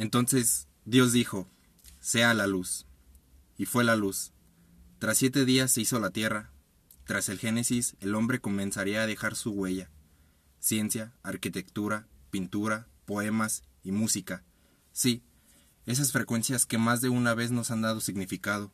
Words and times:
Entonces 0.00 0.66
Dios 0.86 1.12
dijo, 1.12 1.46
sea 2.00 2.32
la 2.32 2.46
luz. 2.46 2.86
Y 3.58 3.66
fue 3.66 3.84
la 3.84 3.96
luz. 3.96 4.32
Tras 4.98 5.18
siete 5.18 5.44
días 5.44 5.72
se 5.72 5.82
hizo 5.82 6.00
la 6.00 6.08
tierra. 6.08 6.52
Tras 7.04 7.28
el 7.28 7.38
Génesis, 7.38 7.96
el 8.00 8.14
hombre 8.14 8.40
comenzaría 8.40 9.02
a 9.02 9.06
dejar 9.06 9.36
su 9.36 9.50
huella. 9.50 9.90
Ciencia, 10.58 11.12
arquitectura, 11.22 12.08
pintura, 12.30 12.88
poemas 13.04 13.62
y 13.84 13.92
música. 13.92 14.42
Sí, 14.90 15.22
esas 15.84 16.12
frecuencias 16.12 16.64
que 16.64 16.78
más 16.78 17.02
de 17.02 17.10
una 17.10 17.34
vez 17.34 17.50
nos 17.50 17.70
han 17.70 17.82
dado 17.82 18.00
significado. 18.00 18.72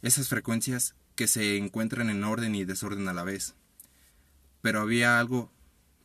Esas 0.00 0.28
frecuencias 0.28 0.94
que 1.16 1.26
se 1.26 1.58
encuentran 1.58 2.08
en 2.08 2.24
orden 2.24 2.54
y 2.54 2.64
desorden 2.64 3.08
a 3.08 3.12
la 3.12 3.24
vez. 3.24 3.56
Pero 4.62 4.80
había 4.80 5.18
algo, 5.18 5.52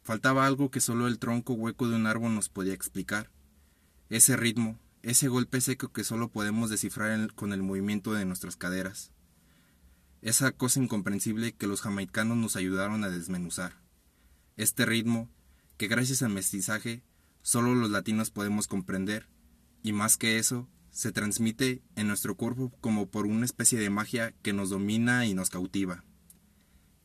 faltaba 0.03 0.45
algo 0.45 0.71
que 0.71 0.81
solo 0.81 1.07
el 1.07 1.19
tronco 1.19 1.53
hueco 1.53 1.87
de 1.87 1.95
un 1.95 2.05
árbol 2.05 2.35
nos 2.35 2.49
podía 2.49 2.73
explicar. 2.73 3.31
Ese 4.09 4.35
ritmo, 4.35 4.79
ese 5.03 5.27
golpe 5.27 5.61
seco 5.61 5.91
que 5.91 6.03
solo 6.03 6.31
podemos 6.31 6.71
descifrar 6.71 7.31
con 7.35 7.53
el 7.53 7.61
movimiento 7.61 8.13
de 8.13 8.25
nuestras 8.25 8.57
caderas. 8.57 9.11
Esa 10.23 10.51
cosa 10.51 10.81
incomprensible 10.81 11.53
que 11.53 11.67
los 11.67 11.81
jamaicanos 11.81 12.35
nos 12.35 12.55
ayudaron 12.55 13.03
a 13.03 13.09
desmenuzar. 13.09 13.77
Este 14.57 14.87
ritmo, 14.87 15.29
que 15.77 15.87
gracias 15.87 16.23
al 16.23 16.31
mestizaje 16.31 17.03
solo 17.43 17.75
los 17.75 17.91
latinos 17.91 18.31
podemos 18.31 18.67
comprender, 18.67 19.29
y 19.83 19.93
más 19.93 20.17
que 20.17 20.39
eso, 20.39 20.67
se 20.89 21.11
transmite 21.11 21.83
en 21.95 22.07
nuestro 22.07 22.35
cuerpo 22.35 22.71
como 22.81 23.11
por 23.11 23.27
una 23.27 23.45
especie 23.45 23.79
de 23.79 23.91
magia 23.91 24.33
que 24.41 24.53
nos 24.53 24.71
domina 24.71 25.27
y 25.27 25.35
nos 25.35 25.51
cautiva. 25.51 26.03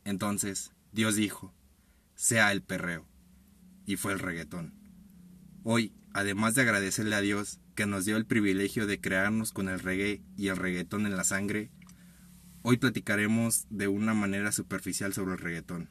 Entonces, 0.04 0.72
Dios 0.90 1.16
dijo, 1.16 1.54
sea 2.14 2.50
el 2.50 2.62
perreo, 2.62 3.06
y 3.84 3.96
fue 3.96 4.12
el 4.14 4.20
reggaetón. 4.20 4.72
Hoy, 5.62 5.92
además 6.14 6.54
de 6.54 6.62
agradecerle 6.62 7.16
a 7.16 7.20
Dios 7.20 7.58
que 7.74 7.86
nos 7.86 8.04
dio 8.04 8.16
el 8.16 8.24
privilegio 8.24 8.86
de 8.86 9.00
crearnos 9.00 9.52
con 9.52 9.68
el 9.68 9.80
reggae 9.80 10.22
y 10.38 10.48
el 10.48 10.56
reggaetón 10.56 11.06
en 11.06 11.16
la 11.16 11.24
sangre, 11.24 11.70
hoy 12.62 12.78
platicaremos 12.78 13.66
de 13.68 13.88
una 13.88 14.14
manera 14.14 14.52
superficial 14.52 15.12
sobre 15.12 15.32
el 15.32 15.38
reggaetón. 15.38 15.90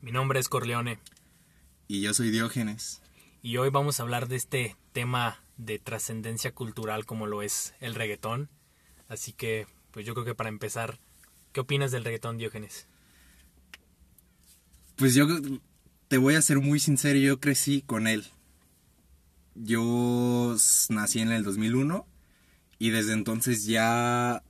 Mi 0.00 0.12
nombre 0.12 0.38
es 0.38 0.48
Corleone. 0.48 1.00
Y 1.88 2.00
yo 2.00 2.14
soy 2.14 2.30
Diógenes. 2.30 3.02
Y 3.42 3.56
hoy 3.58 3.70
vamos 3.70 3.98
a 3.98 4.04
hablar 4.04 4.28
de 4.28 4.36
este 4.36 4.76
tema 4.92 5.40
de 5.56 5.78
trascendencia 5.80 6.54
cultural 6.54 7.04
como 7.04 7.26
lo 7.26 7.42
es 7.42 7.74
el 7.80 7.96
reggaetón. 7.96 8.48
Así 9.08 9.32
que, 9.32 9.66
pues 9.90 10.06
yo 10.06 10.14
creo 10.14 10.24
que 10.24 10.34
para 10.34 10.48
empezar, 10.48 11.00
¿qué 11.52 11.60
opinas 11.60 11.90
del 11.90 12.04
reggaetón, 12.04 12.38
Diógenes? 12.38 12.86
Pues 14.94 15.14
yo 15.14 15.26
te 16.06 16.18
voy 16.18 16.36
a 16.36 16.42
ser 16.42 16.60
muy 16.60 16.78
sincero, 16.78 17.18
yo 17.18 17.40
crecí 17.40 17.82
con 17.82 18.06
él. 18.06 18.26
Yo 19.56 20.56
nací 20.90 21.20
en 21.20 21.32
el 21.32 21.42
2001 21.44 22.06
y 22.78 22.90
desde 22.90 23.12
entonces 23.12 23.64
ya 23.64 24.42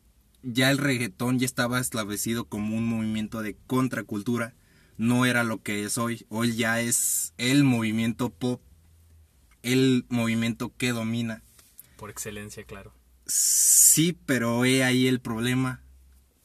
ya 0.43 0.71
el 0.71 0.79
reggaetón 0.79 1.39
ya 1.39 1.47
estaba 1.47 1.81
establecido 1.81 2.45
como 2.45 2.77
un 2.77 2.87
movimiento 2.87 3.43
de 3.43 3.57
contracultura, 3.67 4.55
no 4.97 5.27
era 5.27 5.43
lo 5.43 5.63
que 5.63 5.85
es 5.85 5.99
hoy, 5.99 6.25
hoy 6.29 6.55
ya 6.55 6.81
es 6.81 7.35
el 7.37 7.65
movimiento 7.65 8.31
pop, 8.31 8.63
el 9.63 10.07
movimiento 10.09 10.73
que 10.77 10.93
domina. 10.93 11.43
Por 11.97 12.11
excelencia, 12.11 12.65
claro. 12.65 12.93
Sí, 13.27 14.17
pero 14.25 14.65
he 14.65 14.85
ahí 14.85 15.09
el 15.09 15.21
problema. 15.21 15.83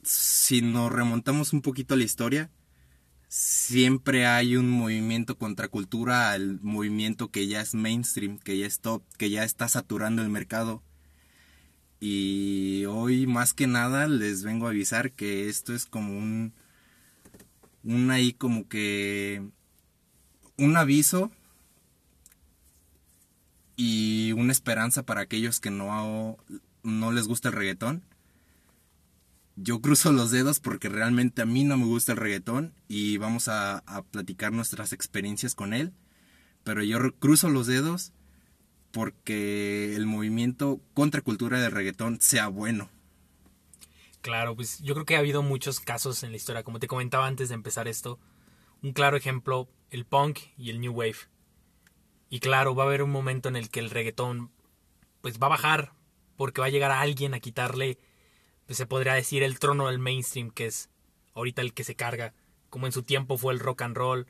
Si 0.04 0.64
nos 0.64 0.92
remontamos 0.92 1.54
un 1.54 1.62
poquito 1.62 1.94
a 1.94 1.98
la 1.98 2.04
historia, 2.04 2.50
siempre 3.32 4.28
hay 4.28 4.58
un 4.58 4.70
movimiento 4.70 5.38
contracultura 5.38 6.32
al 6.32 6.60
movimiento 6.62 7.32
que 7.32 7.48
ya 7.48 7.62
es 7.62 7.74
mainstream, 7.74 8.38
que 8.40 8.58
ya 8.58 8.66
es 8.68 8.82
top, 8.82 9.04
que 9.18 9.30
ya 9.30 9.46
está 9.46 9.70
saturando 9.70 10.22
el 10.22 10.28
mercado. 10.30 10.84
Y 12.02 12.84
hoy 12.90 13.28
más 13.28 13.54
que 13.54 13.68
nada 13.68 14.08
les 14.08 14.44
vengo 14.44 14.68
a 14.68 14.72
avisar 14.72 15.14
que 15.14 15.48
esto 15.48 15.74
es 15.74 15.86
como 15.86 16.18
un, 16.18 16.54
un 17.86 18.12
ahí 18.12 18.34
como 18.34 18.68
que 18.68 19.42
un 20.58 20.76
aviso 20.76 21.32
y 23.78 24.34
una 24.34 24.52
esperanza 24.52 25.04
para 25.04 25.22
aquellos 25.22 25.62
que 25.62 25.72
no, 25.72 26.38
no 26.84 27.12
les 27.14 27.28
gusta 27.28 27.48
el 27.48 27.56
reggaetón 27.56 28.04
yo 29.64 29.80
cruzo 29.80 30.12
los 30.12 30.32
dedos 30.32 30.60
porque 30.60 30.90
realmente 30.90 31.42
a 31.42 31.46
mí 31.46 31.64
no 31.64 31.78
me 31.78 31.86
gusta 31.86 32.14
el 32.14 32.18
reggaetón 32.18 32.74
y 32.88 33.18
vamos 33.18 33.48
a, 33.48 33.84
platicar 34.12 34.52
nuestras 34.52 34.94
experiencias 34.94 35.56
con 35.56 35.74
él. 35.74 35.94
Pero 36.64 36.84
yo 36.84 37.00
cruzo 37.20 37.50
los 37.50 37.68
dedos 37.68 38.12
porque 38.92 39.96
el 39.96 40.06
movimiento 40.06 40.80
contracultura 40.94 41.60
del 41.60 41.72
reggaetón 41.72 42.20
sea 42.22 42.48
bueno. 42.48 42.90
Claro, 44.22 44.56
pues 44.56 44.80
yo 44.80 44.94
creo 44.94 45.06
que 45.06 45.16
ha 45.16 45.20
habido 45.20 45.42
muchos 45.42 45.80
casos 45.80 46.24
en 46.24 46.32
la 46.32 46.38
historia. 46.38 46.64
Como 46.64 46.80
te 46.80 46.88
comentaba 46.88 47.28
antes 47.28 47.50
de 47.50 47.56
empezar 47.56 47.88
esto, 47.88 48.20
un 48.84 48.94
claro 48.94 49.18
ejemplo, 49.18 49.70
el 49.90 50.06
punk 50.06 50.40
y 50.58 50.70
el 50.70 50.80
new 50.80 50.94
wave. 50.94 51.16
Y 52.30 52.40
claro, 52.40 52.76
va 52.76 52.84
a 52.84 52.88
haber 52.88 53.04
un 53.04 53.12
momento 53.12 53.50
en 53.50 53.56
el 53.56 53.70
que 53.70 53.80
el 53.80 53.90
reggaetón 53.90 54.52
pues 55.22 55.40
va 55.40 55.48
a 55.48 55.52
bajar 55.52 55.94
porque 56.36 56.62
va 56.62 56.68
a 56.68 56.72
llegar 56.72 56.92
a 56.92 57.02
alguien 57.02 57.34
a 57.34 57.40
quitarle 57.40 58.00
pues, 58.66 58.78
se 58.78 58.86
podría 58.86 59.14
decir 59.14 59.44
el 59.44 59.60
trono 59.60 59.88
del 59.88 60.00
mainstream, 60.00 60.52
que 60.52 60.68
es 60.68 60.90
ahorita 61.34 61.62
el 61.62 61.74
que 61.74 61.84
se 61.84 61.96
carga, 61.96 62.34
como 62.70 62.86
en 62.86 62.92
su 62.92 63.04
tiempo 63.04 63.38
fue 63.38 63.54
el 63.54 63.60
rock 63.60 63.82
and 63.82 63.96
roll, 63.96 64.28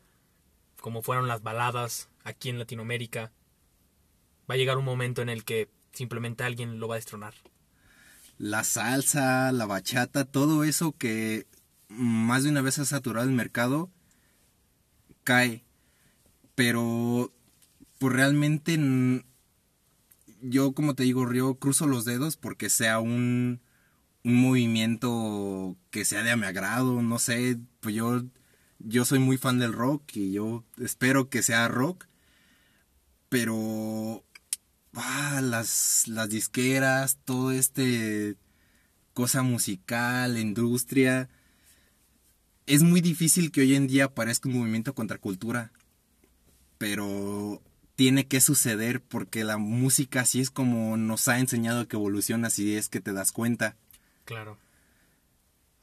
como 0.79 1.01
fueron 1.01 1.27
las 1.27 1.43
baladas 1.43 2.09
aquí 2.23 2.49
en 2.49 2.59
Latinoamérica. 2.59 3.31
Va 4.49 4.55
a 4.55 4.57
llegar 4.57 4.77
un 4.77 4.85
momento 4.85 5.21
en 5.21 5.29
el 5.29 5.43
que 5.43 5.69
simplemente 5.93 6.43
alguien 6.43 6.79
lo 6.79 6.87
va 6.87 6.95
a 6.95 6.97
destronar. 6.97 7.33
La 8.37 8.63
salsa, 8.63 9.51
la 9.51 9.65
bachata, 9.65 10.25
todo 10.25 10.63
eso 10.63 10.93
que 10.93 11.45
más 11.87 12.43
de 12.43 12.49
una 12.49 12.61
vez 12.61 12.79
ha 12.79 12.85
saturado 12.85 13.27
el 13.27 13.35
mercado, 13.35 13.91
cae. 15.23 15.63
Pero, 16.55 17.31
pues 17.99 18.13
realmente, 18.13 19.23
yo 20.41 20.71
como 20.73 20.95
te 20.95 21.03
digo, 21.03 21.31
yo 21.31 21.55
cruzo 21.55 21.85
los 21.87 22.05
dedos 22.05 22.37
porque 22.37 22.69
sea 22.69 22.99
un, 22.99 23.61
un 24.23 24.35
movimiento 24.35 25.77
que 25.89 26.05
sea 26.05 26.23
de 26.23 26.31
a 26.31 26.37
mi 26.37 26.45
agrado, 26.45 27.01
no 27.01 27.19
sé, 27.19 27.59
pues 27.79 27.95
yo, 27.95 28.23
yo 28.79 29.05
soy 29.05 29.19
muy 29.19 29.37
fan 29.37 29.59
del 29.59 29.73
rock 29.73 30.03
y 30.15 30.31
yo 30.31 30.63
espero 30.77 31.29
que 31.29 31.43
sea 31.43 31.67
rock, 31.67 32.07
pero 33.29 34.23
ah, 34.93 35.41
las, 35.43 36.07
las 36.07 36.29
disqueras, 36.29 37.17
todo 37.25 37.51
este 37.51 38.37
cosa 39.13 39.43
musical, 39.43 40.37
industria, 40.37 41.29
es 42.65 42.83
muy 42.83 43.01
difícil 43.01 43.51
que 43.51 43.61
hoy 43.61 43.75
en 43.75 43.87
día 43.87 44.05
aparezca 44.05 44.47
un 44.47 44.57
movimiento 44.57 44.95
contra 44.95 45.17
cultura, 45.17 45.71
pero 46.77 47.61
tiene 47.95 48.27
que 48.27 48.41
suceder 48.41 49.01
porque 49.01 49.43
la 49.43 49.57
música 49.57 50.21
así 50.21 50.41
es 50.41 50.49
como 50.49 50.97
nos 50.97 51.27
ha 51.27 51.39
enseñado 51.39 51.87
que 51.87 51.97
evoluciona, 51.97 52.47
así 52.47 52.75
es 52.75 52.89
que 52.89 53.01
te 53.01 53.13
das 53.13 53.31
cuenta. 53.31 53.75
Claro. 54.25 54.57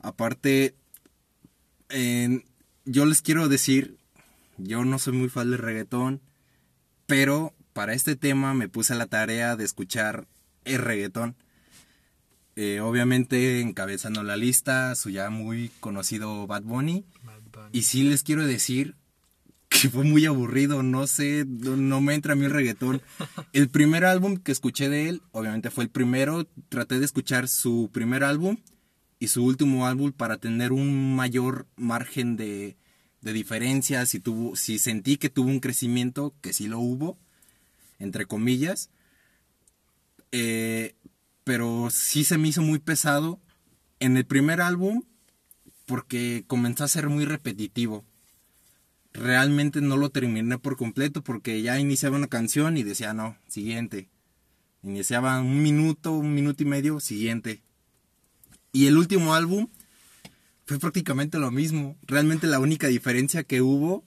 Aparte, 0.00 0.74
yo 2.84 3.06
les 3.06 3.22
quiero 3.22 3.48
decir, 3.48 3.96
yo 4.56 4.84
no 4.84 4.98
soy 4.98 5.14
muy 5.14 5.28
fan 5.28 5.50
del 5.50 5.58
reggaetón, 5.58 6.20
pero 7.06 7.54
para 7.72 7.94
este 7.94 8.16
tema 8.16 8.54
me 8.54 8.68
puse 8.68 8.92
a 8.92 8.96
la 8.96 9.06
tarea 9.06 9.56
de 9.56 9.64
escuchar 9.64 10.26
el 10.64 10.78
reggaetón. 10.78 11.36
Eh, 12.56 12.80
obviamente 12.80 13.60
encabezando 13.60 14.24
la 14.24 14.36
lista 14.36 14.94
su 14.96 15.10
ya 15.10 15.30
muy 15.30 15.70
conocido 15.78 16.46
Bad 16.48 16.62
Bunny. 16.62 17.04
Bad 17.22 17.42
Bunny. 17.52 17.68
Y 17.72 17.82
sí 17.82 18.02
les 18.02 18.24
quiero 18.24 18.44
decir 18.46 18.96
que 19.68 19.90
fue 19.90 20.04
muy 20.04 20.24
aburrido, 20.26 20.82
no 20.82 21.06
sé, 21.06 21.44
no, 21.46 22.00
me 22.00 22.14
entra 22.14 22.32
a 22.32 22.36
mí 22.36 22.46
el 22.46 22.50
reggaetón. 22.50 23.02
El 23.52 23.68
primer 23.68 24.04
álbum 24.04 24.38
que 24.38 24.52
escuché 24.52 24.88
de 24.88 25.08
él, 25.08 25.22
obviamente 25.32 25.70
fue 25.70 25.84
el 25.84 25.90
primero, 25.90 26.46
traté 26.68 26.98
de 26.98 27.04
escuchar 27.04 27.48
su 27.48 27.90
primer 27.92 28.24
álbum 28.24 28.56
y 29.18 29.28
su 29.28 29.44
último 29.44 29.86
álbum 29.86 30.12
para 30.12 30.38
tener 30.38 30.72
un 30.72 31.14
mayor 31.14 31.66
margen 31.76 32.36
de, 32.36 32.76
de 33.20 33.32
diferencia, 33.32 34.06
si, 34.06 34.20
tuvo, 34.20 34.56
si 34.56 34.78
sentí 34.78 35.16
que 35.16 35.28
tuvo 35.28 35.48
un 35.48 35.60
crecimiento, 35.60 36.34
que 36.40 36.52
sí 36.52 36.66
lo 36.66 36.78
hubo, 36.78 37.18
entre 37.98 38.26
comillas, 38.26 38.90
eh, 40.32 40.94
pero 41.44 41.88
sí 41.90 42.24
se 42.24 42.38
me 42.38 42.48
hizo 42.48 42.62
muy 42.62 42.78
pesado 42.78 43.40
en 44.00 44.16
el 44.16 44.24
primer 44.24 44.60
álbum 44.60 45.02
porque 45.86 46.44
comenzó 46.46 46.84
a 46.84 46.88
ser 46.88 47.08
muy 47.08 47.24
repetitivo 47.24 48.04
realmente 49.12 49.80
no 49.80 49.96
lo 49.96 50.10
terminé 50.10 50.58
por 50.58 50.76
completo 50.76 51.22
porque 51.22 51.62
ya 51.62 51.78
iniciaba 51.78 52.16
una 52.16 52.28
canción 52.28 52.76
y 52.76 52.82
decía, 52.82 53.14
no, 53.14 53.36
siguiente. 53.48 54.08
Iniciaba 54.82 55.40
un 55.40 55.62
minuto, 55.62 56.12
un 56.12 56.34
minuto 56.34 56.62
y 56.62 56.66
medio, 56.66 57.00
siguiente. 57.00 57.62
Y 58.72 58.86
el 58.86 58.96
último 58.96 59.34
álbum 59.34 59.68
fue 60.66 60.78
prácticamente 60.78 61.38
lo 61.38 61.50
mismo. 61.50 61.96
Realmente 62.06 62.46
la 62.46 62.60
única 62.60 62.86
diferencia 62.86 63.42
que 63.42 63.62
hubo 63.62 64.04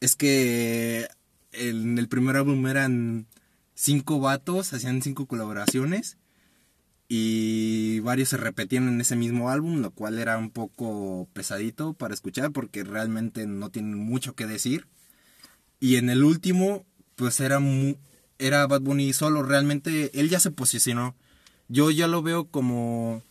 es 0.00 0.16
que 0.16 1.08
en 1.52 1.98
el 1.98 2.08
primer 2.08 2.36
álbum 2.36 2.66
eran 2.66 3.26
cinco 3.74 4.20
vatos, 4.20 4.72
hacían 4.72 5.02
cinco 5.02 5.26
colaboraciones 5.26 6.18
y 7.12 7.98
varios 7.98 8.28
se 8.28 8.36
repetían 8.36 8.86
en 8.86 9.00
ese 9.00 9.16
mismo 9.16 9.50
álbum, 9.50 9.80
lo 9.82 9.90
cual 9.90 10.20
era 10.20 10.38
un 10.38 10.48
poco 10.48 11.28
pesadito 11.32 11.92
para 11.92 12.14
escuchar 12.14 12.52
porque 12.52 12.84
realmente 12.84 13.48
no 13.48 13.68
tienen 13.70 13.96
mucho 13.96 14.36
que 14.36 14.46
decir. 14.46 14.86
Y 15.80 15.96
en 15.96 16.08
el 16.08 16.22
último, 16.22 16.86
pues 17.16 17.40
era, 17.40 17.58
era 18.38 18.64
Bad 18.68 18.82
Bunny 18.82 19.12
solo, 19.12 19.42
realmente 19.42 20.20
él 20.20 20.28
ya 20.28 20.38
se 20.38 20.52
posicionó. 20.52 21.16
Yo 21.66 21.90
ya 21.90 22.06
lo 22.06 22.22
veo 22.22 22.46
como... 22.46 23.24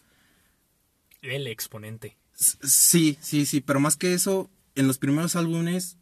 El 1.21 1.47
exponente. 1.47 2.17
Sí, 2.33 3.17
sí, 3.21 3.45
sí, 3.45 3.61
pero 3.61 3.79
más 3.79 3.95
que 3.95 4.13
eso, 4.13 4.51
en 4.75 4.87
los 4.87 4.97
primeros 4.97 5.37
álbumes 5.37 5.95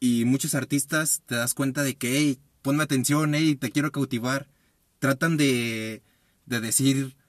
y 0.00 0.24
muchos 0.24 0.56
artistas 0.56 1.22
te 1.26 1.36
das 1.36 1.54
cuenta 1.54 1.84
de 1.84 1.94
que, 1.94 2.18
hey, 2.18 2.40
ponme 2.62 2.82
atención, 2.82 3.36
hey, 3.36 3.54
te 3.54 3.70
quiero 3.70 3.92
cautivar. 3.92 4.48
Tratan 4.98 5.36
de, 5.36 6.02
de 6.46 6.60
decir, 6.60 7.19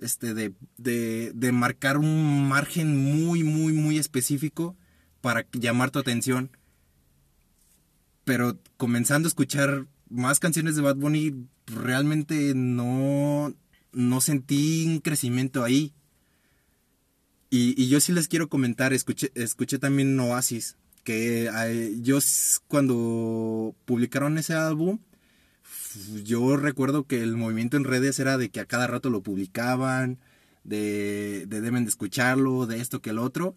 este, 0.00 0.34
de, 0.34 0.54
de, 0.76 1.32
de 1.34 1.52
marcar 1.52 1.98
un 1.98 2.48
margen 2.48 2.96
muy, 2.96 3.42
muy, 3.42 3.72
muy 3.72 3.98
específico 3.98 4.76
para 5.20 5.46
llamar 5.52 5.90
tu 5.90 5.98
atención. 5.98 6.50
Pero 8.24 8.58
comenzando 8.76 9.26
a 9.26 9.30
escuchar 9.30 9.86
más 10.08 10.40
canciones 10.40 10.76
de 10.76 10.82
Bad 10.82 10.96
Bunny, 10.96 11.46
realmente 11.66 12.52
no, 12.54 13.54
no 13.92 14.20
sentí 14.20 14.86
un 14.86 15.00
crecimiento 15.00 15.64
ahí. 15.64 15.94
Y, 17.50 17.80
y 17.80 17.88
yo 17.88 18.00
sí 18.00 18.12
les 18.12 18.28
quiero 18.28 18.48
comentar, 18.48 18.92
escuché, 18.92 19.30
escuché 19.34 19.78
también 19.78 20.18
Oasis 20.18 20.76
que 21.06 21.46
eh, 21.46 21.96
yo 22.00 22.18
cuando 22.66 23.74
publicaron 23.84 24.38
ese 24.38 24.54
álbum, 24.54 24.98
yo 26.24 26.56
recuerdo 26.56 27.06
que 27.06 27.22
el 27.22 27.36
movimiento 27.36 27.76
en 27.76 27.84
redes 27.84 28.18
era 28.18 28.38
de 28.38 28.50
que 28.50 28.60
a 28.60 28.66
cada 28.66 28.86
rato 28.86 29.10
lo 29.10 29.22
publicaban, 29.22 30.18
de, 30.64 31.46
deben 31.46 31.84
de 31.84 31.90
escucharlo, 31.90 32.66
de 32.66 32.80
esto 32.80 33.00
que 33.00 33.10
el 33.10 33.18
otro, 33.18 33.54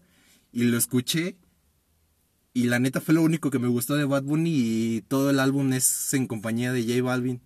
y 0.52 0.64
lo 0.64 0.76
escuché. 0.76 1.36
Y 2.52 2.64
la 2.64 2.78
neta 2.78 3.00
fue 3.00 3.14
lo 3.14 3.22
único 3.22 3.50
que 3.50 3.58
me 3.58 3.68
gustó 3.68 3.94
de 3.94 4.04
Bad 4.04 4.24
Bunny 4.24 4.52
y 4.52 5.02
todo 5.02 5.30
el 5.30 5.38
álbum 5.38 5.72
es 5.72 6.12
en 6.14 6.26
compañía 6.26 6.72
de 6.72 6.82
J 6.82 7.02
Balvin. 7.02 7.40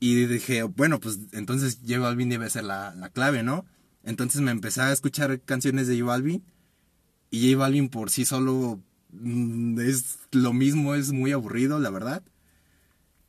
Y 0.00 0.26
dije, 0.26 0.62
bueno, 0.62 1.00
pues 1.00 1.18
entonces 1.32 1.80
J 1.86 1.98
Balvin 1.98 2.28
debe 2.28 2.48
ser 2.50 2.64
la, 2.64 2.94
la 2.94 3.10
clave, 3.10 3.42
¿no? 3.42 3.66
Entonces 4.04 4.40
me 4.40 4.50
empecé 4.50 4.80
a 4.80 4.92
escuchar 4.92 5.40
canciones 5.40 5.88
de 5.88 5.98
J 6.00 6.06
Balvin. 6.06 6.42
Y 7.30 7.50
J 7.50 7.58
Balvin 7.58 7.88
por 7.90 8.10
sí 8.10 8.24
solo 8.24 8.80
Mm, 9.10 9.80
es 9.80 10.18
lo 10.32 10.52
mismo, 10.52 10.94
es 10.94 11.12
muy 11.12 11.32
aburrido, 11.32 11.78
la 11.78 11.90
verdad. 11.90 12.22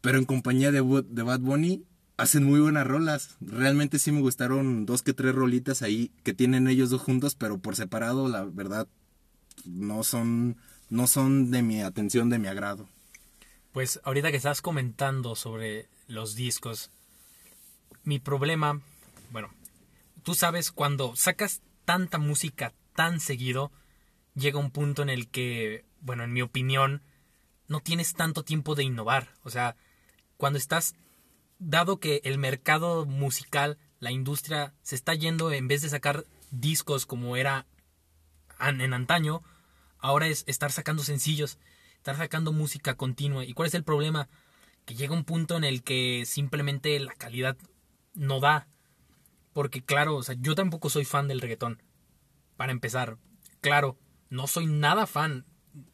Pero 0.01 0.17
en 0.17 0.25
compañía 0.25 0.71
de, 0.71 0.81
de 0.81 1.23
Bad 1.23 1.39
Bunny 1.39 1.83
hacen 2.17 2.43
muy 2.43 2.59
buenas 2.59 2.85
rolas. 2.85 3.37
Realmente 3.39 3.99
sí 3.99 4.11
me 4.11 4.21
gustaron 4.21 4.85
dos 4.85 5.01
que 5.01 5.13
tres 5.13 5.33
rolitas 5.33 5.81
ahí 5.81 6.11
que 6.23 6.33
tienen 6.33 6.67
ellos 6.67 6.89
dos 6.89 7.01
juntos, 7.01 7.35
pero 7.35 7.59
por 7.59 7.75
separado, 7.75 8.27
la 8.27 8.43
verdad, 8.43 8.87
no 9.65 10.03
son, 10.03 10.57
no 10.89 11.07
son 11.07 11.51
de 11.51 11.61
mi 11.61 11.81
atención, 11.81 12.29
de 12.29 12.39
mi 12.39 12.47
agrado. 12.47 12.87
Pues 13.71 13.99
ahorita 14.03 14.31
que 14.31 14.37
estás 14.37 14.61
comentando 14.61 15.35
sobre 15.35 15.87
los 16.07 16.35
discos, 16.35 16.91
mi 18.03 18.19
problema, 18.19 18.81
bueno, 19.31 19.49
tú 20.23 20.33
sabes, 20.33 20.71
cuando 20.71 21.15
sacas 21.15 21.61
tanta 21.85 22.17
música 22.17 22.73
tan 22.95 23.19
seguido, 23.19 23.71
llega 24.35 24.59
un 24.59 24.71
punto 24.71 25.03
en 25.03 25.09
el 25.09 25.29
que, 25.29 25.85
bueno, 26.01 26.23
en 26.23 26.33
mi 26.33 26.41
opinión, 26.41 27.01
no 27.67 27.79
tienes 27.79 28.13
tanto 28.13 28.43
tiempo 28.43 28.75
de 28.75 28.83
innovar. 28.83 29.29
O 29.43 29.49
sea, 29.49 29.75
cuando 30.39 30.57
estás, 30.57 30.95
dado 31.59 31.99
que 31.99 32.21
el 32.23 32.37
mercado 32.37 33.05
musical, 33.05 33.77
la 33.99 34.09
industria, 34.11 34.73
se 34.81 34.95
está 34.95 35.13
yendo, 35.13 35.51
en 35.51 35.67
vez 35.67 35.81
de 35.81 35.89
sacar 35.89 36.23
discos 36.49 37.05
como 37.05 37.35
era 37.35 37.65
en 38.57 38.93
antaño, 38.93 39.43
ahora 39.97 40.27
es 40.27 40.45
estar 40.47 40.71
sacando 40.71 41.03
sencillos, 41.03 41.59
estar 41.97 42.15
sacando 42.15 42.53
música 42.53 42.95
continua. 42.95 43.43
¿Y 43.43 43.51
cuál 43.51 43.67
es 43.67 43.73
el 43.73 43.83
problema? 43.83 44.29
Que 44.85 44.95
llega 44.95 45.13
un 45.13 45.25
punto 45.25 45.57
en 45.57 45.65
el 45.65 45.83
que 45.83 46.23
simplemente 46.25 46.97
la 47.01 47.13
calidad 47.15 47.57
no 48.13 48.39
da. 48.39 48.69
Porque 49.51 49.83
claro, 49.83 50.15
o 50.15 50.23
sea, 50.23 50.37
yo 50.39 50.55
tampoco 50.55 50.89
soy 50.89 51.03
fan 51.03 51.27
del 51.27 51.41
reggaetón. 51.41 51.83
Para 52.55 52.71
empezar, 52.71 53.17
claro, 53.59 53.97
no 54.29 54.47
soy 54.47 54.67
nada 54.67 55.05
fan, 55.05 55.45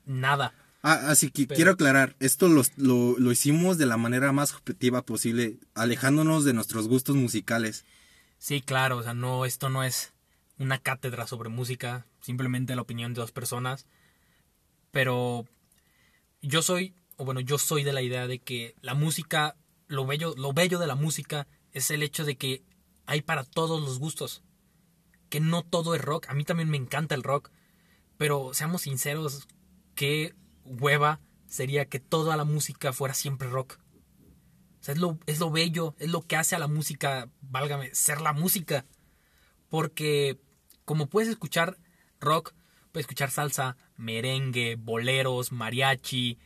nada. 0.06 0.54
Ah, 0.88 1.10
así 1.10 1.32
que 1.32 1.48
quiero 1.48 1.72
aclarar, 1.72 2.16
esto 2.20 2.48
lo, 2.48 2.62
lo, 2.78 3.32
hicimos 3.32 3.80
de 3.80 3.88
la 3.88 3.98
manera 3.98 4.32
más 4.32 4.54
objetiva 4.54 5.02
posible, 5.02 5.58
alejándonos 5.74 6.46
de 6.46 6.54
nuestros 6.54 6.88
gustos 6.88 7.16
musicales. 7.16 7.86
Sí, 8.38 8.62
claro, 8.62 8.98
o 8.98 9.02
sea, 9.02 9.16
no, 9.16 9.46
esto 9.46 9.70
no 9.72 9.84
es 9.84 10.14
una 10.60 10.78
cátedra 10.78 11.26
sobre 11.26 11.50
música, 11.50 12.06
simplemente 12.22 12.76
la 12.76 12.84
opinión 12.84 13.16
de 13.16 13.22
dos 13.22 13.32
personas. 13.32 13.88
Pero 14.92 15.48
yo 16.44 16.62
soy, 16.62 16.94
o 17.18 17.26
bueno, 17.26 17.40
yo 17.40 17.58
soy 17.58 17.84
de 17.84 17.92
la 17.92 18.04
idea 18.04 18.28
de 18.28 18.38
que 18.38 18.76
la 18.82 18.94
música, 18.94 19.56
lo 19.88 20.06
bello, 20.06 20.36
lo 20.38 20.54
bello 20.54 20.78
de 20.78 20.86
la 20.86 20.94
música 20.94 21.48
es 21.72 21.90
el 21.90 22.04
hecho 22.04 22.26
de 22.26 22.38
que 22.38 22.62
hay 23.08 23.24
para 23.24 23.44
todos 23.44 23.82
los 23.82 23.98
gustos. 23.98 24.44
Que 25.30 25.40
no 25.40 25.64
todo 25.64 25.96
es 25.96 26.02
rock. 26.02 26.30
A 26.30 26.36
mí 26.36 26.44
también 26.44 26.70
me 26.70 26.78
encanta 26.78 27.16
el 27.16 27.24
rock. 27.24 27.50
Pero 28.18 28.54
seamos 28.54 28.84
sinceros, 28.84 29.48
qué 29.96 30.36
hueva 30.66 31.22
sería 31.48 31.86
que 31.86 32.00
toda 32.00 32.36
la 32.38 32.44
música 32.44 32.94
fuera 32.94 33.14
siempre 33.14 33.50
rock. 33.50 33.80
O 34.80 34.84
sea, 34.86 34.94
es 34.94 35.00
lo, 35.00 35.18
es 35.26 35.40
lo 35.40 35.50
bello, 35.52 35.96
es 36.00 36.10
lo 36.10 36.22
que 36.22 36.36
hace 36.36 36.56
a 36.56 36.60
la 36.60 36.68
música, 36.68 37.30
válgame, 37.42 37.94
ser 37.96 38.22
la 38.22 38.34
música. 38.34 38.86
Porque 39.70 40.40
como 40.84 41.08
puedes 41.08 41.30
escuchar 41.30 41.78
rock, 42.20 42.54
puedes 42.92 43.06
escuchar 43.06 43.32
salsa, 43.32 43.78
merengue, 43.98 44.76
boleros, 44.76 45.52
mariachi, 45.52 46.38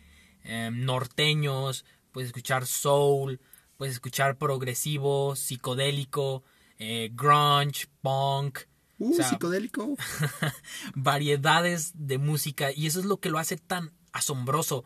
em, 0.43 0.85
norteños, 0.85 1.85
puedes 2.11 2.29
escuchar 2.29 2.65
soul, 2.65 3.41
puedes 3.77 3.95
escuchar 3.95 4.37
progresivo, 4.37 5.35
psicodélico, 5.35 6.43
eh, 6.77 7.09
grunge, 7.13 7.87
punk, 8.01 8.59
Uh, 9.01 9.23
psicodélico. 9.23 9.95
variedades 10.93 11.93
de 11.95 12.17
música 12.17 12.73
y 12.73 12.85
eso 12.85 12.99
es 12.99 13.05
lo 13.05 13.21
que 13.21 13.29
lo 13.29 13.37
hace 13.37 13.55
tan 13.55 13.93
asombroso. 14.11 14.83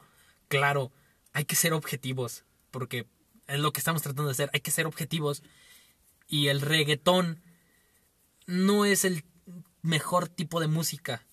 Claro, 0.47 0.91
hay 1.33 1.45
que 1.45 1.55
ser 1.55 1.73
objetivos, 1.73 2.45
porque 2.71 3.07
es 3.47 3.59
lo 3.59 3.73
que 3.73 3.79
estamos 3.79 4.01
tratando 4.01 4.25
de 4.25 4.31
hacer, 4.31 4.49
hay 4.53 4.61
que 4.61 4.71
ser 4.71 4.85
objetivos. 4.85 5.43
Y 6.27 6.47
el 6.47 6.61
reggaetón 6.61 7.41
no 8.45 8.85
es 8.85 9.05
el 9.05 9.25
mejor 9.81 10.29
tipo 10.29 10.59
de 10.59 10.67
música. 10.67 11.25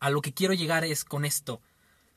A 0.00 0.10
lo 0.10 0.20
que 0.20 0.34
quiero 0.34 0.54
llegar 0.54 0.84
es 0.84 1.04
con 1.04 1.24
esto. 1.24 1.60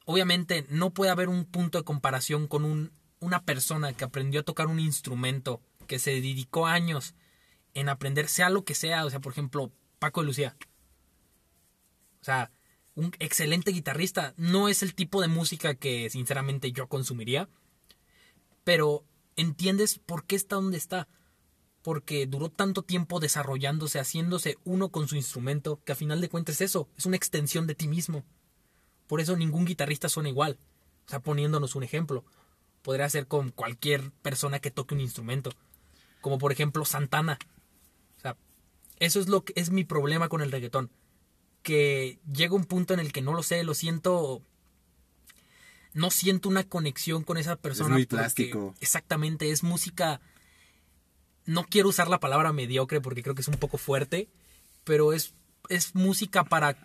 Obviamente 0.05 0.65
no 0.69 0.91
puede 0.91 1.11
haber 1.11 1.29
un 1.29 1.45
punto 1.45 1.77
de 1.77 1.83
comparación 1.83 2.47
con 2.47 2.65
un, 2.65 2.91
una 3.19 3.43
persona 3.43 3.93
que 3.93 4.03
aprendió 4.03 4.41
a 4.41 4.43
tocar 4.43 4.67
un 4.67 4.79
instrumento, 4.79 5.61
que 5.87 5.99
se 5.99 6.11
dedicó 6.11 6.65
años 6.67 7.15
en 7.73 7.89
aprender, 7.89 8.27
sea 8.27 8.49
lo 8.49 8.65
que 8.65 8.75
sea, 8.75 9.05
o 9.05 9.09
sea, 9.09 9.19
por 9.19 9.31
ejemplo, 9.31 9.71
Paco 9.99 10.21
de 10.21 10.27
Lucía. 10.27 10.57
O 12.21 12.23
sea, 12.23 12.51
un 12.99 13.11
excelente 13.19 13.71
guitarrista. 13.71 14.33
No 14.37 14.67
es 14.67 14.83
el 14.83 14.93
tipo 14.93 15.21
de 15.21 15.27
música 15.27 15.75
que 15.75 16.09
sinceramente 16.09 16.71
yo 16.71 16.87
consumiría. 16.87 17.49
Pero 18.63 19.05
entiendes 19.35 19.99
por 19.99 20.25
qué 20.25 20.35
está 20.35 20.55
donde 20.55 20.77
está. 20.77 21.07
Porque 21.81 22.27
duró 22.27 22.49
tanto 22.49 22.83
tiempo 22.83 23.19
desarrollándose, 23.19 23.99
haciéndose 23.99 24.57
uno 24.65 24.89
con 24.89 25.07
su 25.07 25.15
instrumento, 25.15 25.81
que 25.85 25.93
a 25.93 25.95
final 25.95 26.19
de 26.19 26.29
cuentas 26.29 26.55
es 26.55 26.61
eso, 26.69 26.89
es 26.97 27.05
una 27.05 27.15
extensión 27.15 27.67
de 27.67 27.75
ti 27.75 27.87
mismo. 27.87 28.25
Por 29.07 29.21
eso 29.21 29.37
ningún 29.37 29.65
guitarrista 29.65 30.09
suena 30.09 30.29
igual. 30.29 30.59
O 31.07 31.09
sea, 31.09 31.21
poniéndonos 31.21 31.75
un 31.75 31.83
ejemplo. 31.83 32.25
Podría 32.81 33.09
ser 33.09 33.27
con 33.27 33.51
cualquier 33.51 34.11
persona 34.21 34.59
que 34.59 34.71
toque 34.71 34.93
un 34.93 35.01
instrumento. 35.01 35.51
Como 36.21 36.37
por 36.37 36.51
ejemplo 36.51 36.83
Santana. 36.85 37.39
Eso 38.99 39.21
es 39.21 39.29
lo 39.29 39.45
que 39.45 39.53
es 39.55 39.69
mi 39.69 39.85
problema 39.85 40.27
con 40.27 40.41
el 40.41 40.51
reggaetón. 40.51 40.91
Que 41.61 42.19
llega 42.31 42.55
un 42.55 42.65
punto 42.65 42.93
en 42.93 42.99
el 42.99 43.11
que 43.11 43.21
no 43.21 43.33
lo 43.33 43.43
sé, 43.43 43.63
lo 43.63 43.73
siento. 43.73 44.41
No 45.93 46.11
siento 46.11 46.49
una 46.49 46.63
conexión 46.63 47.23
con 47.23 47.37
esa 47.37 47.55
persona. 47.55 47.89
Es 47.89 47.93
muy 47.93 48.05
plástico. 48.05 48.75
Exactamente, 48.79 49.51
es 49.51 49.63
música. 49.63 50.21
No 51.45 51.63
quiero 51.63 51.89
usar 51.89 52.09
la 52.09 52.19
palabra 52.19 52.53
mediocre 52.53 53.01
porque 53.01 53.23
creo 53.23 53.35
que 53.35 53.41
es 53.41 53.47
un 53.47 53.57
poco 53.57 53.77
fuerte. 53.77 54.29
Pero 54.83 55.13
es, 55.13 55.33
es 55.69 55.95
música 55.95 56.43
para 56.43 56.77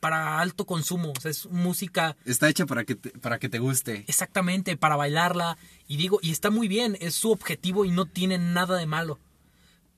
para 0.00 0.40
alto 0.40 0.66
consumo, 0.66 1.12
o 1.16 1.20
sea, 1.20 1.30
es 1.30 1.46
música... 1.46 2.16
Está 2.24 2.48
hecha 2.48 2.66
para 2.66 2.82
que, 2.82 2.96
te, 2.96 3.10
para 3.10 3.38
que 3.38 3.48
te 3.48 3.60
guste. 3.60 4.04
Exactamente, 4.08 4.76
para 4.76 4.96
bailarla. 4.96 5.56
Y 5.86 5.96
digo, 5.96 6.18
y 6.20 6.32
está 6.32 6.50
muy 6.50 6.66
bien, 6.66 6.98
es 7.00 7.14
su 7.14 7.30
objetivo 7.30 7.84
y 7.84 7.92
no 7.92 8.06
tiene 8.06 8.36
nada 8.36 8.76
de 8.78 8.86
malo 8.86 9.20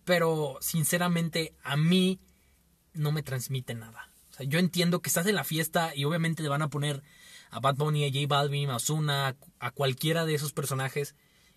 pero 0.05 0.59
sinceramente 0.61 1.55
a 1.63 1.77
mí 1.77 2.21
no 2.95 3.13
me 3.13 3.23
transmite 3.23 3.75
nada. 3.75 4.09
O 4.31 4.35
sea, 4.35 4.47
yo 4.47 4.59
entiendo 4.59 5.01
que 5.01 5.09
estás 5.09 5.27
en 5.27 5.35
la 5.35 5.45
fiesta 5.45 5.95
y 5.95 6.05
obviamente 6.05 6.43
le 6.43 6.49
van 6.49 6.63
a 6.63 6.71
poner 6.71 7.03
a 7.51 7.61
Bad 7.61 7.77
Bunny, 7.77 8.05
a 8.05 8.09
J 8.09 8.27
Balvin, 8.27 8.71
a 8.71 8.77
Ozuna, 8.77 9.37
a 9.61 9.71
cualquiera 9.71 10.25
de 10.25 10.35
esos 10.35 10.53
personajes 10.53 11.15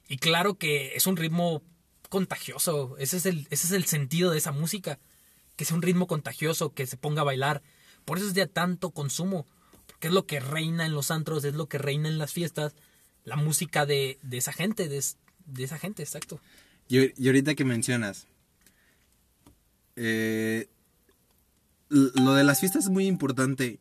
Y 0.08 0.18
claro 0.18 0.56
que 0.56 0.96
es 0.96 1.08
un 1.08 1.18
ritmo 1.18 1.64
contagioso. 2.10 2.96
Ese 3.00 3.18
es 3.18 3.26
el, 3.26 3.48
ese 3.50 3.68
es 3.68 3.72
el 3.72 3.86
sentido 3.86 4.32
de 4.32 4.38
esa 4.38 4.52
música. 4.52 5.00
Que 5.56 5.66
sea 5.66 5.76
un 5.76 5.82
ritmo 5.82 6.06
contagioso, 6.06 6.74
que 6.74 6.86
se 6.86 6.98
ponga 6.98 7.22
a 7.22 7.26
bailar. 7.26 7.64
Por 8.06 8.20
eso 8.20 8.28
es 8.28 8.36
de 8.36 8.46
tanto 8.46 8.92
consumo. 8.92 9.48
Porque 9.88 10.08
es 10.08 10.14
lo 10.14 10.28
que 10.28 10.40
reina 10.40 10.86
en 10.86 10.94
los 10.94 11.10
antros, 11.10 11.44
es 11.46 11.56
lo 11.56 11.68
que 11.68 11.80
reina 11.80 12.10
en 12.10 12.20
las 12.20 12.32
fiestas. 12.32 12.76
La 13.24 13.36
música 13.36 13.86
de, 13.86 14.20
de 14.22 14.38
esa 14.38 14.54
gente, 14.54 14.88
de, 14.88 15.04
de, 15.46 15.64
esa 15.64 15.80
gente, 15.80 16.04
exacto. 16.04 16.40
Y, 16.88 17.22
y 17.22 17.28
ahorita 17.28 17.56
que 17.56 17.66
mencionas, 17.66 18.28
eh, 19.96 20.70
lo 21.90 22.34
de 22.34 22.44
las 22.44 22.60
fiestas 22.60 22.86
es 22.86 22.90
muy 22.90 23.08
importante. 23.08 23.80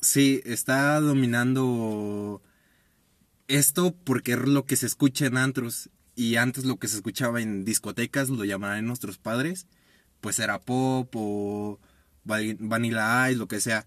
Sí, 0.00 0.40
está 0.44 1.00
dominando 1.00 2.42
esto 3.48 3.94
porque 4.04 4.32
es 4.32 4.40
lo 4.40 4.64
que 4.66 4.76
se 4.76 4.86
escucha 4.86 5.26
en 5.26 5.36
antros 5.36 5.90
y 6.14 6.36
antes 6.36 6.64
lo 6.64 6.78
que 6.78 6.88
se 6.88 6.96
escuchaba 6.96 7.40
en 7.40 7.64
discotecas, 7.64 8.30
lo 8.30 8.44
llamaban 8.44 8.86
nuestros 8.86 9.18
padres, 9.18 9.66
pues 10.20 10.38
era 10.38 10.62
pop 10.62 11.12
o 11.14 11.78
vanilla 12.24 13.30
ice, 13.30 13.38
lo 13.38 13.48
que 13.48 13.60
sea. 13.60 13.86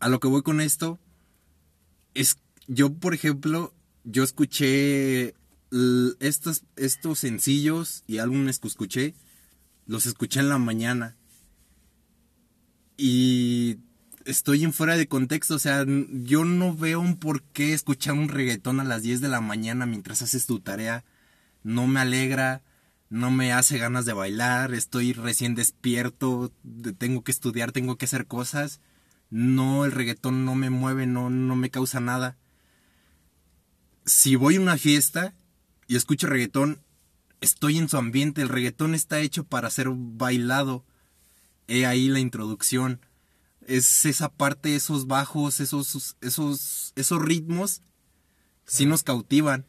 A 0.00 0.08
lo 0.08 0.20
que 0.20 0.28
voy 0.28 0.42
con 0.42 0.60
esto 0.60 0.98
es 2.14 2.36
yo, 2.66 2.92
por 2.92 3.14
ejemplo, 3.14 3.72
yo 4.04 4.24
escuché 4.24 5.34
estos, 6.20 6.64
estos 6.76 7.18
sencillos 7.20 8.02
y 8.06 8.18
álbumes 8.18 8.58
que 8.58 8.68
escuché, 8.68 9.14
los 9.86 10.06
escuché 10.06 10.40
en 10.40 10.48
la 10.48 10.58
mañana. 10.58 11.16
Y 12.96 13.78
estoy 14.24 14.64
en 14.64 14.72
fuera 14.72 14.96
de 14.96 15.08
contexto, 15.08 15.54
o 15.54 15.58
sea, 15.58 15.84
yo 15.86 16.44
no 16.44 16.74
veo 16.74 17.00
un 17.00 17.16
por 17.16 17.42
qué 17.42 17.72
escuchar 17.72 18.14
un 18.14 18.28
reggaetón 18.28 18.80
a 18.80 18.84
las 18.84 19.02
10 19.02 19.20
de 19.20 19.28
la 19.28 19.40
mañana 19.40 19.86
mientras 19.86 20.22
haces 20.22 20.46
tu 20.46 20.60
tarea. 20.60 21.04
No 21.62 21.86
me 21.86 22.00
alegra, 22.00 22.62
no 23.08 23.30
me 23.30 23.52
hace 23.52 23.78
ganas 23.78 24.04
de 24.04 24.12
bailar, 24.12 24.74
estoy 24.74 25.12
recién 25.12 25.54
despierto, 25.54 26.52
tengo 26.98 27.22
que 27.22 27.32
estudiar, 27.32 27.72
tengo 27.72 27.96
que 27.96 28.06
hacer 28.06 28.26
cosas. 28.26 28.80
No, 29.30 29.84
el 29.84 29.92
reggaetón 29.92 30.44
no 30.44 30.54
me 30.54 30.70
mueve, 30.70 31.06
no, 31.06 31.30
no 31.30 31.56
me 31.56 31.70
causa 31.70 32.00
nada. 32.00 32.36
Si 34.04 34.36
voy 34.36 34.56
a 34.56 34.60
una 34.60 34.76
fiesta 34.76 35.34
y 35.88 35.96
escucho 35.96 36.26
reggaetón, 36.26 36.80
estoy 37.40 37.78
en 37.78 37.88
su 37.88 37.96
ambiente, 37.96 38.42
el 38.42 38.48
reggaetón 38.48 38.94
está 38.94 39.20
hecho 39.20 39.44
para 39.44 39.70
ser 39.70 39.88
bailado. 39.90 40.84
He 41.68 41.86
ahí 41.86 42.08
la 42.08 42.20
introducción 42.20 43.00
es 43.66 44.04
esa 44.06 44.28
parte, 44.28 44.76
esos 44.76 45.06
bajos, 45.06 45.60
esos, 45.60 46.16
esos, 46.20 46.92
esos 46.96 47.22
ritmos, 47.22 47.82
sí 48.64 48.86
nos 48.86 49.02
cautivan. 49.02 49.66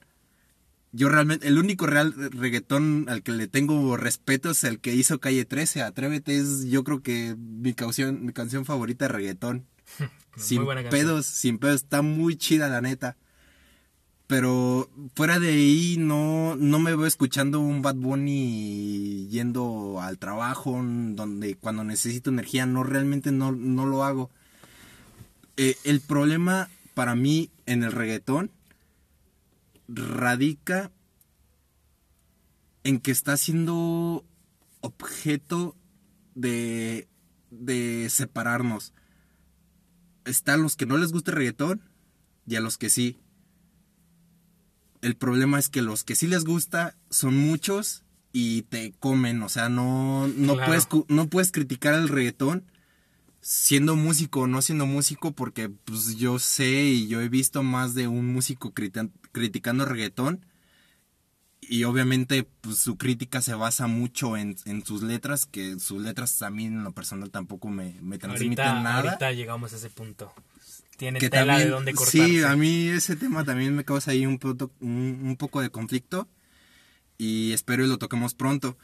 Yo 0.91 1.09
realmente, 1.09 1.47
el 1.47 1.59
único 1.59 1.85
real 1.85 2.13
reggaetón 2.31 3.05
al 3.09 3.21
que 3.21 3.31
le 3.31 3.47
tengo 3.47 3.97
respeto 3.97 4.51
es 4.51 4.63
el 4.63 4.79
que 4.79 4.95
hizo 4.95 5.19
Calle 5.19 5.45
13. 5.45 5.81
Atrévete 5.81 6.37
es, 6.37 6.65
yo 6.65 6.83
creo 6.83 7.01
que 7.01 7.35
mi 7.37 7.73
canción, 7.73 8.25
mi 8.25 8.33
canción 8.33 8.65
favorita 8.65 9.05
de 9.05 9.13
reggaetón. 9.13 9.67
sin 10.37 10.65
pedos, 10.89 11.25
sin 11.25 11.57
pedos, 11.57 11.83
está 11.83 12.01
muy 12.01 12.35
chida 12.35 12.69
la 12.69 12.81
neta. 12.81 13.17
Pero 14.27 14.89
fuera 15.15 15.39
de 15.39 15.49
ahí 15.49 15.95
no, 15.97 16.57
no 16.57 16.79
me 16.79 16.93
veo 16.93 17.05
escuchando 17.05 17.61
un 17.61 17.81
Bad 17.81 17.95
Bunny 17.95 19.29
yendo 19.29 20.01
al 20.01 20.17
trabajo, 20.17 20.73
donde 20.73 21.55
cuando 21.55 21.85
necesito 21.85 22.29
energía, 22.29 22.65
no 22.65 22.83
realmente 22.83 23.31
no, 23.31 23.53
no 23.53 23.85
lo 23.85 24.03
hago. 24.03 24.29
Eh, 25.55 25.77
el 25.85 26.01
problema 26.01 26.69
para 26.93 27.15
mí 27.15 27.49
en 27.65 27.83
el 27.83 27.93
reggaetón 27.93 28.51
radica 29.87 30.91
en 32.83 32.99
que 32.99 33.11
está 33.11 33.37
siendo 33.37 34.25
objeto 34.81 35.77
de, 36.35 37.07
de 37.49 38.07
separarnos. 38.09 38.93
Están 40.25 40.61
los 40.61 40.75
que 40.75 40.85
no 40.85 40.97
les 40.97 41.13
gusta 41.13 41.31
el 41.31 41.37
reggaetón 41.37 41.81
y 42.45 42.55
a 42.55 42.61
los 42.61 42.77
que 42.77 42.89
sí 42.89 43.19
el 45.01 45.15
problema 45.15 45.59
es 45.59 45.69
que 45.69 45.81
los 45.81 46.03
que 46.03 46.15
sí 46.15 46.27
les 46.27 46.43
gusta 46.43 46.95
son 47.09 47.35
muchos 47.37 48.03
y 48.31 48.63
te 48.63 48.93
comen, 48.99 49.41
o 49.41 49.49
sea, 49.49 49.69
no, 49.69 50.27
no, 50.27 50.55
puedes, 50.57 50.87
no 51.07 51.27
puedes 51.27 51.51
criticar 51.51 51.93
el 51.93 52.09
reggaetón 52.09 52.65
siendo 53.41 53.95
músico 53.95 54.41
o 54.41 54.47
no 54.47 54.61
siendo 54.61 54.85
músico 54.85 55.31
porque 55.31 55.69
pues 55.69 56.17
yo 56.17 56.37
sé 56.37 56.69
y 56.83 57.07
yo 57.07 57.21
he 57.21 57.29
visto 57.29 57.63
más 57.63 57.93
de 57.93 58.07
un 58.07 58.33
músico 58.33 58.73
criticando 58.73 59.85
reggaetón 59.85 60.45
y 61.61 61.83
obviamente 61.83 62.43
pues, 62.61 62.79
su 62.79 62.97
crítica 62.97 63.41
se 63.41 63.53
basa 63.53 63.87
mucho 63.87 64.37
en, 64.37 64.55
sus 64.85 65.01
letras, 65.01 65.45
que 65.45 65.79
sus 65.79 66.01
letras 66.01 66.41
a 66.41 66.49
mí 66.49 66.65
en 66.65 66.83
lo 66.83 66.91
personal 66.91 67.29
tampoco 67.31 67.69
me, 67.69 67.95
me 68.01 68.17
transmiten 68.17 68.83
nada. 68.83 68.99
Ahorita 68.99 69.31
llegamos 69.31 69.73
a 69.73 69.77
ese 69.77 69.89
punto 69.89 70.33
tiene 70.97 71.19
tela 71.29 71.59
de 71.59 71.69
donde 71.69 71.93
cortarse. 71.93 72.27
Sí, 72.27 72.43
a 72.43 72.55
mí 72.55 72.87
ese 72.89 73.15
tema 73.15 73.45
también 73.45 73.75
me 73.75 73.85
causa 73.85 74.11
ahí 74.11 74.25
un, 74.25 74.39
un, 74.81 75.35
poco 75.37 75.61
de 75.61 75.69
conflicto 75.69 76.27
y 77.17 77.53
espero 77.53 77.85
y 77.85 77.87
lo 77.87 77.99
toquemos 77.99 78.33
pronto. 78.33 78.77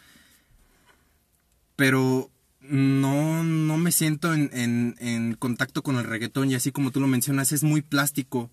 Pero 1.76 2.30
no, 2.62 3.44
no 3.44 3.78
me 3.78 3.92
siento 3.92 4.34
en, 4.34 4.96
en, 5.00 5.34
contacto 5.36 5.82
con 5.82 5.98
el 5.98 6.06
reggaetón 6.06 6.52
y 6.52 6.56
así 6.56 6.72
como 6.72 6.92
tú 6.92 7.02
lo 7.02 7.08
mencionas 7.08 7.52
es 7.52 7.64
muy 7.64 7.82
plástico. 7.82 8.52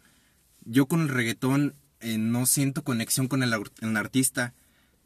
Yo 0.64 0.86
con 0.86 1.02
el 1.02 1.08
reggaetón 1.08 1.74
eh, 2.00 2.16
no 2.16 2.46
siento 2.46 2.82
conexión 2.82 3.28
con 3.28 3.42
el, 3.42 3.54
el, 3.82 3.96
artista. 3.96 4.54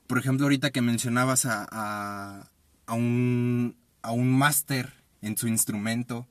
Por 0.07 0.19
ejemplo, 0.19 0.47
ahorita 0.47 0.71
que 0.71 0.81
mencionabas 0.81 1.45
a, 1.45 1.67
a, 1.71 2.51
a 2.87 2.95
un, 2.95 3.77
a 4.03 4.13
un 4.13 4.33
máster 4.33 4.93
en 5.23 5.37
su 5.37 5.49
instrumento, 5.49 6.29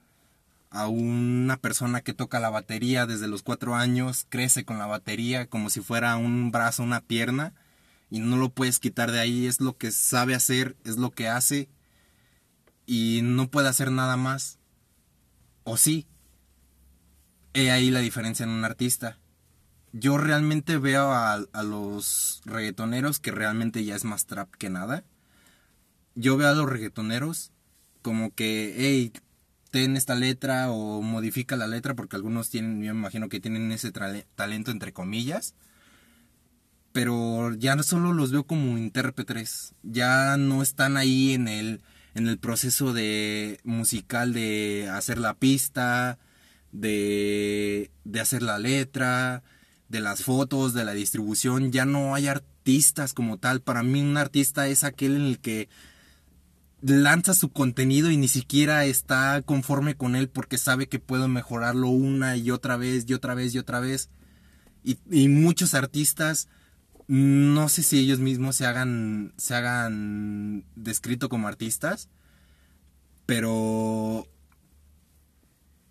a 0.74 0.88
una 0.88 1.58
persona 1.58 2.02
que 2.02 2.16
toca 2.16 2.40
la 2.40 2.50
batería 2.50 3.06
desde 3.06 3.28
los 3.28 3.44
cuatro 3.44 3.76
años, 3.76 4.26
crece 4.28 4.66
con 4.66 4.80
la 4.80 4.88
batería 4.88 5.46
como 5.46 5.70
si 5.70 5.82
fuera 5.82 6.18
un 6.18 6.52
brazo, 6.52 6.82
una 6.82 7.02
pierna, 7.02 7.54
y 8.10 8.20
no 8.20 8.38
lo 8.38 8.50
puedes 8.50 8.80
quitar 8.80 9.12
de 9.12 9.20
ahí, 9.20 9.46
es 9.46 9.62
lo 9.62 9.78
que 9.78 9.92
sabe 9.92 10.34
hacer, 10.34 10.76
es 10.84 10.98
lo 10.98 11.12
que 11.12 11.30
hace, 11.30 11.70
y 12.88 13.22
no 13.24 13.52
puede 13.52 13.70
hacer 13.70 13.92
nada 13.92 14.18
más. 14.18 14.58
O 15.64 15.78
sí. 15.78 16.08
He 17.54 17.70
ahí 17.70 17.92
la 17.92 18.00
diferencia 18.00 18.44
en 18.44 18.50
un 18.50 18.66
artista. 18.66 19.20
Yo 19.92 20.18
realmente 20.18 20.80
veo 20.80 21.12
a, 21.12 21.34
a 21.34 21.64
los 21.64 22.42
reggaetoneros, 22.46 23.20
que 23.20 23.30
realmente 23.30 23.86
ya 23.86 23.96
es 23.96 24.06
más 24.06 24.26
trap 24.26 24.50
que 24.56 24.72
nada. 24.72 25.04
Yo 26.16 26.36
veo 26.36 26.50
a 26.50 26.56
los 26.56 26.68
reggaetoneros 26.68 27.52
como 28.02 28.34
que, 28.34 28.74
hey, 28.76 29.14
ten 29.74 29.98
esta 29.98 30.14
letra 30.14 30.70
o 30.70 31.02
modifica 31.02 31.56
la 31.56 31.66
letra 31.66 31.96
porque 31.96 32.16
algunos 32.16 32.52
tienen, 32.52 32.84
yo 32.84 32.94
me 32.94 33.00
imagino 33.00 33.28
que 33.28 33.40
tienen 33.40 33.72
ese 33.72 33.92
talento 33.92 34.70
entre 34.70 34.94
comillas. 34.94 35.56
Pero 36.92 37.56
ya 37.56 37.82
solo 37.82 38.14
los 38.14 38.32
veo 38.32 38.44
como 38.44 38.78
intérpretes, 38.78 39.74
ya 39.82 40.38
no 40.38 40.62
están 40.62 40.96
ahí 40.96 41.34
en 41.34 41.48
el, 41.48 41.82
en 42.14 42.28
el 42.28 42.38
proceso 42.38 42.94
de 42.94 43.60
musical 43.64 44.32
de 44.32 44.90
hacer 44.94 45.18
la 45.18 45.34
pista, 45.34 46.20
de, 46.72 47.90
de 48.04 48.20
hacer 48.20 48.44
la 48.44 48.60
letra, 48.60 49.42
de 49.90 50.02
las 50.02 50.22
fotos, 50.22 50.76
de 50.76 50.86
la 50.86 50.94
distribución, 50.94 51.72
ya 51.72 51.86
no 51.86 52.14
hay 52.14 52.28
artistas 52.28 53.16
como 53.16 53.40
tal. 53.40 53.62
Para 53.62 53.82
mí 53.82 54.02
un 54.02 54.18
artista 54.18 54.68
es 54.68 54.84
aquel 54.84 55.16
en 55.16 55.24
el 55.24 55.40
que 55.40 55.68
lanza 56.84 57.34
su 57.34 57.52
contenido 57.52 58.12
y 58.12 58.18
ni 58.18 58.28
siquiera 58.28 58.86
está 58.86 59.42
conforme 59.42 59.96
con 59.96 60.16
él 60.16 60.28
porque 60.28 60.58
sabe 60.58 60.88
que 60.88 61.00
puede 61.00 61.28
mejorarlo 61.28 61.88
una 61.88 62.36
y 62.36 62.52
otra 62.52 62.76
vez 62.76 63.06
y 63.08 63.14
otra 63.14 63.36
vez 63.36 63.56
y 63.56 63.60
otra 63.60 63.80
vez. 63.80 64.10
Y, 64.84 65.30
muchos 65.30 65.76
artistas, 65.76 66.50
no 67.08 67.70
sé 67.70 67.84
si 67.84 68.00
ellos 68.00 68.20
mismos 68.20 68.58
se 68.58 68.66
hagan, 68.66 69.34
se 69.38 69.56
hagan 69.56 70.66
descrito 70.76 71.30
como 71.30 71.48
artistas, 71.48 72.10
pero 73.26 74.28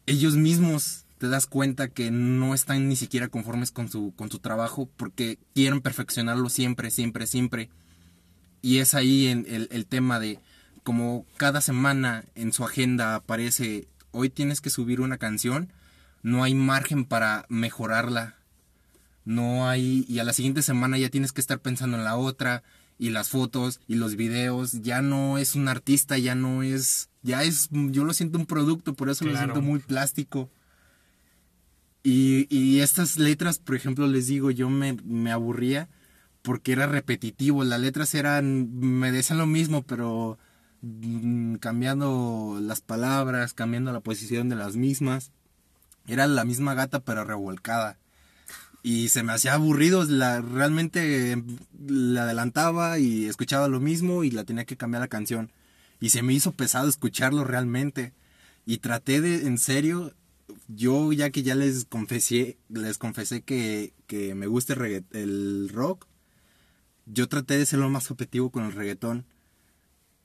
ellos 0.05 0.37
mismos 0.37 1.07
te 1.17 1.29
das 1.29 1.47
cuenta 1.47 1.89
que 1.89 2.11
no 2.11 2.53
están 2.53 2.87
ni 2.87 2.97
siquiera 2.97 3.29
conformes 3.29 3.71
con 3.71 3.89
su, 3.89 4.13
con 4.15 4.31
su 4.31 4.41
trabajo 4.41 4.91
porque 4.99 5.39
quieren 5.55 5.81
perfeccionarlo 5.81 6.51
siempre, 6.51 6.91
siempre, 6.91 7.27
siempre. 7.27 7.71
Y 8.61 8.79
es 8.79 8.93
ahí 8.93 9.29
el, 9.29 9.69
el 9.71 9.87
tema 9.87 10.21
de 10.21 10.39
como 10.83 11.27
cada 11.37 11.61
semana 11.61 12.25
en 12.35 12.53
su 12.53 12.65
agenda 12.65 13.15
aparece, 13.15 13.89
hoy 14.11 14.31
tienes 14.31 14.61
que 14.61 14.71
subir 14.71 15.01
una 15.01 15.19
canción, 15.19 15.73
no 16.23 16.45
hay 16.45 16.55
margen 16.55 17.05
para 17.05 17.47
mejorarla. 17.49 18.37
No 19.25 19.69
hay, 19.69 20.05
y 20.09 20.19
a 20.19 20.25
la 20.25 20.33
siguiente 20.33 20.63
semana 20.63 20.99
ya 20.99 21.09
tienes 21.09 21.33
que 21.33 21.41
estar 21.41 21.61
pensando 21.61 21.97
en 21.97 22.05
la 22.05 22.17
otra, 22.17 22.65
y 22.99 23.11
las 23.11 23.31
fotos, 23.31 23.81
y 23.89 23.97
los 23.97 24.17
videos, 24.17 24.83
ya 24.83 25.03
no 25.03 25.39
es 25.39 25.55
un 25.55 25.69
artista, 25.69 26.19
ya 26.19 26.35
no 26.35 26.63
es, 26.63 27.09
ya 27.23 27.43
es, 27.43 27.69
yo 27.71 28.05
lo 28.05 28.15
siento 28.15 28.39
un 28.39 28.47
producto, 28.47 28.95
por 28.95 29.11
eso 29.11 29.25
lo 29.25 29.37
siento 29.37 29.63
muy 29.63 29.81
plástico. 29.81 30.51
Y, 32.05 32.47
y 32.49 32.81
estas 32.81 33.19
letras, 33.19 33.59
por 33.59 33.77
ejemplo, 33.77 34.07
les 34.07 34.27
digo, 34.27 34.51
yo 34.51 34.71
me, 34.71 34.95
me 35.05 35.31
aburría 35.31 35.89
porque 36.43 36.73
era 36.73 36.87
repetitivo, 36.87 37.65
las 37.65 37.81
letras 37.81 38.15
eran, 38.15 38.69
me 38.79 39.13
decían 39.13 39.39
lo 39.39 39.47
mismo, 39.47 39.83
pero 39.83 40.39
cambiando 41.61 42.59
las 42.61 42.81
palabras, 42.81 43.55
cambiando 43.55 43.93
la 43.93 44.01
posición 44.01 44.49
de 44.49 44.57
las 44.57 44.77
mismas. 44.77 45.31
Era 46.07 46.27
la 46.27 46.45
misma 46.45 46.75
gata 46.75 47.01
pero 47.01 47.25
revolcada. 47.25 47.99
Y 48.83 49.11
se 49.11 49.23
me 49.23 49.33
hacía 49.33 49.55
aburrido, 49.55 50.05
la, 50.05 50.41
realmente 50.41 51.41
la 51.87 52.25
adelantaba 52.25 52.99
y 52.99 53.27
escuchaba 53.27 53.69
lo 53.69 53.79
mismo 53.79 54.25
y 54.25 54.33
la 54.33 54.45
tenía 54.45 54.65
que 54.65 54.77
cambiar 54.77 55.03
la 55.03 55.09
canción. 55.09 55.53
Y 56.01 56.11
se 56.11 56.23
me 56.23 56.33
hizo 56.33 56.53
pesado 56.53 56.89
escucharlo 56.89 57.45
realmente. 57.45 58.13
Y 58.67 58.79
traté 58.79 59.21
de, 59.21 59.47
en 59.47 59.59
serio, 59.59 60.15
yo 60.67 61.13
ya 61.13 61.31
que 61.31 61.45
ya 61.45 61.55
les 61.55 61.85
confesé, 61.85 62.59
les 62.69 62.99
confesé 62.99 63.43
que, 63.43 63.93
que 64.09 64.35
me 64.35 64.49
gusta 64.49 64.73
el, 64.75 65.05
el 65.13 65.69
rock, 65.73 66.07
yo 67.07 67.29
traté 67.29 67.59
de 67.59 67.67
ser 67.67 67.79
lo 67.79 67.89
más 67.89 68.11
objetivo 68.11 68.51
con 68.51 68.65
el 68.65 68.73
reggaetón. 68.73 69.27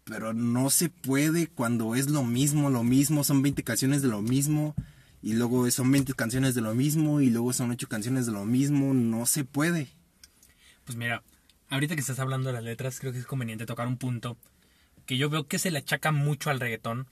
Pero 0.07 0.33
no 0.33 0.69
se 0.69 0.89
puede 0.89 1.47
cuando 1.47 1.93
es 1.95 2.09
lo 2.09 2.23
mismo, 2.23 2.69
lo 2.69 2.83
mismo, 2.83 3.23
son 3.23 3.41
20 3.41 3.63
canciones 3.63 4.01
de 4.01 4.07
lo 4.07 4.21
mismo, 4.21 4.73
y 5.21 5.33
luego 5.33 5.69
son 5.69 5.91
20 5.91 6.13
canciones 6.13 6.55
de 6.55 6.61
lo 6.61 6.73
mismo, 6.73 7.21
y 7.21 7.29
luego 7.29 7.51
son 7.53 7.71
8 7.71 7.87
canciones 7.87 8.25
de 8.25 8.31
lo 8.31 8.45
mismo, 8.45 8.93
no 8.93 9.25
se 9.25 9.43
puede. 9.43 9.89
Pues 10.85 10.97
mira, 10.97 11.23
ahorita 11.69 11.95
que 11.95 12.01
estás 12.01 12.19
hablando 12.19 12.47
de 12.47 12.53
las 12.53 12.63
letras, 12.63 12.99
creo 12.99 13.11
que 13.11 13.19
es 13.19 13.25
conveniente 13.25 13.65
tocar 13.65 13.87
un 13.87 13.97
punto 13.97 14.37
que 15.07 15.17
yo 15.17 15.29
veo 15.29 15.47
que 15.47 15.57
se 15.57 15.71
le 15.71 15.79
achaca 15.79 16.11
mucho 16.11 16.49
al 16.49 16.59
reggaetón, 16.59 17.07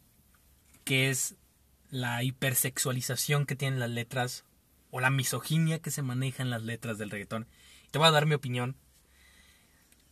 que 0.83 1.09
es 1.09 1.35
la 1.89 2.23
hipersexualización 2.23 3.45
que 3.45 3.55
tienen 3.55 3.79
las 3.79 3.89
letras 3.89 4.43
o 4.91 4.99
la 4.99 5.09
misoginia 5.09 5.79
que 5.79 5.91
se 5.91 6.01
maneja 6.01 6.43
en 6.43 6.49
las 6.49 6.61
letras 6.61 6.97
del 6.97 7.09
reggaetón. 7.09 7.47
Te 7.91 7.97
voy 7.97 8.07
a 8.07 8.11
dar 8.11 8.25
mi 8.25 8.35
opinión. 8.35 8.75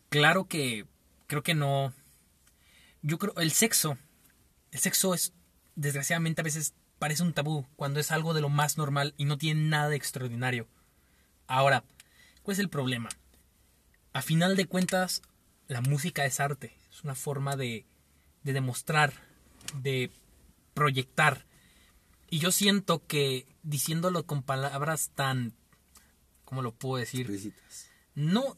Claro 0.08 0.46
que 0.46 0.86
creo 1.26 1.42
que 1.42 1.54
no. 1.54 1.92
Yo 3.06 3.18
creo 3.18 3.34
el 3.36 3.52
sexo, 3.52 3.98
el 4.70 4.80
sexo 4.80 5.12
es 5.12 5.34
desgraciadamente 5.76 6.40
a 6.40 6.44
veces 6.44 6.72
parece 6.98 7.22
un 7.22 7.34
tabú 7.34 7.66
cuando 7.76 8.00
es 8.00 8.10
algo 8.10 8.32
de 8.32 8.40
lo 8.40 8.48
más 8.48 8.78
normal 8.78 9.12
y 9.18 9.26
no 9.26 9.36
tiene 9.36 9.60
nada 9.68 9.90
de 9.90 9.96
extraordinario. 9.96 10.66
Ahora, 11.46 11.84
¿cuál 12.42 12.54
es 12.54 12.60
el 12.60 12.70
problema? 12.70 13.10
A 14.14 14.22
final 14.22 14.56
de 14.56 14.64
cuentas, 14.64 15.20
la 15.68 15.82
música 15.82 16.24
es 16.24 16.40
arte, 16.40 16.74
es 16.90 17.04
una 17.04 17.14
forma 17.14 17.56
de, 17.56 17.84
de 18.42 18.54
demostrar, 18.54 19.12
de 19.82 20.10
proyectar. 20.72 21.44
Y 22.30 22.38
yo 22.38 22.52
siento 22.52 23.06
que 23.06 23.46
diciéndolo 23.62 24.24
con 24.24 24.42
palabras 24.42 25.10
tan, 25.14 25.52
¿cómo 26.46 26.62
lo 26.62 26.72
puedo 26.72 26.96
decir? 26.96 27.26
Explícitas. 27.26 27.90
No, 28.14 28.56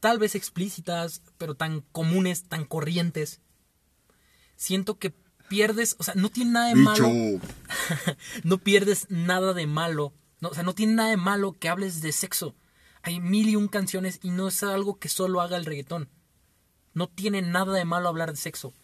tal 0.00 0.18
vez 0.18 0.34
explícitas, 0.34 1.22
pero 1.38 1.54
tan 1.54 1.80
comunes, 1.80 2.44
tan 2.50 2.66
corrientes. 2.66 3.40
Siento 4.58 4.98
que 4.98 5.14
pierdes, 5.48 5.94
o 5.98 6.02
sea, 6.02 6.14
no 6.14 6.30
tiene 6.30 6.50
nada 6.50 6.68
de 6.68 6.74
malo. 6.74 7.08
no 8.42 8.58
pierdes 8.58 9.06
nada 9.08 9.54
de 9.54 9.68
malo. 9.68 10.12
No, 10.40 10.48
o 10.48 10.54
sea, 10.54 10.64
no 10.64 10.74
tiene 10.74 10.94
nada 10.94 11.10
de 11.10 11.16
malo 11.16 11.52
que 11.52 11.68
hables 11.68 12.02
de 12.02 12.10
sexo. 12.10 12.56
Hay 13.02 13.20
mil 13.20 13.48
y 13.48 13.54
un 13.54 13.68
canciones 13.68 14.18
y 14.20 14.30
no 14.30 14.48
es 14.48 14.64
algo 14.64 14.98
que 14.98 15.08
solo 15.08 15.40
haga 15.40 15.56
el 15.56 15.64
reggaetón. 15.64 16.08
No 16.92 17.06
tiene 17.06 17.40
nada 17.40 17.72
de 17.72 17.84
malo 17.84 18.08
hablar 18.08 18.32
de 18.32 18.36
sexo. 18.36 18.74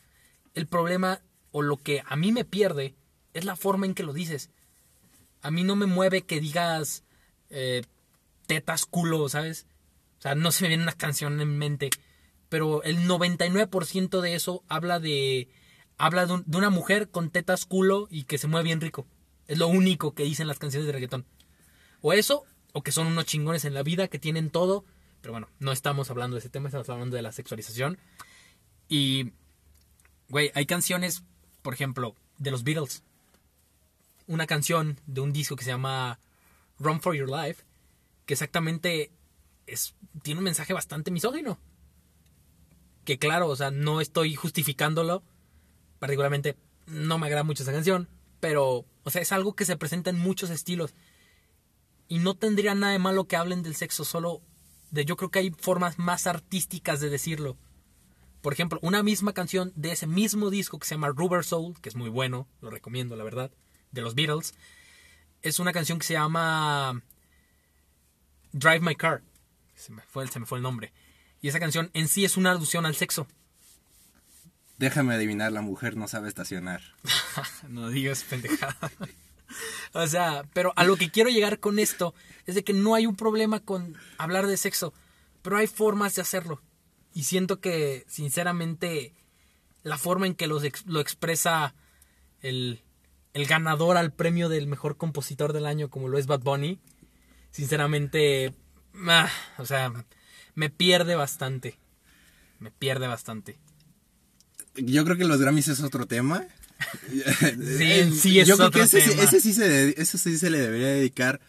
El 0.54 0.68
problema 0.68 1.22
o 1.50 1.60
lo 1.60 1.76
que 1.76 2.04
a 2.06 2.14
mí 2.14 2.30
me 2.30 2.44
pierde 2.44 2.94
es 3.32 3.44
la 3.44 3.56
forma 3.56 3.86
en 3.86 3.94
que 3.94 4.04
lo 4.04 4.12
dices. 4.12 4.50
A 5.42 5.50
mí 5.50 5.64
no 5.64 5.74
me 5.74 5.86
mueve 5.86 6.22
que 6.22 6.38
digas 6.38 7.02
eh, 7.50 7.82
tetas 8.46 8.86
culo, 8.86 9.28
¿sabes? 9.28 9.66
O 10.20 10.22
sea, 10.22 10.36
no 10.36 10.52
se 10.52 10.62
me 10.62 10.68
viene 10.68 10.84
una 10.84 10.92
canción 10.92 11.40
en 11.40 11.58
mente. 11.58 11.90
Pero 12.48 12.84
el 12.84 13.08
99% 13.08 14.20
de 14.20 14.36
eso 14.36 14.62
habla 14.68 15.00
de. 15.00 15.48
Habla 15.98 16.26
de, 16.26 16.42
de, 16.44 16.58
una 16.58 16.70
mujer 16.70 17.10
con 17.10 17.30
tetas 17.30 17.66
culo 17.66 18.08
y 18.10 18.24
que 18.24 18.38
se 18.38 18.48
mueve 18.48 18.64
bien 18.64 18.80
rico. 18.80 19.06
Es 19.46 19.58
lo 19.58 19.68
único 19.68 20.14
que 20.14 20.24
dicen 20.24 20.48
las 20.48 20.58
canciones 20.58 20.86
de 20.86 20.92
reggaetón. 20.92 21.26
O 22.00 22.12
eso, 22.12 22.44
o 22.72 22.82
que 22.82 22.92
son 22.92 23.06
unos 23.06 23.24
chingones 23.26 23.64
en 23.64 23.74
la 23.74 23.82
vida, 23.82 24.08
que 24.08 24.18
tienen 24.18 24.50
todo. 24.50 24.84
Pero 25.20 25.32
bueno, 25.32 25.48
no 25.58 25.72
estamos 25.72 26.10
hablando 26.10 26.34
de 26.34 26.40
ese 26.40 26.50
tema, 26.50 26.68
estamos 26.68 26.88
hablando 26.90 27.16
de 27.16 27.22
la 27.22 27.32
sexualización. 27.32 27.98
Y. 28.88 29.32
Güey, 30.28 30.50
hay 30.54 30.66
canciones, 30.66 31.22
por 31.62 31.74
ejemplo, 31.74 32.14
de 32.38 32.50
los 32.50 32.64
Beatles. 32.64 33.02
Una 34.26 34.46
canción 34.46 35.00
de 35.06 35.20
un 35.20 35.32
disco 35.32 35.56
que 35.56 35.64
se 35.64 35.70
llama 35.70 36.18
Run 36.78 37.00
for 37.00 37.14
Your 37.14 37.30
Life. 37.30 37.62
Que 38.26 38.34
exactamente 38.34 39.12
es, 39.66 39.94
tiene 40.22 40.38
un 40.38 40.44
mensaje 40.44 40.72
bastante 40.72 41.10
misógino. 41.10 41.58
Que 43.04 43.18
claro, 43.18 43.48
o 43.48 43.56
sea, 43.56 43.70
no 43.70 44.00
estoy 44.00 44.34
justificándolo. 44.34 45.22
Particularmente 46.04 46.58
no 46.84 47.16
me 47.16 47.28
agrada 47.28 47.44
mucho 47.44 47.62
esa 47.62 47.72
canción. 47.72 48.10
Pero, 48.38 48.84
o 49.04 49.10
sea, 49.10 49.22
es 49.22 49.32
algo 49.32 49.56
que 49.56 49.64
se 49.64 49.78
presenta 49.78 50.10
en 50.10 50.18
muchos 50.18 50.50
estilos. 50.50 50.92
Y 52.08 52.18
no 52.18 52.34
tendría 52.34 52.74
nada 52.74 52.92
de 52.92 52.98
malo 52.98 53.24
que 53.24 53.36
hablen 53.36 53.62
del 53.62 53.74
sexo, 53.74 54.04
solo 54.04 54.42
de 54.90 55.06
yo 55.06 55.16
creo 55.16 55.30
que 55.30 55.38
hay 55.38 55.50
formas 55.50 55.98
más 55.98 56.26
artísticas 56.26 57.00
de 57.00 57.08
decirlo. 57.08 57.56
Por 58.42 58.52
ejemplo, 58.52 58.80
una 58.82 59.02
misma 59.02 59.32
canción 59.32 59.72
de 59.76 59.92
ese 59.92 60.06
mismo 60.06 60.50
disco 60.50 60.78
que 60.78 60.86
se 60.86 60.94
llama 60.94 61.08
Rubber 61.08 61.42
Soul, 61.42 61.80
que 61.80 61.88
es 61.88 61.96
muy 61.96 62.10
bueno, 62.10 62.48
lo 62.60 62.68
recomiendo, 62.68 63.16
la 63.16 63.24
verdad, 63.24 63.50
de 63.90 64.02
los 64.02 64.14
Beatles, 64.14 64.52
es 65.40 65.58
una 65.58 65.72
canción 65.72 65.98
que 65.98 66.04
se 66.04 66.12
llama 66.12 67.02
Drive 68.52 68.80
My 68.80 68.94
Car. 68.94 69.22
Se 69.74 69.90
me 69.90 70.02
fue, 70.02 70.26
se 70.26 70.38
me 70.38 70.44
fue 70.44 70.58
el 70.58 70.62
nombre. 70.62 70.92
Y 71.40 71.48
esa 71.48 71.60
canción 71.60 71.90
en 71.94 72.08
sí 72.08 72.26
es 72.26 72.36
una 72.36 72.50
alusión 72.50 72.84
al 72.84 72.94
sexo. 72.94 73.26
Déjame 74.78 75.14
adivinar, 75.14 75.52
la 75.52 75.62
mujer 75.62 75.96
no 75.96 76.08
sabe 76.08 76.28
estacionar. 76.28 76.82
no 77.68 77.88
digas 77.90 78.24
pendejada. 78.24 78.90
o 79.92 80.06
sea, 80.06 80.44
pero 80.52 80.72
a 80.76 80.84
lo 80.84 80.96
que 80.96 81.10
quiero 81.10 81.30
llegar 81.30 81.60
con 81.60 81.78
esto 81.78 82.14
es 82.46 82.54
de 82.54 82.64
que 82.64 82.72
no 82.72 82.94
hay 82.94 83.06
un 83.06 83.16
problema 83.16 83.60
con 83.60 83.96
hablar 84.18 84.46
de 84.46 84.56
sexo, 84.56 84.92
pero 85.42 85.56
hay 85.56 85.66
formas 85.66 86.14
de 86.14 86.22
hacerlo. 86.22 86.60
Y 87.12 87.24
siento 87.24 87.60
que, 87.60 88.04
sinceramente, 88.08 89.14
la 89.84 89.98
forma 89.98 90.26
en 90.26 90.34
que 90.34 90.48
lo, 90.48 90.60
expresa 90.64 91.74
el, 92.40 92.82
el 93.34 93.46
ganador 93.46 93.96
al 93.96 94.12
premio 94.12 94.48
del 94.48 94.66
mejor 94.66 94.96
compositor 94.96 95.52
del 95.52 95.66
año, 95.66 95.90
como 95.90 96.08
lo 96.08 96.18
es 96.18 96.26
Bad 96.26 96.40
Bunny, 96.40 96.80
sinceramente, 97.52 98.52
ah, 99.06 99.30
o 99.58 99.64
sea, 99.64 99.92
me 100.54 100.70
pierde 100.70 101.14
bastante. 101.14 101.78
Me 102.58 102.72
pierde 102.72 103.06
bastante. 103.06 103.58
Yo 104.76 105.04
creo 105.04 105.16
que 105.16 105.24
los 105.24 105.40
Grammys 105.40 105.68
es 105.68 105.80
otro 105.80 106.06
tema. 106.06 106.44
sí, 107.10 108.12
sí 108.12 108.40
es 108.40 108.48
Yo 108.48 108.56
creo 108.56 108.68
otro 108.68 108.80
que 108.80 108.86
ese, 108.86 109.00
tema. 109.00 109.22
ese 109.22 109.40
sí 109.40 109.52
se, 109.52 110.00
ese 110.00 110.18
sí 110.18 110.36
se 110.38 110.50
le 110.50 110.58
debería 110.58 110.88
dedicar 110.88 111.40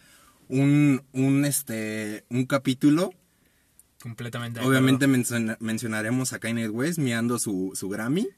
un, 0.48 1.02
un, 1.12 1.44
este, 1.44 2.24
un 2.30 2.46
capítulo. 2.46 3.12
Completamente. 4.00 4.60
Obviamente 4.60 5.06
menciona- 5.08 5.56
mencionaremos 5.60 6.32
a 6.32 6.38
Kanye 6.38 6.68
West 6.68 6.98
miando 6.98 7.38
su, 7.38 7.72
su 7.74 7.88
Grammy. 7.88 8.28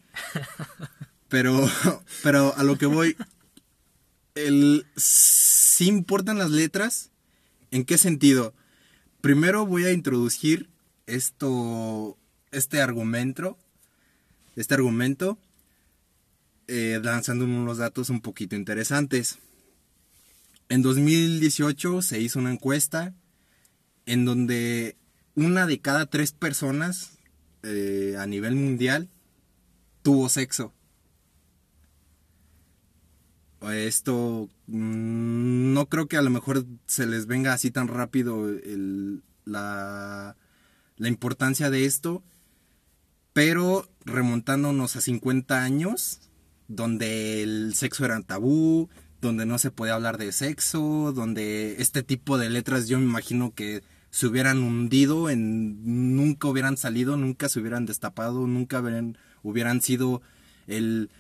pero, 1.29 1.69
pero 2.23 2.55
a 2.57 2.65
lo 2.65 2.79
que 2.79 2.87
voy, 2.87 3.17
el, 4.35 4.87
sí 4.97 5.87
importan 5.89 6.39
las 6.39 6.51
letras. 6.51 7.11
¿En 7.71 7.85
qué 7.85 7.99
sentido? 7.99 8.55
Primero 9.21 9.67
voy 9.67 9.85
a 9.85 9.93
introducir 9.93 10.71
esto, 11.07 12.17
este 12.51 12.81
argumento, 12.81 13.59
este 14.59 14.75
argumento, 14.75 15.39
eh, 16.67 17.01
lanzando 17.03 17.45
unos 17.45 17.79
datos 17.79 18.11
un 18.11 18.21
poquito 18.21 18.57
interesantes. 18.57 19.39
En 20.69 20.83
2018 20.83 22.03
se 22.03 22.21
hizo 22.21 22.41
una 22.41 22.53
encuesta 22.53 23.15
en 24.05 24.25
donde 24.25 24.97
una 25.37 25.67
de 25.67 25.79
cada 25.81 26.07
tres 26.07 26.33
personas 26.33 27.19
eh, 27.63 28.17
a 28.19 28.27
nivel 28.27 28.57
mundial 28.57 29.09
tuvo 30.03 30.29
sexo. 30.29 30.75
Esto 33.63 34.49
mm, 34.67 35.73
no 35.73 35.89
creo 35.89 36.09
que 36.09 36.17
a 36.17 36.23
lo 36.23 36.31
mejor 36.31 36.67
se 36.87 37.07
les 37.07 37.27
venga 37.27 37.53
así 37.53 37.71
tan 37.71 37.87
rápido 37.87 38.51
la, 39.45 40.37
la 40.97 41.09
importancia 41.09 41.71
de 41.71 41.85
esto, 41.85 42.25
pero 43.33 43.89
remontándonos 44.05 44.97
a 44.97 45.01
50 45.01 45.63
años, 45.63 46.21
donde 46.67 47.43
el 47.43 47.75
sexo 47.75 48.05
era 48.05 48.21
tabú, 48.23 48.89
donde 49.21 49.47
no 49.47 49.59
se 49.59 49.71
podía 49.71 49.95
hablar 49.95 50.19
de 50.19 50.33
sexo, 50.33 51.13
donde 51.13 51.77
este 51.81 52.03
tipo 52.03 52.39
de 52.39 52.51
letras 52.51 52.89
yo 52.89 52.99
me 52.99 53.05
imagino 53.05 53.55
que 53.55 53.83
se 54.11 54.27
hubieran 54.27 54.63
hundido, 54.63 55.31
en, 55.31 56.17
nunca 56.17 56.49
hubieran 56.49 56.77
salido, 56.77 57.17
nunca 57.17 57.49
se 57.49 57.61
hubieran 57.61 57.87
destapado, 57.87 58.47
nunca 58.47 58.81
hubieran, 58.81 59.19
hubieran 59.43 59.81
sido 59.83 60.23
el, 60.67 61.11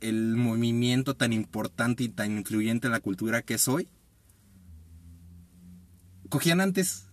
el 0.00 0.36
movimiento 0.36 1.14
tan 1.14 1.32
importante 1.32 2.04
y 2.04 2.08
tan 2.08 2.38
influyente 2.38 2.88
en 2.88 2.92
la 2.92 3.00
cultura 3.00 3.42
que 3.42 3.54
es 3.54 3.68
hoy. 3.68 3.88
Cogían 6.28 6.60
antes. 6.60 7.06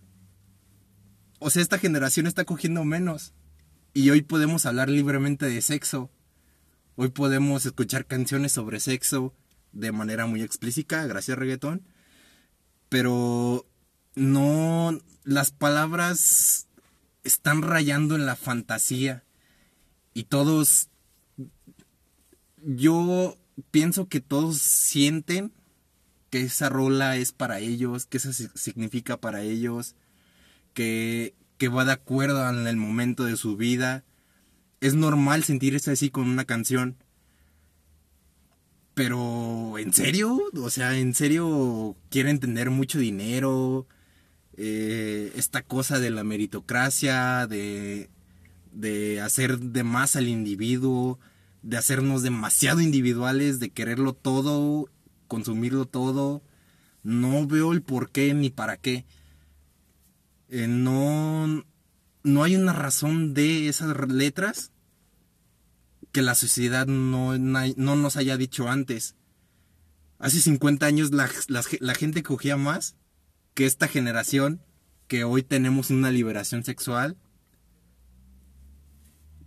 o 1.38 1.50
sea, 1.50 1.62
esta 1.62 1.78
generación 1.78 2.26
está 2.26 2.44
cogiendo 2.44 2.84
menos. 2.84 3.34
Y 3.92 4.10
hoy 4.10 4.22
podemos 4.22 4.66
hablar 4.66 4.88
libremente 4.88 5.46
de 5.46 5.60
sexo. 5.62 6.10
Hoy 6.94 7.08
podemos 7.08 7.66
escuchar 7.66 8.06
canciones 8.06 8.52
sobre 8.52 8.78
sexo 8.78 9.34
de 9.72 9.90
manera 9.90 10.26
muy 10.26 10.42
explícita, 10.42 11.04
gracias 11.06 11.36
reggaetón. 11.36 11.82
Pero 12.88 13.66
no, 14.14 14.96
las 15.24 15.50
palabras 15.50 16.68
están 17.24 17.62
rayando 17.62 18.14
en 18.14 18.26
la 18.26 18.36
fantasía. 18.36 19.24
Y 20.14 20.24
todos, 20.24 20.88
yo 22.62 23.38
pienso 23.72 24.08
que 24.08 24.20
todos 24.20 24.58
sienten 24.58 25.52
que 26.30 26.42
esa 26.42 26.68
rola 26.68 27.16
es 27.16 27.32
para 27.32 27.58
ellos, 27.58 28.06
que 28.06 28.18
eso 28.18 28.32
significa 28.54 29.20
para 29.20 29.42
ellos, 29.42 29.96
que, 30.74 31.34
que 31.60 31.68
va 31.68 31.84
de 31.84 31.92
acuerdo 31.92 32.48
en 32.48 32.66
el 32.66 32.78
momento 32.78 33.24
de 33.24 33.36
su 33.36 33.54
vida. 33.54 34.02
Es 34.80 34.94
normal 34.94 35.44
sentirse 35.44 35.90
así 35.90 36.08
con 36.08 36.26
una 36.26 36.46
canción. 36.46 36.96
Pero, 38.94 39.76
¿en 39.76 39.92
serio? 39.92 40.40
O 40.54 40.70
sea, 40.70 40.96
¿en 40.96 41.14
serio 41.14 41.96
quieren 42.08 42.40
tener 42.40 42.70
mucho 42.70 42.98
dinero? 42.98 43.86
Eh, 44.56 45.32
esta 45.36 45.60
cosa 45.60 45.98
de 45.98 46.08
la 46.08 46.24
meritocracia, 46.24 47.46
de, 47.46 48.08
de 48.72 49.20
hacer 49.20 49.58
de 49.58 49.84
más 49.84 50.16
al 50.16 50.28
individuo, 50.28 51.18
de 51.60 51.76
hacernos 51.76 52.22
demasiado 52.22 52.80
individuales, 52.80 53.60
de 53.60 53.68
quererlo 53.68 54.14
todo, 54.14 54.88
consumirlo 55.28 55.84
todo. 55.84 56.42
No 57.02 57.46
veo 57.46 57.74
el 57.74 57.82
por 57.82 58.10
qué 58.10 58.32
ni 58.32 58.48
para 58.48 58.78
qué. 58.78 59.04
Eh, 60.52 60.66
no, 60.66 61.64
no 62.24 62.42
hay 62.42 62.56
una 62.56 62.72
razón 62.72 63.34
de 63.34 63.68
esas 63.68 63.96
letras 64.08 64.72
que 66.10 66.22
la 66.22 66.34
sociedad 66.34 66.86
no, 66.86 67.38
no 67.38 67.96
nos 67.96 68.16
haya 68.16 68.36
dicho 68.36 68.68
antes. 68.68 69.14
Hace 70.18 70.40
50 70.40 70.84
años 70.86 71.12
la, 71.12 71.30
la 71.48 71.94
gente 71.94 72.24
cogía 72.24 72.56
más 72.56 72.96
que 73.54 73.64
esta 73.64 73.86
generación, 73.86 74.60
que 75.06 75.22
hoy 75.22 75.44
tenemos 75.44 75.90
una 75.90 76.10
liberación 76.10 76.64
sexual. 76.64 77.16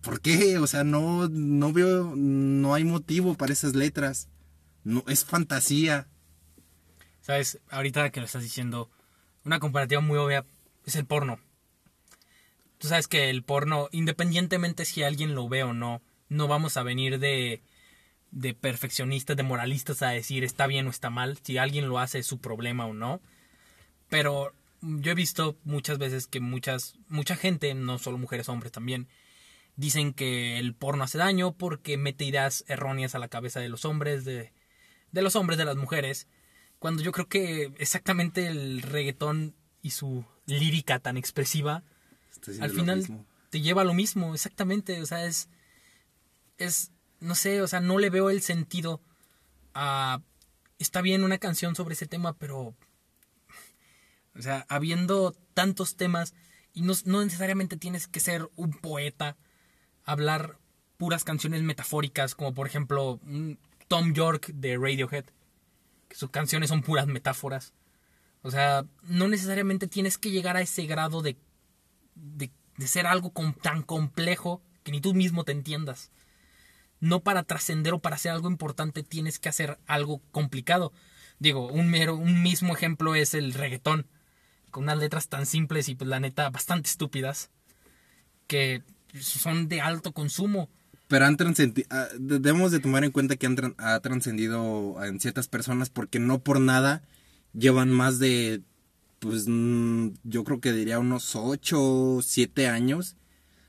¿Por 0.01 0.21
qué? 0.21 0.57
O 0.57 0.67
sea, 0.67 0.85
no, 0.85 1.27
no 1.27 1.73
veo, 1.73 2.13
no 2.15 2.73
hay 2.73 2.85
motivo 2.85 3.35
para 3.35 3.51
esas 3.51 3.75
letras. 3.75 4.29
No, 4.85 5.03
es 5.07 5.25
fantasía. 5.25 6.07
Sabes, 7.21 7.59
ahorita 7.69 8.09
que 8.11 8.21
lo 8.21 8.25
estás 8.25 8.43
diciendo, 8.43 8.89
una 9.43 9.59
comparativa 9.59 10.01
muy 10.01 10.17
obvia 10.17 10.45
es 10.85 10.95
el 10.95 11.05
porno. 11.05 11.39
Tú 12.77 12.87
sabes 12.87 13.07
que 13.07 13.29
el 13.29 13.43
porno, 13.43 13.87
independientemente 13.91 14.85
si 14.85 15.03
alguien 15.03 15.35
lo 15.35 15.47
ve 15.47 15.63
o 15.63 15.73
no, 15.73 16.01
no 16.27 16.47
vamos 16.47 16.75
a 16.75 16.83
venir 16.83 17.19
de, 17.19 17.61
de 18.31 18.53
perfeccionistas, 18.53 19.37
de 19.37 19.43
moralistas 19.43 20.01
a 20.01 20.09
decir 20.09 20.43
está 20.43 20.67
bien 20.67 20.87
o 20.87 20.89
está 20.89 21.09
mal. 21.09 21.37
Si 21.41 21.57
alguien 21.57 21.87
lo 21.87 21.99
hace 21.99 22.19
es 22.19 22.27
su 22.27 22.39
problema 22.39 22.85
o 22.85 22.93
no. 22.93 23.21
Pero 24.09 24.53
yo 24.81 25.11
he 25.11 25.15
visto 25.15 25.57
muchas 25.63 25.97
veces 25.97 26.27
que 26.27 26.39
muchas, 26.39 26.95
mucha 27.07 27.35
gente, 27.35 27.73
no 27.73 27.99
solo 27.99 28.17
mujeres, 28.17 28.49
hombres 28.49 28.71
también, 28.71 29.07
dicen 29.75 30.13
que 30.13 30.59
el 30.59 30.75
porno 30.75 31.03
hace 31.03 31.17
daño 31.17 31.53
porque 31.53 31.97
mete 31.97 32.25
ideas 32.25 32.65
erróneas 32.67 33.15
a 33.15 33.19
la 33.19 33.29
cabeza 33.29 33.59
de 33.59 33.69
los 33.69 33.85
hombres, 33.85 34.25
de, 34.25 34.51
de 35.11 35.21
los 35.21 35.35
hombres, 35.35 35.57
de 35.57 35.65
las 35.65 35.77
mujeres. 35.77 36.27
Cuando 36.79 37.01
yo 37.01 37.11
creo 37.11 37.29
que 37.29 37.71
exactamente 37.77 38.47
el 38.47 38.81
reggaetón 38.81 39.55
y 39.81 39.91
su 39.91 40.25
lírica 40.45 40.99
tan 40.99 41.17
expresiva, 41.17 41.83
al 42.59 42.71
final 42.71 43.25
te 43.49 43.61
lleva 43.61 43.83
a 43.83 43.85
lo 43.85 43.93
mismo, 43.93 44.33
exactamente. 44.33 45.01
O 45.01 45.05
sea, 45.05 45.25
es. 45.25 45.49
Es. 46.57 46.91
No 47.19 47.35
sé, 47.35 47.61
o 47.61 47.67
sea, 47.67 47.79
no 47.79 47.99
le 47.99 48.09
veo 48.09 48.29
el 48.29 48.41
sentido 48.41 49.01
a. 49.73 50.21
Está 50.79 51.01
bien 51.01 51.23
una 51.23 51.37
canción 51.37 51.75
sobre 51.75 51.93
ese 51.93 52.07
tema, 52.07 52.33
pero. 52.33 52.75
O 54.35 54.41
sea, 54.41 54.65
habiendo 54.69 55.33
tantos 55.53 55.95
temas, 55.95 56.33
y 56.73 56.81
no, 56.81 56.93
no 57.05 57.23
necesariamente 57.23 57.77
tienes 57.77 58.07
que 58.07 58.19
ser 58.19 58.49
un 58.55 58.71
poeta, 58.73 59.37
hablar 60.03 60.57
puras 60.97 61.23
canciones 61.23 61.61
metafóricas, 61.61 62.33
como 62.33 62.53
por 62.53 62.65
ejemplo 62.65 63.19
Tom 63.87 64.13
York 64.13 64.47
de 64.47 64.77
Radiohead, 64.77 65.25
que 66.07 66.15
sus 66.15 66.31
canciones 66.31 66.69
son 66.69 66.81
puras 66.81 67.05
metáforas. 67.05 67.73
O 68.43 68.51
sea, 68.51 68.85
no 69.03 69.27
necesariamente 69.29 69.87
tienes 69.87 70.17
que 70.17 70.29
llegar 70.29 70.57
a 70.57 70.61
ese 70.61 70.85
grado 70.85 71.21
de, 71.21 71.37
de, 72.13 72.51
ser 72.85 73.07
algo 73.07 73.31
tan 73.61 73.81
complejo 73.81 74.61
que 74.83 74.91
ni 74.91 74.99
tú 74.99 75.13
mismo 75.13 75.45
te 75.45 75.53
entiendas. 75.53 76.11
No 76.99 77.21
para 77.21 77.43
trascender 77.43 77.93
o 77.93 77.99
para 77.99 78.17
hacer 78.17 78.33
algo 78.33 78.49
importante 78.49 79.01
tienes 79.01 79.39
que 79.39 79.47
hacer 79.47 79.79
algo 79.87 80.21
complicado. 80.31 80.91
Digo, 81.39 81.67
un 81.67 81.89
mero, 81.89 82.15
un 82.15 82.43
mismo 82.43 82.75
ejemplo 82.75 83.15
es 83.15 83.33
el 83.33 83.53
reggaetón, 83.53 84.07
con 84.71 84.83
unas 84.83 84.97
letras 84.97 85.29
tan 85.29 85.45
simples 85.45 85.87
y 85.87 85.95
pues 85.95 86.09
la 86.09 86.19
neta 86.19 86.49
bastante 86.49 86.89
estúpidas, 86.89 87.49
que 88.47 88.83
son 89.19 89.69
de 89.69 89.79
alto 89.79 90.11
consumo. 90.11 90.69
Pero 91.07 91.25
han 91.25 91.37
ah, 91.89 92.07
debemos 92.19 92.71
de 92.73 92.79
tomar 92.81 93.05
en 93.05 93.11
cuenta 93.11 93.37
que 93.37 93.45
han 93.45 93.75
ha 93.77 93.99
trascendido 94.01 95.01
en 95.01 95.21
ciertas 95.21 95.47
personas 95.47 95.89
porque 95.89 96.19
no 96.19 96.39
por 96.39 96.59
nada 96.59 97.03
llevan 97.53 97.91
más 97.91 98.19
de, 98.19 98.61
pues 99.19 99.45
mm, 99.47 100.09
yo 100.23 100.43
creo 100.43 100.59
que 100.59 100.73
diría 100.73 100.99
unos 100.99 101.35
8 101.35 102.15
o 102.15 102.21
7 102.21 102.67
años 102.67 103.15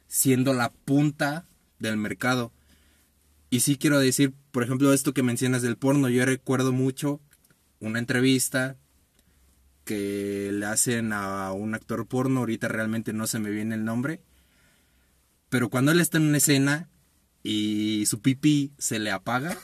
siendo 0.09 0.53
la 0.53 0.73
punta 0.73 1.47
del 1.79 1.97
mercado. 1.97 2.53
Y 3.51 3.61
sí 3.61 3.77
quiero 3.77 3.99
decir, 3.99 4.35
por 4.51 4.63
ejemplo, 4.63 4.93
esto 4.93 5.15
que 5.15 5.23
mencionas 5.23 5.63
del 5.63 5.77
porno, 5.77 6.09
yo 6.09 6.25
recuerdo 6.25 6.73
mucho 6.73 7.21
una 7.81 7.99
entrevista 7.99 8.77
que 9.85 10.51
le 10.53 10.67
hacen 10.67 11.13
a 11.13 11.53
un 11.53 11.75
actor 11.75 12.07
porno, 12.07 12.41
ahorita 12.41 12.69
realmente 12.69 13.13
no 13.13 13.27
se 13.27 13.39
me 13.39 13.51
viene 13.51 13.75
el 13.75 13.85
nombre, 13.85 14.23
pero 15.51 15.69
cuando 15.69 15.93
él 15.93 16.01
está 16.01 16.19
en 16.19 16.29
una 16.29 16.39
escena 16.39 16.89
y 17.43 18.05
su 18.07 18.21
pipí 18.21 18.73
se 18.79 18.99
le 18.99 19.11
apaga, 19.11 19.57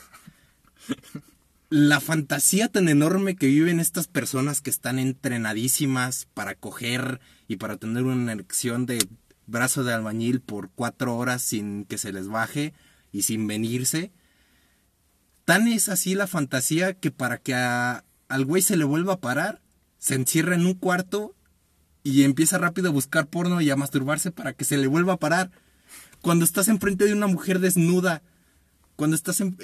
la 1.71 2.01
fantasía 2.01 2.67
tan 2.67 2.89
enorme 2.89 3.37
que 3.37 3.47
viven 3.47 3.79
estas 3.79 4.09
personas 4.09 4.59
que 4.59 4.69
están 4.69 4.99
entrenadísimas 4.99 6.27
para 6.33 6.53
coger 6.53 7.21
y 7.47 7.55
para 7.55 7.77
tener 7.77 8.03
una 8.03 8.33
erección 8.33 8.85
de 8.85 8.99
brazo 9.47 9.85
de 9.85 9.93
albañil 9.93 10.41
por 10.41 10.69
cuatro 10.71 11.15
horas 11.15 11.41
sin 11.41 11.85
que 11.85 11.97
se 11.97 12.11
les 12.11 12.27
baje 12.27 12.73
y 13.13 13.21
sin 13.21 13.47
venirse. 13.47 14.11
Tan 15.45 15.69
es 15.69 15.87
así 15.87 16.13
la 16.13 16.27
fantasía 16.27 16.93
que 16.93 17.09
para 17.09 17.37
que 17.37 17.53
al 17.53 18.45
güey 18.45 18.61
se 18.61 18.75
le 18.75 18.83
vuelva 18.83 19.13
a 19.13 19.21
parar, 19.21 19.61
se 19.97 20.15
encierra 20.15 20.55
en 20.55 20.65
un 20.65 20.73
cuarto 20.73 21.35
y 22.03 22.23
empieza 22.23 22.57
rápido 22.57 22.89
a 22.89 22.93
buscar 22.93 23.27
porno 23.27 23.61
y 23.61 23.69
a 23.69 23.77
masturbarse 23.77 24.31
para 24.31 24.51
que 24.51 24.65
se 24.65 24.77
le 24.77 24.87
vuelva 24.87 25.13
a 25.13 25.19
parar. 25.19 25.51
Cuando 26.21 26.43
estás 26.43 26.67
enfrente 26.67 27.05
de 27.05 27.13
una 27.13 27.27
mujer 27.27 27.59
desnuda 27.59 28.23
cuando 29.01 29.15
estás 29.15 29.41
en, 29.41 29.55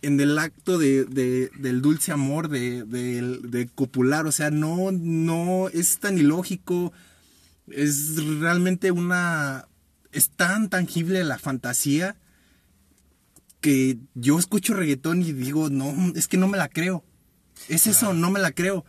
el 0.00 0.38
acto 0.38 0.78
de, 0.78 1.06
del 1.06 1.82
dulce 1.82 2.12
amor, 2.12 2.48
de, 2.48 3.68
copular, 3.74 4.28
o 4.28 4.30
sea, 4.30 4.52
no, 4.52 4.92
no 4.92 5.68
es 5.70 5.98
tan 5.98 6.18
ilógico, 6.18 6.92
es 7.66 8.24
realmente 8.38 8.92
una, 8.92 9.66
es 10.12 10.30
tan 10.30 10.68
tangible 10.68 11.24
la 11.24 11.36
fantasía 11.36 12.14
que 13.60 13.98
yo 14.14 14.38
escucho 14.38 14.74
reggaetón 14.74 15.20
y 15.22 15.32
digo, 15.32 15.68
no, 15.68 15.92
es 16.14 16.28
que 16.28 16.36
no 16.36 16.46
me 16.46 16.56
la 16.56 16.68
creo. 16.68 17.02
Es 17.68 17.88
eso, 17.88 18.14
no 18.14 18.30
me 18.30 18.38
la 18.38 18.52
creo. 18.52 18.84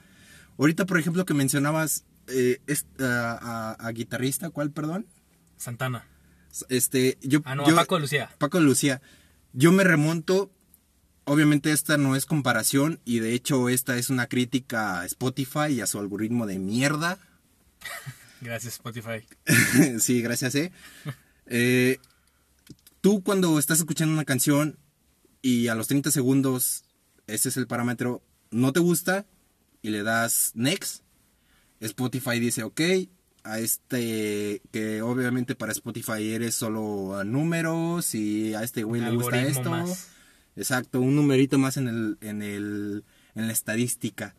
Ahorita, 0.59 0.85
por 0.85 0.99
ejemplo, 0.99 1.25
que 1.25 1.33
mencionabas 1.33 2.05
eh, 2.27 2.61
a, 2.99 3.91
guitarrista, 3.95 4.51
¿cuál, 4.51 4.69
perdón? 4.69 5.07
Santana. 5.57 6.05
Este, 6.69 7.17
yo, 7.23 7.39
ah, 7.45 7.55
no, 7.55 7.63
Paco 7.63 7.97
Lucía. 7.97 8.29
Paco 8.37 8.59
Lucía. 8.59 9.01
Yo 9.59 9.71
me 9.71 9.83
remonto, 9.83 10.51
obviamente 11.23 11.71
esta 11.71 11.97
no 11.97 12.15
es 12.15 12.27
comparación 12.27 12.99
y 13.05 13.21
de 13.21 13.33
hecho 13.33 13.69
esta 13.69 13.97
es 13.97 14.11
una 14.11 14.27
crítica 14.27 15.01
a 15.01 15.05
Spotify 15.07 15.69
y 15.71 15.81
a 15.81 15.87
su 15.87 15.97
algoritmo 15.97 16.45
de 16.45 16.59
mierda. 16.59 17.17
Gracias 18.41 18.75
Spotify. 18.75 19.25
sí, 19.99 20.21
gracias. 20.21 20.53
Eh. 20.53 20.71
eh. 21.47 21.97
Tú 23.01 23.23
cuando 23.23 23.57
estás 23.57 23.79
escuchando 23.79 24.13
una 24.13 24.25
canción 24.25 24.77
y 25.41 25.69
a 25.69 25.73
los 25.73 25.87
30 25.87 26.11
segundos, 26.11 26.83
ese 27.25 27.49
es 27.49 27.57
el 27.57 27.65
parámetro, 27.65 28.21
no 28.51 28.73
te 28.73 28.79
gusta 28.79 29.25
y 29.81 29.89
le 29.89 30.03
das 30.03 30.51
next, 30.53 31.01
Spotify 31.79 32.39
dice, 32.39 32.61
ok, 32.61 32.81
a 33.47 33.59
este 33.59 34.61
que 34.71 35.01
obviamente 35.01 35.55
para 35.55 35.71
Spotify 35.71 36.31
eres 36.33 36.55
solo 36.55 37.23
números 37.23 38.13
y 38.13 38.53
a 38.53 38.63
este 38.63 38.83
güey 38.83 39.01
le 39.01 39.11
gusta 39.11 39.41
esto. 39.41 39.85
Exacto, 40.55 41.01
un 41.01 41.15
numerito 41.15 41.57
más 41.57 41.77
en 41.77 41.87
el 41.87 42.17
en 42.21 42.41
el 42.41 43.03
en 43.35 43.47
la 43.47 43.53
estadística. 43.53 44.35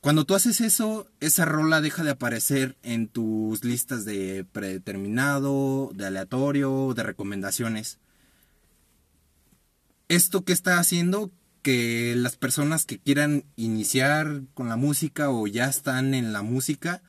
Cuando 0.00 0.24
tú 0.24 0.34
haces 0.36 0.60
eso, 0.60 1.08
esa 1.18 1.44
rola 1.44 1.80
deja 1.80 2.04
de 2.04 2.10
aparecer 2.10 2.76
en 2.84 3.08
tus 3.08 3.64
listas 3.64 4.04
de 4.04 4.46
predeterminado, 4.52 5.90
de 5.94 6.06
aleatorio, 6.06 6.92
de 6.94 7.02
recomendaciones. 7.02 7.98
¿Esto 10.08 10.44
qué 10.44 10.52
está 10.52 10.78
haciendo? 10.78 11.32
Que 11.62 12.14
las 12.16 12.36
personas 12.36 12.84
que 12.84 12.98
quieran 12.98 13.44
iniciar 13.56 14.42
con 14.54 14.68
la 14.68 14.76
música 14.76 15.30
o 15.30 15.48
ya 15.48 15.66
están 15.66 16.14
en 16.14 16.32
la 16.32 16.42
música, 16.42 17.02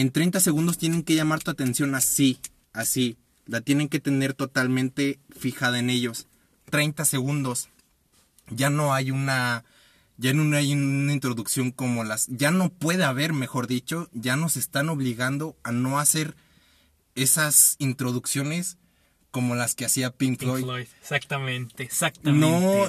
en 0.00 0.12
30 0.12 0.38
segundos 0.38 0.78
tienen 0.78 1.02
que 1.02 1.16
llamar 1.16 1.42
tu 1.42 1.50
atención 1.50 1.94
así, 1.94 2.38
así. 2.72 3.16
La 3.46 3.60
tienen 3.60 3.88
que 3.88 3.98
tener 3.98 4.32
totalmente 4.32 5.18
fijada 5.30 5.78
en 5.78 5.90
ellos. 5.90 6.26
30 6.70 7.04
segundos. 7.04 7.68
Ya 8.50 8.70
no 8.70 8.94
hay 8.94 9.10
una 9.10 9.64
ya 10.18 10.32
no 10.32 10.56
hay 10.56 10.72
una 10.72 11.12
introducción 11.12 11.70
como 11.70 12.04
las, 12.04 12.26
ya 12.28 12.50
no 12.50 12.70
puede 12.70 13.04
haber, 13.04 13.32
mejor 13.32 13.68
dicho, 13.68 14.08
ya 14.12 14.36
nos 14.36 14.56
están 14.56 14.88
obligando 14.88 15.56
a 15.62 15.70
no 15.70 15.98
hacer 16.00 16.34
esas 17.14 17.76
introducciones 17.78 18.78
como 19.30 19.54
las 19.54 19.74
que 19.74 19.84
hacía 19.84 20.10
Pink, 20.10 20.40
Floyd. 20.40 20.86
Exactamente, 21.00 21.84
exactamente. 21.84 22.40
No, 22.40 22.88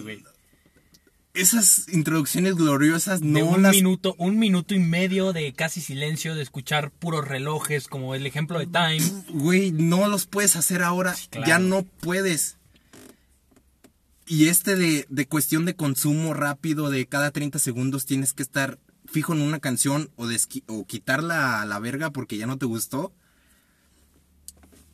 esas 1.33 1.87
introducciones 1.89 2.55
gloriosas 2.55 3.21
no 3.21 3.45
un 3.45 3.61
minuto, 3.69 4.15
un 4.17 4.39
minuto 4.39 4.73
y 4.73 4.79
medio 4.79 5.31
de 5.33 5.53
casi 5.53 5.81
silencio, 5.81 6.35
de 6.35 6.41
escuchar 6.41 6.91
puros 6.91 7.27
relojes, 7.27 7.87
como 7.87 8.15
el 8.15 8.25
ejemplo 8.25 8.59
de 8.59 8.67
Time. 8.67 9.23
Güey, 9.29 9.71
no 9.71 10.07
los 10.07 10.25
puedes 10.25 10.55
hacer 10.55 10.81
ahora, 10.81 11.15
ya 11.45 11.59
no 11.59 11.83
puedes. 11.83 12.57
Y 14.25 14.47
este 14.47 14.75
de, 14.75 15.05
de, 15.09 15.27
cuestión 15.27 15.65
de 15.65 15.75
consumo 15.75 16.33
rápido 16.33 16.89
de 16.89 17.07
cada 17.07 17.31
30 17.31 17.57
segundos 17.57 18.05
tienes 18.05 18.33
que 18.33 18.43
estar 18.43 18.77
fijo 19.05 19.33
en 19.33 19.41
una 19.41 19.59
canción 19.59 20.11
o, 20.17 20.27
o 20.67 20.85
quitarla 20.85 21.61
a 21.61 21.65
la 21.65 21.79
verga 21.79 22.11
porque 22.11 22.37
ya 22.37 22.45
no 22.45 22.57
te 22.57 22.65
gustó. 22.65 23.11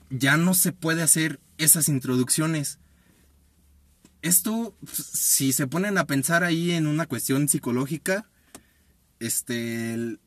Ya 0.10 0.38
no 0.38 0.54
se 0.54 0.72
puede 0.72 1.02
hacer 1.02 1.42
esas 1.58 1.90
introducciones. 1.90 2.80
Esto, 4.26 4.76
si 4.92 5.54
se 5.54 5.68
ponen 5.68 6.00
a 6.00 6.08
pensar 6.08 6.44
ahí 6.44 6.72
en 6.72 6.88
una 6.88 7.06
cuestión 7.06 7.48
psicológica, 7.48 8.28
este, 9.20 10.18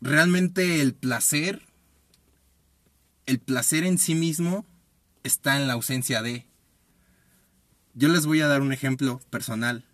realmente 0.00 0.80
el 0.80 0.92
placer, 0.92 1.62
el 3.26 3.38
placer 3.38 3.84
en 3.84 3.98
sí 3.98 4.16
mismo 4.16 4.66
está 5.22 5.54
en 5.54 5.68
la 5.68 5.74
ausencia 5.74 6.20
de. 6.20 6.48
Yo 7.94 8.08
les 8.08 8.26
voy 8.26 8.40
a 8.40 8.48
dar 8.48 8.60
un 8.60 8.72
ejemplo 8.72 9.20
personal. 9.30 9.84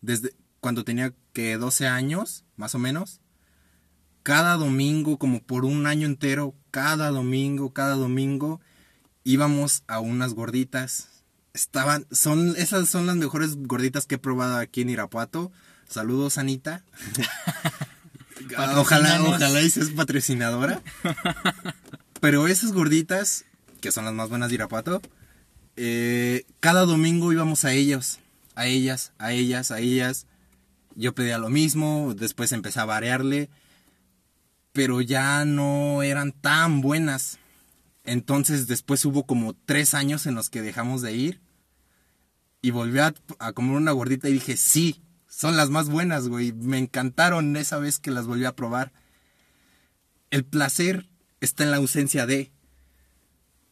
Desde 0.00 0.34
cuando 0.58 0.82
tenía 0.82 1.14
que 1.32 1.56
12 1.56 1.86
años, 1.86 2.44
más 2.56 2.74
o 2.74 2.80
menos, 2.80 3.20
cada 4.24 4.56
domingo, 4.56 5.16
como 5.16 5.44
por 5.44 5.64
un 5.64 5.86
año 5.86 6.08
entero, 6.08 6.56
cada 6.72 7.10
domingo, 7.10 7.72
cada 7.72 7.94
domingo, 7.94 8.60
íbamos 9.22 9.84
a 9.86 10.00
unas 10.00 10.34
gorditas. 10.34 11.21
Estaban, 11.54 12.06
son, 12.10 12.54
esas 12.56 12.88
son 12.88 13.06
las 13.06 13.16
mejores 13.16 13.56
gorditas 13.56 14.06
que 14.06 14.14
he 14.14 14.18
probado 14.18 14.56
aquí 14.56 14.82
en 14.82 14.90
Irapuato. 14.90 15.52
Saludos, 15.88 16.38
Anita. 16.38 16.82
ojalá, 18.76 19.22
ojalá 19.22 19.60
y 19.60 19.70
seas 19.70 19.90
patrocinadora. 19.90 20.82
Pero 22.20 22.48
esas 22.48 22.72
gorditas, 22.72 23.44
que 23.80 23.92
son 23.92 24.04
las 24.04 24.14
más 24.14 24.28
buenas 24.28 24.48
de 24.48 24.54
Irapuato, 24.54 25.02
eh, 25.76 26.44
cada 26.60 26.82
domingo 26.82 27.32
íbamos 27.32 27.64
a 27.64 27.72
ellos, 27.72 28.20
a 28.54 28.66
ellas, 28.66 29.12
a 29.18 29.32
ellas, 29.32 29.70
a 29.70 29.80
ellas. 29.80 30.26
Yo 30.94 31.14
pedía 31.14 31.38
lo 31.38 31.48
mismo, 31.48 32.14
después 32.16 32.52
empecé 32.52 32.80
a 32.80 32.84
variarle, 32.84 33.48
pero 34.72 35.00
ya 35.00 35.44
no 35.44 36.02
eran 36.02 36.32
tan 36.32 36.80
buenas. 36.80 37.38
Entonces 38.04 38.66
después 38.66 39.04
hubo 39.04 39.26
como 39.26 39.54
tres 39.54 39.94
años 39.94 40.26
en 40.26 40.34
los 40.34 40.50
que 40.50 40.62
dejamos 40.62 41.02
de 41.02 41.12
ir 41.14 41.40
y 42.60 42.70
volví 42.70 42.98
a, 43.00 43.12
comer 43.54 43.76
una 43.76 43.92
gordita 43.92 44.28
y 44.28 44.34
dije, 44.34 44.56
sí, 44.56 45.02
son 45.28 45.56
las 45.56 45.70
más 45.70 45.88
buenas, 45.88 46.28
güey. 46.28 46.52
Me 46.52 46.78
encantaron 46.78 47.56
esa 47.56 47.78
vez 47.78 47.98
que 47.98 48.10
las 48.10 48.26
volví 48.26 48.44
a 48.44 48.54
probar. 48.54 48.92
El 50.30 50.44
placer 50.44 51.08
está 51.40 51.64
en 51.64 51.72
la 51.72 51.78
ausencia 51.78 52.26
de. 52.26 52.52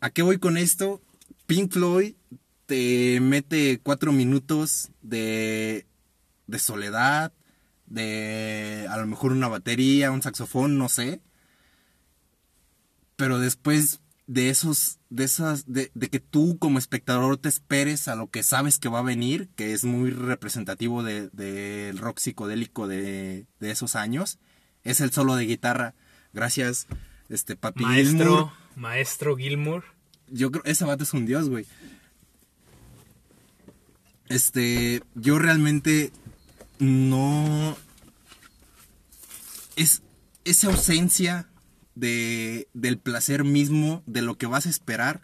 ¿A 0.01 0.11
qué 0.11 0.23
voy 0.23 0.39
con 0.39 0.57
esto? 0.57 1.01
Pink 1.47 1.73
Floyd 1.73 2.15
te 2.67 3.21
mete 3.21 3.81
cuatro 3.83 4.13
minutos 4.13 4.91
de, 5.03 5.87
de 6.47 6.59
soledad, 6.59 7.33
de 7.87 8.87
a 8.89 8.97
lo 8.97 9.07
mejor 9.07 9.33
una 9.33 9.49
batería, 9.49 10.11
un 10.11 10.23
saxofón, 10.23 10.79
no 10.79 10.89
sé. 10.89 11.21
Pero 13.17 13.39
después 13.39 14.01
de 14.31 14.49
esos, 14.49 15.01
de 15.09 15.25
esas, 15.25 15.65
de, 15.67 15.91
que 15.91 16.21
tú 16.21 16.57
como 16.59 16.79
espectador 16.79 17.37
te 17.37 17.49
esperes 17.49 18.07
a 18.07 18.15
lo 18.15 18.31
que 18.31 18.45
sabes 18.45 18.79
que 18.79 18.89
va 18.89 19.01
a 19.01 19.03
venir, 19.03 19.49
que 19.57 19.73
es 19.73 19.85
muy 19.85 20.11
representativo 20.11 21.03
del 21.03 21.31
de, 21.33 21.93
rock 21.97 22.21
psicodélico 22.21 22.87
de, 22.87 23.47
de, 23.59 23.71
esos 23.73 23.97
años, 23.97 24.39
es 24.85 25.01
el 25.01 25.11
solo 25.11 25.35
de 25.35 25.47
guitarra. 25.47 25.97
Gracias, 26.33 26.87
este 27.29 27.57
papi 27.57 27.83
Maestro, 27.83 28.53
maestro 28.77 29.37
Gilmour 29.37 29.85
yo 30.29 30.53
creo, 30.53 30.63
ese 30.65 30.85
vato 30.85 31.03
es 31.03 31.13
un 31.13 31.27
dios, 31.27 31.49
güey. 31.49 31.67
Este, 34.29 35.03
yo 35.17 35.41
realmente 35.41 36.13
no... 36.79 37.77
Es 39.75 40.03
esa 40.45 40.69
ausencia 40.69 41.50
de, 42.01 42.69
del 42.75 42.99
placer 42.99 43.45
mismo, 43.45 44.03
de 44.07 44.23
lo 44.23 44.37
que 44.37 44.47
vas 44.47 44.67
a 44.67 44.71
esperar, 44.71 45.23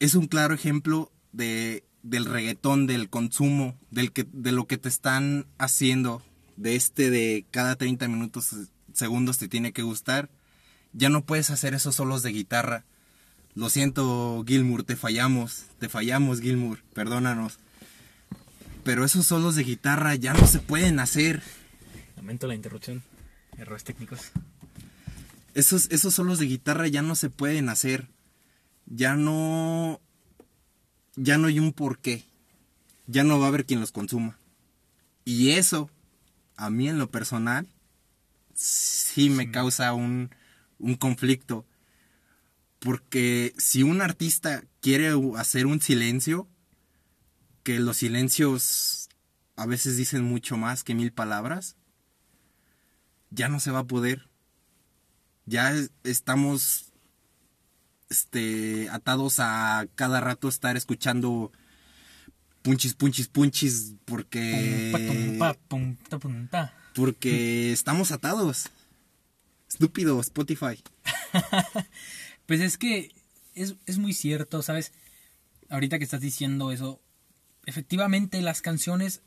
es 0.00 0.14
un 0.14 0.26
claro 0.26 0.54
ejemplo 0.54 1.12
de, 1.32 1.84
del 2.02 2.24
reggaetón, 2.24 2.86
del 2.86 3.08
consumo, 3.08 3.78
del 3.90 4.12
que, 4.12 4.26
de 4.32 4.52
lo 4.52 4.66
que 4.66 4.78
te 4.78 4.88
están 4.88 5.46
haciendo, 5.58 6.22
de 6.56 6.76
este 6.76 7.10
de 7.10 7.46
cada 7.50 7.76
30 7.76 8.08
minutos, 8.08 8.54
segundos 8.92 9.38
te 9.38 9.48
tiene 9.48 9.72
que 9.72 9.82
gustar. 9.82 10.30
Ya 10.92 11.08
no 11.08 11.24
puedes 11.24 11.50
hacer 11.50 11.74
esos 11.74 11.94
solos 11.94 12.22
de 12.22 12.32
guitarra 12.32 12.84
lo 13.54 13.68
siento, 13.68 14.42
Gilmour, 14.46 14.82
te 14.82 14.96
fallamos, 14.96 15.64
te 15.78 15.90
fallamos, 15.90 16.40
Gilmour, 16.40 16.82
perdónanos. 16.94 17.58
Pero 18.82 19.04
esos 19.04 19.26
solos 19.26 19.56
de 19.56 19.62
guitarra 19.62 20.14
ya 20.14 20.32
no 20.32 20.46
se 20.46 20.58
pueden 20.58 20.98
hacer. 21.00 21.42
Lamento 22.16 22.46
la 22.46 22.54
interrupción, 22.54 23.02
errores 23.58 23.84
técnicos. 23.84 24.32
Esos, 25.54 25.88
esos 25.90 26.14
solos 26.14 26.38
de 26.38 26.46
guitarra 26.46 26.88
ya 26.88 27.02
no 27.02 27.14
se 27.14 27.30
pueden 27.30 27.68
hacer. 27.68 28.08
Ya 28.86 29.16
no. 29.16 30.00
Ya 31.16 31.38
no 31.38 31.48
hay 31.48 31.58
un 31.58 31.72
porqué. 31.72 32.24
Ya 33.06 33.24
no 33.24 33.38
va 33.38 33.46
a 33.46 33.48
haber 33.48 33.66
quien 33.66 33.80
los 33.80 33.92
consuma. 33.92 34.38
Y 35.24 35.50
eso, 35.50 35.90
a 36.56 36.70
mí 36.70 36.88
en 36.88 36.98
lo 36.98 37.10
personal, 37.10 37.68
sí 38.54 39.30
me 39.30 39.50
causa 39.50 39.92
un, 39.92 40.30
un 40.78 40.94
conflicto 40.94 41.66
porque 42.82 43.54
si 43.58 43.84
un 43.84 44.02
artista 44.02 44.64
quiere 44.80 45.12
hacer 45.36 45.66
un 45.66 45.80
silencio, 45.80 46.48
que 47.62 47.78
los 47.78 47.98
silencios 47.98 49.08
a 49.54 49.66
veces 49.66 49.96
dicen 49.96 50.24
mucho 50.24 50.56
más 50.56 50.82
que 50.82 50.96
mil 50.96 51.12
palabras, 51.12 51.76
ya 53.30 53.48
no 53.48 53.60
se 53.60 53.70
va 53.70 53.80
a 53.80 53.86
poder. 53.86 54.28
Ya 55.46 55.74
estamos 56.04 56.92
este, 58.10 58.88
atados 58.90 59.40
a 59.40 59.86
cada 59.94 60.20
rato 60.20 60.48
estar 60.48 60.76
escuchando 60.76 61.52
punchis, 62.62 62.94
punchis, 62.94 63.28
punchis, 63.28 63.94
porque... 64.04 64.90
Porque 66.94 67.72
estamos 67.72 68.12
atados. 68.12 68.68
Estúpido, 69.68 70.20
Spotify. 70.20 70.82
Pues 72.46 72.60
es 72.60 72.76
que 72.76 73.14
es, 73.54 73.98
muy 73.98 74.12
cierto, 74.12 74.62
¿sabes? 74.62 74.92
Ahorita 75.68 75.98
que 75.98 76.04
estás 76.04 76.20
diciendo 76.20 76.72
eso, 76.72 77.00
efectivamente 77.66 78.42
las 78.42 78.62
canciones 78.62 79.22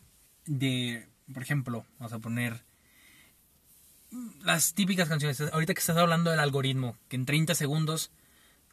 de, 0.45 1.07
por 1.33 1.41
ejemplo, 1.41 1.85
vamos 1.97 2.13
a 2.13 2.19
poner 2.19 2.63
las 4.43 4.73
típicas 4.73 5.09
canciones, 5.09 5.39
ahorita 5.41 5.73
que 5.73 5.79
estás 5.79 5.97
hablando 5.97 6.31
del 6.31 6.39
algoritmo, 6.39 6.97
que 7.09 7.15
en 7.15 7.25
30 7.25 7.55
segundos 7.55 8.11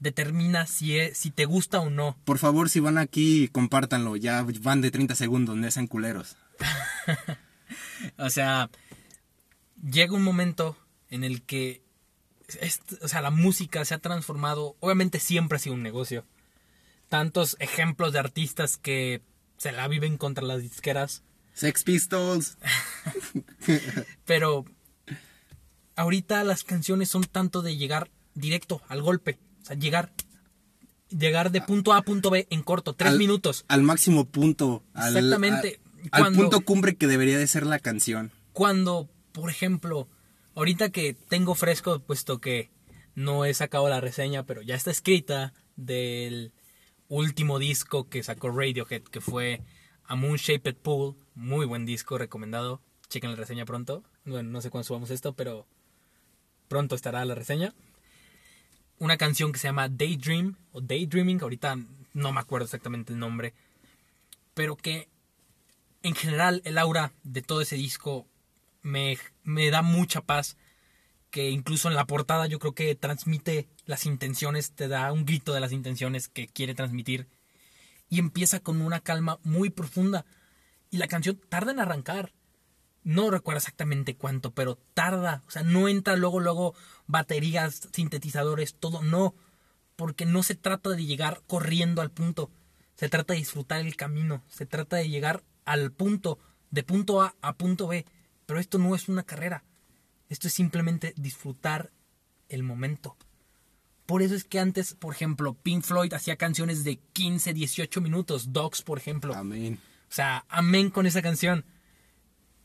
determina 0.00 0.66
si, 0.66 0.98
si 1.14 1.30
te 1.30 1.44
gusta 1.44 1.80
o 1.80 1.90
no. 1.90 2.16
Por 2.24 2.38
favor, 2.38 2.68
si 2.68 2.80
van 2.80 2.98
aquí, 2.98 3.48
compártanlo, 3.48 4.16
ya 4.16 4.44
van 4.60 4.80
de 4.80 4.90
30 4.90 5.14
segundos, 5.14 5.56
no 5.56 5.70
sean 5.70 5.86
culeros. 5.86 6.36
o 8.18 8.30
sea, 8.30 8.70
llega 9.82 10.14
un 10.14 10.24
momento 10.24 10.76
en 11.08 11.24
el 11.24 11.42
que 11.42 11.82
o 13.00 13.08
sea, 13.08 13.22
la 13.22 13.30
música 13.30 13.84
se 13.84 13.94
ha 13.94 13.98
transformado, 13.98 14.76
obviamente 14.80 15.20
siempre 15.20 15.56
ha 15.56 15.58
sido 15.58 15.74
un 15.74 15.82
negocio. 15.82 16.26
Tantos 17.08 17.56
ejemplos 17.60 18.12
de 18.12 18.18
artistas 18.18 18.76
que 18.76 19.22
se 19.56 19.72
la 19.72 19.88
viven 19.88 20.18
contra 20.18 20.44
las 20.44 20.60
disqueras, 20.60 21.22
Sex 21.54 21.84
Pistols. 21.84 22.56
Pero 24.24 24.64
ahorita 25.96 26.44
las 26.44 26.64
canciones 26.64 27.08
son 27.08 27.24
tanto 27.24 27.62
de 27.62 27.76
llegar 27.76 28.10
directo 28.34 28.82
al 28.88 29.02
golpe. 29.02 29.38
O 29.62 29.66
sea, 29.66 29.76
llegar. 29.76 30.12
Llegar 31.10 31.50
de 31.50 31.60
punto 31.60 31.92
A 31.92 31.98
a 31.98 32.02
punto 32.02 32.30
B 32.30 32.46
en 32.50 32.62
corto, 32.62 32.94
tres 32.94 33.12
Al- 33.12 33.18
minutos. 33.18 33.64
Al 33.68 33.82
máximo 33.82 34.24
punto. 34.24 34.82
al- 34.94 35.14
Exactamente. 35.16 35.78
a- 36.10 36.16
al 36.16 36.22
Cuando- 36.22 36.38
punto 36.40 36.60
cumbre 36.62 36.96
que 36.96 37.06
debería 37.06 37.38
de 37.38 37.46
ser 37.46 37.66
la 37.66 37.78
canción. 37.78 38.30
Cuando, 38.54 39.10
por 39.32 39.50
ejemplo, 39.50 40.08
ahorita 40.54 40.88
que 40.90 41.12
tengo 41.14 41.54
fresco, 41.54 42.00
puesto 42.00 42.40
que 42.40 42.70
no 43.14 43.44
he 43.44 43.52
sacado 43.52 43.88
la 43.90 44.00
reseña, 44.00 44.44
pero 44.46 44.62
ya 44.62 44.74
está 44.74 44.90
escrita 44.90 45.52
del 45.76 46.52
último 47.08 47.58
disco 47.58 48.08
que 48.08 48.22
sacó 48.22 48.50
Radiohead, 48.50 49.02
que 49.02 49.20
fue 49.20 49.60
A 50.06 50.16
Moon 50.16 50.36
Shaped 50.38 50.76
Pool. 50.76 51.16
Muy 51.34 51.66
buen 51.66 51.84
disco, 51.84 52.16
recomendado. 52.16 52.80
Chequen 53.10 53.30
la 53.30 53.36
reseña 53.36 53.66
pronto. 53.66 54.02
Bueno, 54.24 54.48
no 54.50 54.62
sé 54.62 54.70
cuándo 54.70 54.84
subamos 54.86 55.10
esto, 55.10 55.34
pero 55.34 55.66
pronto 56.72 56.94
estará 56.94 57.22
la 57.26 57.34
reseña. 57.34 57.74
Una 58.98 59.18
canción 59.18 59.52
que 59.52 59.58
se 59.58 59.68
llama 59.68 59.90
Daydream 59.90 60.56
o 60.72 60.80
Daydreaming, 60.80 61.42
ahorita 61.42 61.76
no 62.14 62.32
me 62.32 62.40
acuerdo 62.40 62.64
exactamente 62.64 63.12
el 63.12 63.18
nombre, 63.18 63.52
pero 64.54 64.74
que 64.74 65.10
en 66.02 66.14
general 66.14 66.62
el 66.64 66.78
aura 66.78 67.12
de 67.24 67.42
todo 67.42 67.60
ese 67.60 67.76
disco 67.76 68.26
me, 68.80 69.18
me 69.42 69.70
da 69.70 69.82
mucha 69.82 70.22
paz. 70.22 70.56
Que 71.28 71.50
incluso 71.50 71.88
en 71.88 71.94
la 71.94 72.06
portada 72.06 72.46
yo 72.46 72.58
creo 72.58 72.74
que 72.74 72.94
transmite 72.94 73.68
las 73.84 74.06
intenciones, 74.06 74.72
te 74.72 74.88
da 74.88 75.12
un 75.12 75.26
grito 75.26 75.52
de 75.52 75.60
las 75.60 75.72
intenciones 75.72 76.28
que 76.28 76.46
quiere 76.46 76.74
transmitir. 76.74 77.28
Y 78.08 78.18
empieza 78.18 78.60
con 78.60 78.80
una 78.80 79.00
calma 79.00 79.38
muy 79.42 79.68
profunda. 79.68 80.24
Y 80.90 80.96
la 80.96 81.06
canción 81.06 81.38
tarda 81.50 81.72
en 81.72 81.80
arrancar. 81.80 82.32
No 83.04 83.30
recuerdo 83.30 83.58
exactamente 83.58 84.16
cuánto, 84.16 84.52
pero 84.52 84.78
tarda. 84.94 85.42
O 85.46 85.50
sea, 85.50 85.62
no 85.62 85.88
entra 85.88 86.16
luego, 86.16 86.40
luego 86.40 86.74
baterías, 87.06 87.88
sintetizadores, 87.92 88.74
todo. 88.74 89.02
No. 89.02 89.34
Porque 89.96 90.24
no 90.24 90.42
se 90.42 90.54
trata 90.54 90.90
de 90.90 91.04
llegar 91.04 91.42
corriendo 91.46 92.00
al 92.00 92.10
punto. 92.10 92.50
Se 92.94 93.08
trata 93.08 93.34
de 93.34 93.40
disfrutar 93.40 93.80
el 93.80 93.96
camino. 93.96 94.42
Se 94.48 94.66
trata 94.66 94.96
de 94.96 95.08
llegar 95.08 95.42
al 95.64 95.90
punto, 95.90 96.38
de 96.70 96.82
punto 96.82 97.22
A 97.22 97.34
a 97.40 97.54
punto 97.54 97.88
B. 97.88 98.06
Pero 98.46 98.60
esto 98.60 98.78
no 98.78 98.94
es 98.94 99.08
una 99.08 99.24
carrera. 99.24 99.64
Esto 100.28 100.48
es 100.48 100.54
simplemente 100.54 101.12
disfrutar 101.16 101.90
el 102.48 102.62
momento. 102.62 103.16
Por 104.06 104.22
eso 104.22 104.34
es 104.34 104.44
que 104.44 104.60
antes, 104.60 104.94
por 104.94 105.14
ejemplo, 105.14 105.54
Pink 105.54 105.84
Floyd 105.84 106.12
hacía 106.12 106.36
canciones 106.36 106.84
de 106.84 106.98
15, 107.12 107.52
18 107.52 108.00
minutos. 108.00 108.52
Dogs, 108.52 108.82
por 108.82 108.98
ejemplo. 108.98 109.34
Amén. 109.34 109.78
O 110.08 110.14
sea, 110.14 110.44
amén 110.48 110.90
con 110.90 111.06
esa 111.06 111.22
canción. 111.22 111.64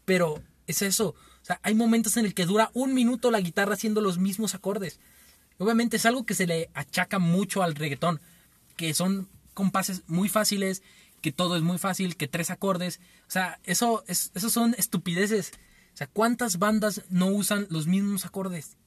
Pero 0.08 0.42
es 0.68 0.82
eso. 0.84 1.10
O 1.10 1.46
sea, 1.46 1.60
hay 1.64 1.76
momentos 1.76 2.16
en 2.16 2.26
el 2.26 2.34
que 2.34 2.46
dura 2.46 2.72
un 2.74 2.94
minuto 2.94 3.30
la 3.30 3.42
guitarra 3.42 3.74
haciendo 3.74 4.00
los 4.00 4.20
mismos 4.20 4.56
acordes. 4.56 5.02
Obviamente 5.58 5.98
es 5.98 6.06
algo 6.06 6.26
que 6.26 6.34
se 6.34 6.48
le 6.48 6.70
achaca 6.74 7.20
mucho 7.20 7.62
al 7.62 7.76
reggaetón. 7.76 8.22
Que 8.78 8.94
son 8.94 9.28
compases 9.54 10.04
muy 10.08 10.30
fáciles, 10.30 10.82
que 11.22 11.34
todo 11.34 11.58
es 11.58 11.62
muy 11.62 11.78
fácil, 11.78 12.16
que 12.16 12.30
tres 12.30 12.52
acordes. 12.52 13.02
O 13.28 13.32
sea, 13.32 13.60
eso, 13.66 14.06
es, 14.08 14.32
eso 14.34 14.50
son 14.50 14.76
estupideces. 14.78 15.52
O 15.94 15.98
sea, 15.98 16.08
¿cuántas 16.08 16.58
bandas 16.58 17.04
no 17.10 17.28
usan 17.28 17.68
los 17.70 17.86
mismos 17.86 18.26
acordes? 18.26 18.78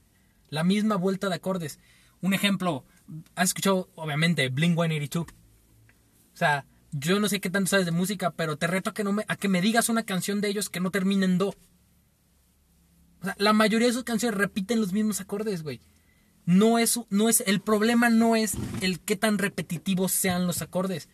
La 0.48 0.64
misma 0.64 0.96
vuelta 0.96 1.28
de 1.28 1.34
acordes. 1.34 1.80
Un 2.22 2.32
ejemplo, 2.32 2.86
has 3.34 3.50
escuchado, 3.50 3.90
obviamente, 3.94 4.48
Blink 4.48 4.72
182. 4.72 5.26
O 5.26 6.36
sea, 6.36 6.64
yo 6.92 7.20
no 7.20 7.28
sé 7.28 7.40
qué 7.40 7.50
tanto 7.50 7.70
sabes 7.70 7.86
de 7.86 7.92
música, 7.92 8.30
pero 8.32 8.56
te 8.56 8.66
reto 8.66 8.90
a 8.90 8.94
que, 8.94 9.04
no 9.04 9.12
me, 9.12 9.24
a 9.28 9.36
que 9.36 9.48
me 9.48 9.60
digas 9.60 9.88
una 9.88 10.04
canción 10.04 10.40
de 10.40 10.48
ellos 10.48 10.68
que 10.70 10.80
no 10.80 10.90
termine 10.90 11.24
en 11.26 11.38
do. 11.38 11.54
O 13.20 13.24
sea, 13.24 13.34
la 13.38 13.52
mayoría 13.52 13.86
de 13.88 13.92
sus 13.94 14.04
canciones 14.04 14.38
repiten 14.38 14.80
los 14.80 14.92
mismos 14.92 15.20
acordes, 15.20 15.62
güey. 15.62 15.80
No 16.46 16.78
es, 16.78 16.98
no 17.10 17.28
es, 17.28 17.42
el 17.46 17.60
problema 17.60 18.08
no 18.08 18.34
es 18.34 18.54
el 18.80 18.98
qué 19.00 19.14
tan 19.16 19.38
repetitivos 19.38 20.12
sean 20.12 20.46
los 20.46 20.62
acordes. 20.62 21.08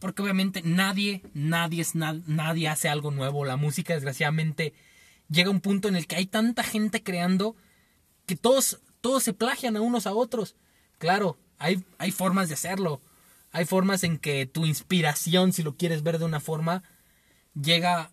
Porque 0.00 0.22
obviamente 0.22 0.60
nadie, 0.64 1.22
nadie, 1.32 1.80
es 1.80 1.94
na- 1.94 2.20
nadie 2.26 2.68
hace 2.68 2.88
algo 2.88 3.10
nuevo. 3.10 3.44
La 3.44 3.56
música, 3.56 3.94
desgraciadamente, 3.94 4.74
llega 5.30 5.48
a 5.48 5.52
un 5.52 5.60
punto 5.60 5.88
en 5.88 5.96
el 5.96 6.06
que 6.06 6.16
hay 6.16 6.26
tanta 6.26 6.62
gente 6.62 7.02
creando 7.02 7.56
que 8.26 8.36
todos, 8.36 8.80
todos 9.00 9.22
se 9.22 9.32
plagian 9.32 9.76
a 9.76 9.80
unos 9.80 10.06
a 10.06 10.12
otros. 10.12 10.56
Claro, 10.98 11.38
hay, 11.58 11.82
hay 11.98 12.10
formas 12.10 12.48
de 12.48 12.54
hacerlo. 12.54 13.00
Hay 13.56 13.64
formas 13.64 14.04
en 14.04 14.18
que 14.18 14.44
tu 14.44 14.66
inspiración, 14.66 15.54
si 15.54 15.62
lo 15.62 15.78
quieres 15.78 16.02
ver 16.02 16.18
de 16.18 16.26
una 16.26 16.40
forma, 16.40 16.82
llega, 17.58 18.12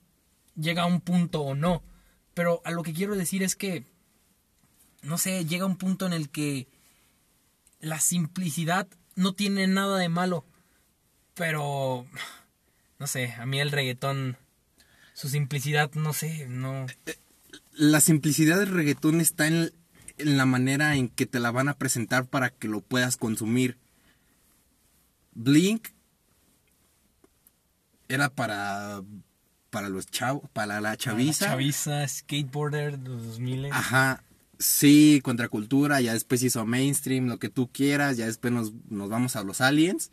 llega 0.56 0.84
a 0.84 0.86
un 0.86 1.02
punto 1.02 1.42
o 1.42 1.54
no. 1.54 1.84
Pero 2.34 2.62
a 2.64 2.72
lo 2.72 2.82
que 2.82 2.94
quiero 2.94 3.14
decir 3.18 3.44
es 3.44 3.58
que, 3.58 3.86
no 5.02 5.18
sé, 5.18 5.44
llega 5.44 5.66
un 5.66 5.76
punto 5.76 6.06
en 6.06 6.14
el 6.14 6.30
que 6.30 6.70
la 7.82 8.00
simplicidad 8.00 8.88
no 9.16 9.34
tiene 9.34 9.68
nada 9.68 9.98
de 9.98 10.08
malo. 10.08 10.46
Pero, 11.34 12.08
no 12.98 13.06
sé, 13.08 13.34
a 13.34 13.46
mí 13.46 13.60
el 13.60 13.72
reggaetón, 13.72 14.38
su 15.14 15.28
simplicidad, 15.28 15.92
no 15.92 16.14
sé, 16.14 16.48
no... 16.48 16.86
La 17.74 18.00
simplicidad 18.00 18.60
del 18.60 18.72
reggaetón 18.72 19.20
está 19.20 19.48
en, 19.48 19.74
en 20.20 20.38
la 20.38 20.46
manera 20.46 20.96
en 20.96 21.10
que 21.10 21.26
te 21.26 21.42
la 21.42 21.52
van 21.52 21.68
a 21.68 21.78
presentar 21.78 22.28
para 22.28 22.50
que 22.50 22.70
lo 22.70 22.80
puedas 22.80 23.18
consumir. 23.18 23.83
Blink 25.36 25.90
era 28.08 28.30
para 28.30 29.02
para 29.74 29.90
los 29.90 30.06
chavos, 30.06 30.48
para 30.54 30.80
la 30.80 30.96
chaviza. 30.96 31.48
Chaviza, 31.48 32.08
skateboarder 32.08 33.00
de 33.00 33.10
los 33.10 33.26
2000. 33.26 33.66
Ajá. 33.72 34.24
Sí, 34.60 35.20
contracultura, 35.24 36.00
ya 36.00 36.14
después 36.14 36.44
hizo 36.44 36.64
mainstream, 36.64 37.26
lo 37.26 37.40
que 37.40 37.50
tú 37.50 37.72
quieras, 37.72 38.16
ya 38.16 38.28
después 38.28 38.54
nos, 38.54 38.72
nos 38.88 39.10
vamos 39.10 39.36
a 39.36 39.44
los 39.44 39.62
aliens. 39.62 40.12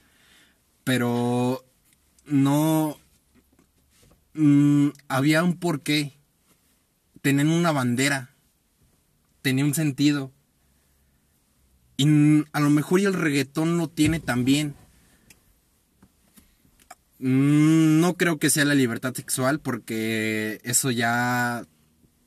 Pero 0.82 1.62
no. 2.24 2.96
mm, 4.32 4.88
había 5.08 5.44
un 5.44 5.58
porqué. 5.58 6.16
Tenían 7.20 7.50
una 7.50 7.70
bandera. 7.70 8.30
Tenía 9.42 9.66
un 9.66 9.74
sentido. 9.74 10.32
Y 11.98 12.06
a 12.52 12.60
lo 12.60 12.70
mejor 12.70 13.00
y 13.00 13.04
el 13.04 13.12
reggaetón 13.12 13.76
lo 13.76 13.88
tiene 13.88 14.20
también. 14.20 14.74
Mm, 17.20 18.00
No 18.00 18.14
creo 18.16 18.38
que 18.38 18.50
sea 18.50 18.64
la 18.64 18.74
libertad 18.74 19.14
sexual 19.14 19.60
porque 19.60 20.60
eso 20.64 20.90
ya 20.90 21.64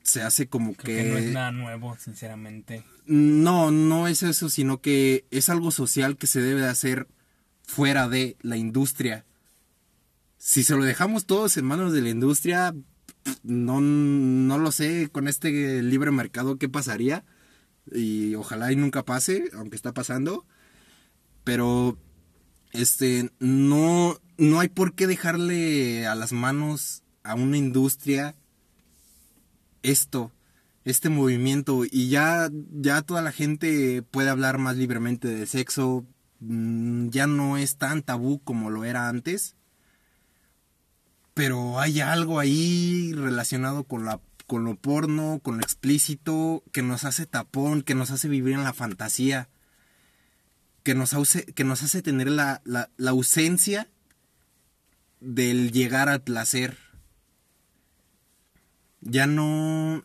se 0.02 0.22
hace 0.22 0.48
como 0.48 0.74
Creo 0.74 1.04
que 1.04 1.10
no 1.10 1.18
es 1.18 1.32
nada 1.32 1.50
nuevo, 1.52 1.96
sinceramente. 1.98 2.84
no, 3.06 3.70
no 3.70 4.06
es 4.08 4.22
eso, 4.22 4.48
sino 4.48 4.80
que 4.80 5.24
es 5.30 5.48
algo 5.48 5.70
social 5.70 6.16
que 6.16 6.26
se 6.26 6.40
debe 6.40 6.60
de 6.60 6.68
hacer 6.68 7.08
fuera 7.66 8.08
de 8.08 8.36
la 8.42 8.56
industria. 8.56 9.24
Si 10.38 10.62
se 10.62 10.76
lo 10.76 10.84
dejamos 10.84 11.24
todos 11.26 11.56
en 11.56 11.64
manos 11.64 11.92
de 11.92 12.02
la 12.02 12.10
industria, 12.10 12.74
no, 13.42 13.80
no 13.80 14.58
lo 14.58 14.70
sé 14.72 15.08
con 15.10 15.26
este 15.26 15.82
libre 15.82 16.10
mercado 16.10 16.58
qué 16.58 16.68
pasaría. 16.68 17.24
Y 17.90 18.34
ojalá 18.34 18.70
y 18.70 18.76
nunca 18.76 19.04
pase, 19.04 19.44
aunque 19.54 19.76
está 19.76 19.92
pasando. 19.92 20.44
Pero 21.44 21.98
este 22.72 23.30
no, 23.40 24.18
no 24.36 24.60
hay 24.60 24.68
por 24.68 24.94
qué 24.94 25.06
dejarle 25.06 26.06
a 26.06 26.14
las 26.14 26.32
manos 26.32 27.02
a 27.22 27.34
una 27.34 27.56
industria 27.56 28.34
esto, 29.82 30.32
este 30.84 31.08
movimiento. 31.08 31.84
Y 31.84 32.08
ya, 32.08 32.50
ya 32.72 33.02
toda 33.02 33.22
la 33.22 33.32
gente 33.32 34.02
puede 34.02 34.30
hablar 34.30 34.58
más 34.58 34.76
libremente 34.76 35.28
de 35.28 35.46
sexo, 35.46 36.04
mm, 36.40 37.08
ya 37.08 37.26
no 37.26 37.56
es 37.56 37.76
tan 37.76 38.02
tabú 38.02 38.40
como 38.42 38.70
lo 38.70 38.84
era 38.84 39.08
antes, 39.08 39.56
pero 41.34 41.80
hay 41.80 42.00
algo 42.00 42.38
ahí 42.38 43.12
relacionado 43.14 43.84
con 43.84 44.04
la 44.04 44.20
con 44.46 44.64
lo 44.64 44.76
porno, 44.76 45.40
con 45.42 45.56
lo 45.56 45.62
explícito, 45.62 46.62
que 46.70 46.82
nos 46.82 47.04
hace 47.04 47.24
tapón, 47.24 47.82
que 47.82 47.94
nos 47.94 48.10
hace 48.10 48.28
vivir 48.28 48.52
en 48.52 48.62
la 48.62 48.74
fantasía, 48.74 49.48
que 50.82 50.94
nos, 50.94 51.14
hace, 51.14 51.46
que 51.46 51.64
nos 51.64 51.82
hace 51.82 52.02
tener 52.02 52.30
la, 52.30 52.60
la, 52.64 52.90
la 52.98 53.12
ausencia 53.12 53.88
del 55.20 55.72
llegar 55.72 56.08
al 56.08 56.22
placer 56.22 56.76
ya 59.00 59.26
no 59.26 60.04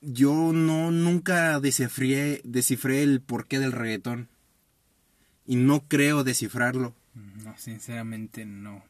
yo 0.00 0.52
no 0.52 0.90
nunca 0.90 1.58
descifré 1.60 2.40
descifré 2.44 3.02
el 3.02 3.20
porqué 3.20 3.58
del 3.58 3.72
reggaetón 3.72 4.28
y 5.46 5.56
no 5.56 5.80
creo 5.88 6.24
descifrarlo 6.24 6.94
No, 7.44 7.56
sinceramente 7.56 8.44
no. 8.44 8.84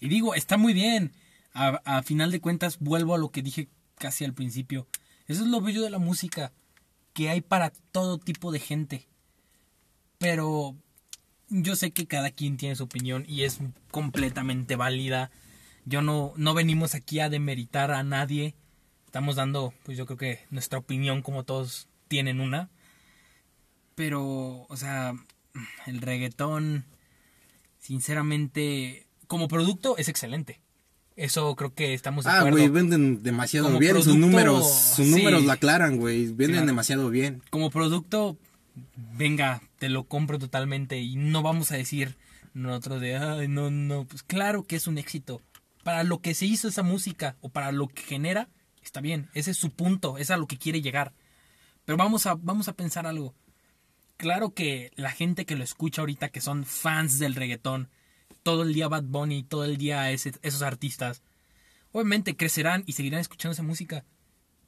Y 0.00 0.08
digo, 0.08 0.34
está 0.34 0.56
muy 0.56 0.72
bien. 0.72 1.12
A, 1.52 1.80
a 1.84 2.02
final 2.02 2.30
de 2.30 2.40
cuentas, 2.40 2.78
vuelvo 2.78 3.14
a 3.14 3.18
lo 3.18 3.30
que 3.30 3.42
dije 3.42 3.68
casi 3.96 4.24
al 4.24 4.32
principio. 4.32 4.86
Eso 5.26 5.42
es 5.42 5.48
lo 5.48 5.60
bello 5.60 5.82
de 5.82 5.90
la 5.90 5.98
música, 5.98 6.52
que 7.12 7.28
hay 7.28 7.40
para 7.40 7.70
todo 7.92 8.18
tipo 8.18 8.50
de 8.50 8.60
gente. 8.60 9.06
Pero 10.18 10.74
yo 11.50 11.76
sé 11.76 11.90
que 11.90 12.06
cada 12.06 12.30
quien 12.30 12.56
tiene 12.56 12.76
su 12.76 12.84
opinión 12.84 13.24
y 13.28 13.42
es 13.42 13.58
completamente 13.90 14.76
válida. 14.76 15.30
Yo 15.84 16.00
no, 16.02 16.32
no 16.36 16.54
venimos 16.54 16.94
aquí 16.94 17.20
a 17.20 17.28
demeritar 17.28 17.90
a 17.90 18.02
nadie. 18.02 18.54
Estamos 19.06 19.36
dando, 19.36 19.74
pues 19.82 19.98
yo 19.98 20.06
creo 20.06 20.16
que 20.16 20.40
nuestra 20.50 20.78
opinión, 20.78 21.22
como 21.22 21.44
todos 21.44 21.88
tienen 22.08 22.40
una. 22.40 22.68
Pero, 23.94 24.66
o 24.68 24.76
sea, 24.76 25.14
el 25.86 26.00
reggaetón, 26.00 26.84
sinceramente, 27.78 29.06
como 29.26 29.48
producto 29.48 29.96
es 29.96 30.08
excelente. 30.08 30.60
Eso 31.16 31.54
creo 31.56 31.74
que 31.74 31.92
estamos 31.92 32.24
de 32.24 32.30
Ah, 32.30 32.38
acuerdo. 32.38 32.56
güey, 32.58 32.68
venden 32.70 33.22
demasiado 33.22 33.66
Como 33.66 33.78
bien. 33.78 33.94
sus 34.02 34.16
números, 34.16 34.72
sus 34.96 35.06
sí. 35.06 35.10
números 35.10 35.44
la 35.44 35.54
aclaran, 35.54 35.96
güey. 35.98 36.26
Venden 36.28 36.50
Claro. 36.52 36.66
demasiado 36.66 37.10
bien. 37.10 37.42
como 37.50 37.68
producto, 37.70 38.38
venga, 38.96 39.62
te 39.78 39.88
lo 39.88 40.04
compro 40.04 40.38
totalmente 40.38 40.98
y 40.98 41.16
no 41.16 41.42
vamos 41.42 41.72
a 41.72 41.76
decir 41.76 42.16
nosotros 42.54 43.00
de, 43.00 43.16
ay, 43.16 43.48
no, 43.48 43.70
no, 43.70 44.04
pues 44.04 44.22
claro 44.22 44.64
que 44.64 44.76
es 44.76 44.86
un 44.86 44.98
éxito. 44.98 45.42
Para 45.84 46.04
lo 46.04 46.20
que 46.20 46.34
se 46.34 46.46
hizo 46.46 46.68
esa 46.68 46.82
música 46.82 47.36
o 47.40 47.48
para 47.48 47.72
lo 47.72 47.88
que 47.88 48.02
genera, 48.02 48.48
está 48.82 49.00
bien, 49.00 49.30
ese 49.34 49.52
es 49.52 49.56
su 49.56 49.70
punto, 49.70 50.18
es 50.18 50.30
a 50.30 50.36
lo 50.36 50.46
que 50.46 50.58
quiere 50.58 50.82
llegar. 50.82 51.12
Pero 51.84 51.96
vamos 51.96 52.26
a, 52.26 52.34
vamos 52.34 52.68
a 52.68 52.74
pensar 52.74 53.06
algo. 53.06 53.34
Claro 54.16 54.52
que 54.52 54.90
la 54.96 55.10
gente 55.10 55.46
que 55.46 55.56
lo 55.56 55.64
escucha 55.64 56.02
ahorita, 56.02 56.28
que 56.28 56.40
son 56.40 56.64
fans 56.66 57.18
del 57.18 57.34
reggaetón, 57.34 57.88
todo 58.42 58.62
el 58.62 58.74
día 58.74 58.88
Bad 58.88 59.04
Bunny, 59.04 59.42
todo 59.42 59.64
el 59.64 59.76
día 59.76 60.10
esos 60.10 60.62
artistas, 60.62 61.22
obviamente 61.92 62.36
crecerán 62.36 62.84
y 62.86 62.92
seguirán 62.92 63.20
escuchando 63.20 63.52
esa 63.52 63.62
música. 63.62 64.04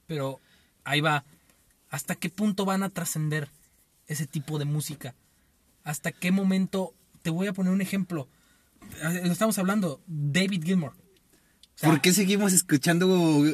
Pero 0.07 0.41
ahí 0.83 1.01
va. 1.01 1.25
¿Hasta 1.89 2.15
qué 2.15 2.29
punto 2.29 2.65
van 2.65 2.81
a 2.81 2.89
trascender 2.89 3.49
ese 4.13 4.27
tipo 4.27 4.59
de 4.59 4.65
música? 4.65 5.15
¿Hasta 5.83 6.11
qué 6.11 6.31
momento? 6.31 6.93
Te 7.21 7.29
voy 7.29 7.47
a 7.47 7.53
poner 7.53 7.73
un 7.73 7.81
ejemplo. 7.81 8.27
Eh, 9.01 9.21
estamos 9.25 9.57
hablando. 9.57 10.01
David 10.07 10.63
Gilmour. 10.63 10.93
O 10.93 10.97
sea, 11.75 11.89
¿Por 11.89 12.01
qué 12.01 12.13
seguimos 12.13 12.53
escuchando 12.53 13.45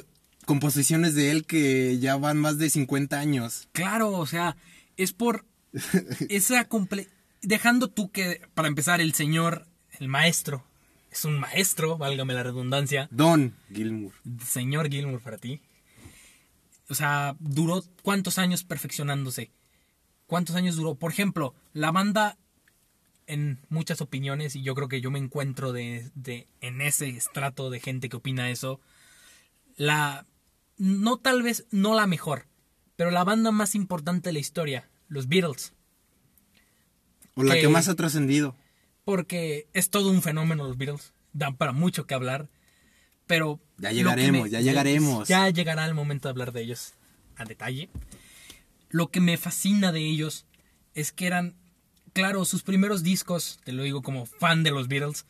composiciones 0.45 1.15
de 1.15 1.31
él 1.31 1.45
que 1.45 1.99
ya 1.99 2.17
van 2.17 2.37
más 2.37 2.57
de 2.57 2.69
50 2.69 3.19
años? 3.19 3.67
Claro, 3.71 4.11
o 4.11 4.25
sea, 4.25 4.57
es 4.97 5.13
por 5.13 5.45
esa 6.29 6.65
comple 6.65 7.07
dejando 7.41 7.87
tú 7.87 8.11
que 8.11 8.41
para 8.53 8.67
empezar 8.67 9.01
el 9.01 9.13
señor, 9.13 9.67
el 9.99 10.07
maestro, 10.07 10.65
es 11.11 11.25
un 11.25 11.39
maestro, 11.39 11.97
válgame 11.97 12.33
la 12.33 12.43
redundancia, 12.43 13.07
Don 13.11 13.55
Gilmour. 13.73 14.13
señor 14.45 14.89
Gilmour 14.89 15.21
para 15.21 15.37
ti. 15.37 15.61
O 16.89 16.95
sea, 16.95 17.35
duró 17.39 17.83
cuántos 18.01 18.37
años 18.39 18.63
perfeccionándose. 18.63 19.51
¿Cuántos 20.29 20.55
años 20.55 20.75
duró? 20.75 20.93
Por 20.93 21.11
ejemplo, 21.11 21.55
la 21.73 21.91
banda, 21.91 22.37
en 23.25 23.57
muchas 23.69 23.99
opiniones, 23.99 24.55
y 24.55 24.61
yo 24.61 24.75
creo 24.75 24.87
que 24.87 25.01
yo 25.01 25.09
me 25.09 25.17
encuentro 25.17 25.73
de, 25.73 26.11
de- 26.13 26.45
en 26.61 26.81
ese 26.81 27.09
estrato 27.09 27.71
de 27.71 27.79
gente 27.79 28.09
que 28.09 28.17
opina 28.17 28.51
eso, 28.51 28.79
la, 29.75 30.27
no 30.77 31.17
tal 31.17 31.41
vez, 31.41 31.65
no 31.71 31.95
la 31.95 32.05
mejor, 32.05 32.45
pero 32.95 33.09
la 33.09 33.23
banda 33.23 33.49
más 33.51 33.73
importante 33.73 34.29
de 34.29 34.33
la 34.33 34.39
historia, 34.39 34.87
los 35.07 35.27
Beatles. 35.27 35.73
O 37.33 37.41
la 37.43 37.55
Que- 37.55 37.61
que 37.61 37.67
más 37.69 37.87
ha 37.87 37.95
trascendido. 37.95 38.55
Porque 39.05 39.67
es 39.73 39.89
todo 39.89 40.11
un 40.11 40.21
fenómeno 40.21 40.67
los 40.67 40.77
Beatles, 40.77 41.11
dan 41.33 41.55
para 41.57 41.71
mucho 41.71 42.05
que 42.05 42.13
hablar, 42.13 42.49
pero... 43.25 43.59
Ya 43.79 43.91
llegaremos, 43.91 44.51
ya 44.51 44.61
llegaremos. 44.61 45.27
Ya 45.27 45.49
llegará 45.49 45.87
el 45.87 45.95
momento 45.95 46.27
de 46.27 46.31
hablar 46.33 46.51
de 46.51 46.61
ellos 46.61 46.93
a 47.35 47.45
detalle. 47.45 47.89
Lo 48.89 49.09
que 49.11 49.19
me 49.21 49.37
fascina 49.37 49.91
de 49.91 50.01
ellos 50.01 50.45
es 50.95 51.11
que 51.11 51.27
eran, 51.27 51.55
claro, 52.13 52.43
sus 52.45 52.63
primeros 52.63 53.03
discos, 53.03 53.59
te 53.63 53.71
lo 53.71 53.83
digo 53.83 54.01
como 54.01 54.25
fan 54.25 54.63
de 54.63 54.71
los 54.71 54.87
Beatles, 54.87 55.25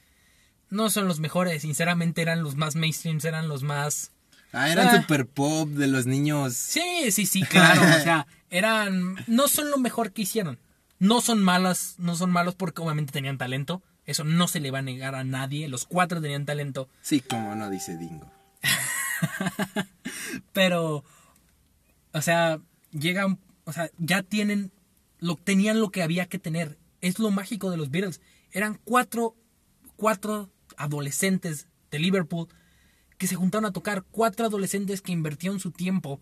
no 0.69 0.89
son 0.89 1.07
los 1.07 1.19
mejores, 1.19 1.61
sinceramente 1.63 2.21
eran 2.21 2.43
los 2.43 2.55
más 2.55 2.75
mainstreams, 2.75 3.25
eran 3.25 3.47
los 3.47 3.63
más... 3.63 4.11
Ah, 4.51 4.69
eran 4.69 4.87
Ah. 4.87 5.01
super 5.01 5.27
pop 5.27 5.69
de 5.69 5.87
los 5.87 6.05
niños. 6.05 6.53
Sí, 6.55 7.11
sí, 7.11 7.25
sí, 7.25 7.43
claro, 7.43 7.81
o 7.81 8.01
sea, 8.03 8.27
eran... 8.49 9.15
No 9.27 9.47
son 9.47 9.69
lo 9.71 9.77
mejor 9.77 10.11
que 10.11 10.23
hicieron. 10.23 10.57
No 10.99 11.21
son 11.21 11.41
malas, 11.41 11.95
no 11.97 12.15
son 12.15 12.29
malos 12.31 12.55
porque 12.55 12.81
obviamente 12.81 13.11
tenían 13.13 13.37
talento. 13.37 13.81
Eso 14.05 14.23
no 14.23 14.47
se 14.47 14.59
le 14.59 14.71
va 14.71 14.79
a 14.79 14.83
negar 14.83 15.13
a 15.15 15.23
nadie. 15.23 15.69
Los 15.69 15.85
cuatro 15.85 16.19
tenían 16.21 16.45
talento. 16.45 16.89
Sí, 17.01 17.21
como 17.21 17.53
no 17.55 17.69
dice 17.69 17.95
Dingo. 17.97 18.31
Pero, 20.53 21.03
o 22.13 22.21
sea, 22.21 22.59
llegan, 22.91 23.39
o 23.69 23.73
sea, 23.73 23.89
ya 23.97 24.23
tienen, 24.23 24.71
lo, 25.19 25.35
tenían 25.35 25.79
lo 25.79 25.91
que 25.91 26.03
había 26.03 26.25
que 26.25 26.39
tener. 26.39 26.77
Es 27.01 27.19
lo 27.19 27.31
mágico 27.31 27.69
de 27.69 27.77
los 27.77 27.91
Beatles. 27.91 28.19
Eran 28.51 28.79
cuatro, 28.83 29.35
cuatro 29.95 30.49
adolescentes 30.75 31.67
de 31.91 31.99
Liverpool 31.99 32.47
que 33.17 33.27
se 33.27 33.35
juntaron 33.35 33.65
a 33.65 33.71
tocar. 33.71 34.03
Cuatro 34.09 34.47
adolescentes 34.47 35.01
que 35.01 35.11
invirtieron 35.11 35.59
su 35.59 35.71
tiempo 35.71 36.19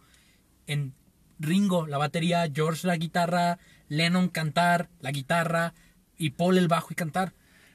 en 0.66 0.94
Ringo, 1.40 1.88
la 1.88 1.98
batería, 1.98 2.52
George 2.54 2.86
la 2.86 2.98
guitarra, 2.98 3.60
Lennon 3.88 4.28
cantar, 4.28 4.90
la 5.00 5.12
guitarra 5.12 5.74
y 6.18 6.32
Paul 6.32 6.58
el 6.58 6.68
bajo 6.68 6.90
y 6.92 6.96
cantar. 6.96 7.34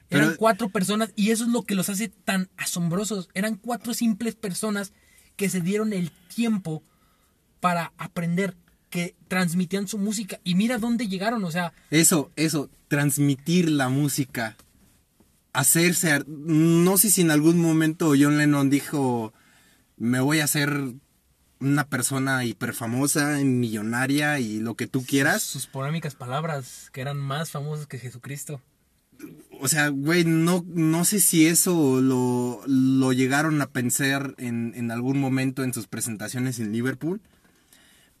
Eran 0.09 0.27
Pero- 0.27 0.37
cuatro 0.37 0.69
personas 0.69 1.11
y 1.15 1.31
eso 1.31 1.45
es 1.45 1.49
lo 1.49 1.63
que 1.63 1.75
los 1.75 1.89
hace 1.89 2.09
tan 2.09 2.49
asombrosos. 2.57 3.29
Eran 3.33 3.55
cuatro 3.55 3.93
simples 3.95 4.35
personas 4.35 4.93
que 5.35 5.49
se 5.49 5.61
dieron 5.61 5.93
el 5.93 6.11
tiempo 6.11 6.83
para 7.59 7.93
aprender, 7.97 8.55
que 8.93 9.15
transmitían 9.27 9.87
su 9.87 9.97
música 9.97 10.39
y 10.43 10.53
mira 10.53 10.77
dónde 10.77 11.07
llegaron, 11.07 11.43
o 11.43 11.49
sea, 11.49 11.73
Eso, 11.89 12.29
eso, 12.35 12.69
transmitir 12.89 13.71
la 13.71 13.89
música. 13.89 14.55
Hacerse. 15.51 16.23
No 16.27 16.99
sé 16.99 17.09
si 17.09 17.21
en 17.21 17.31
algún 17.31 17.59
momento 17.59 18.13
John 18.15 18.37
Lennon 18.37 18.69
dijo: 18.69 19.33
Me 19.97 20.19
voy 20.19 20.41
a 20.41 20.43
hacer 20.43 20.93
una 21.59 21.87
persona 21.87 22.45
hiperfamosa, 22.45 23.39
millonaria 23.39 24.39
y 24.39 24.59
lo 24.59 24.75
que 24.75 24.85
tú 24.85 25.03
quieras. 25.03 25.41
sus 25.41 25.65
polémicas 25.65 26.13
palabras 26.13 26.91
que 26.91 27.01
eran 27.01 27.17
más 27.17 27.49
famosas 27.49 27.87
que 27.87 27.97
Jesucristo. 27.97 28.61
O 29.59 29.67
sea, 29.67 29.87
güey, 29.87 30.23
no, 30.23 30.63
no 30.67 31.03
sé 31.03 31.19
si 31.19 31.47
eso 31.47 31.99
lo, 31.99 32.61
lo 32.67 33.11
llegaron 33.11 33.59
a 33.59 33.71
pensar 33.71 34.35
en, 34.37 34.73
en 34.75 34.91
algún 34.91 35.19
momento 35.19 35.63
en 35.63 35.73
sus 35.73 35.87
presentaciones 35.87 36.59
en 36.59 36.71
Liverpool. 36.71 37.21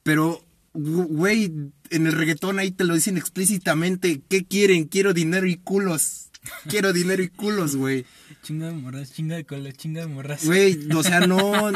Pero, 0.01 0.43
güey, 0.73 1.51
en 1.89 2.07
el 2.07 2.13
reggaetón 2.13 2.59
ahí 2.59 2.71
te 2.71 2.83
lo 2.83 2.95
dicen 2.95 3.17
explícitamente. 3.17 4.21
¿Qué 4.27 4.45
quieren? 4.45 4.85
Quiero 4.85 5.13
dinero 5.13 5.47
y 5.47 5.57
culos. 5.57 6.29
Quiero 6.67 6.93
dinero 6.93 7.23
y 7.23 7.29
culos, 7.29 7.75
güey. 7.75 8.05
Chinga 8.41 8.67
de 8.67 8.73
morras, 8.73 9.13
chinga 9.13 9.35
de 9.37 9.45
cola, 9.45 9.71
chinga 9.71 10.01
de 10.01 10.07
morras. 10.07 10.45
Güey, 10.45 10.89
o 10.93 11.03
sea, 11.03 11.21
no, 11.21 11.71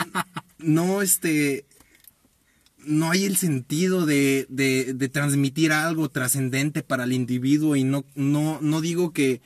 no, 0.58 1.02
este, 1.02 1.66
no 2.86 3.12
hay 3.12 3.26
el 3.26 3.38
sentido 3.38 4.06
de, 4.06 4.46
de, 4.50 4.94
de 4.94 5.10
transmitir 5.10 5.72
algo 5.72 6.10
trascendente 6.10 6.84
para 6.84 7.06
el 7.06 7.14
individuo 7.14 7.76
y 7.76 7.84
no, 7.84 8.06
no, 8.16 8.60
no 8.62 8.82
digo 8.82 9.14
que, 9.14 9.42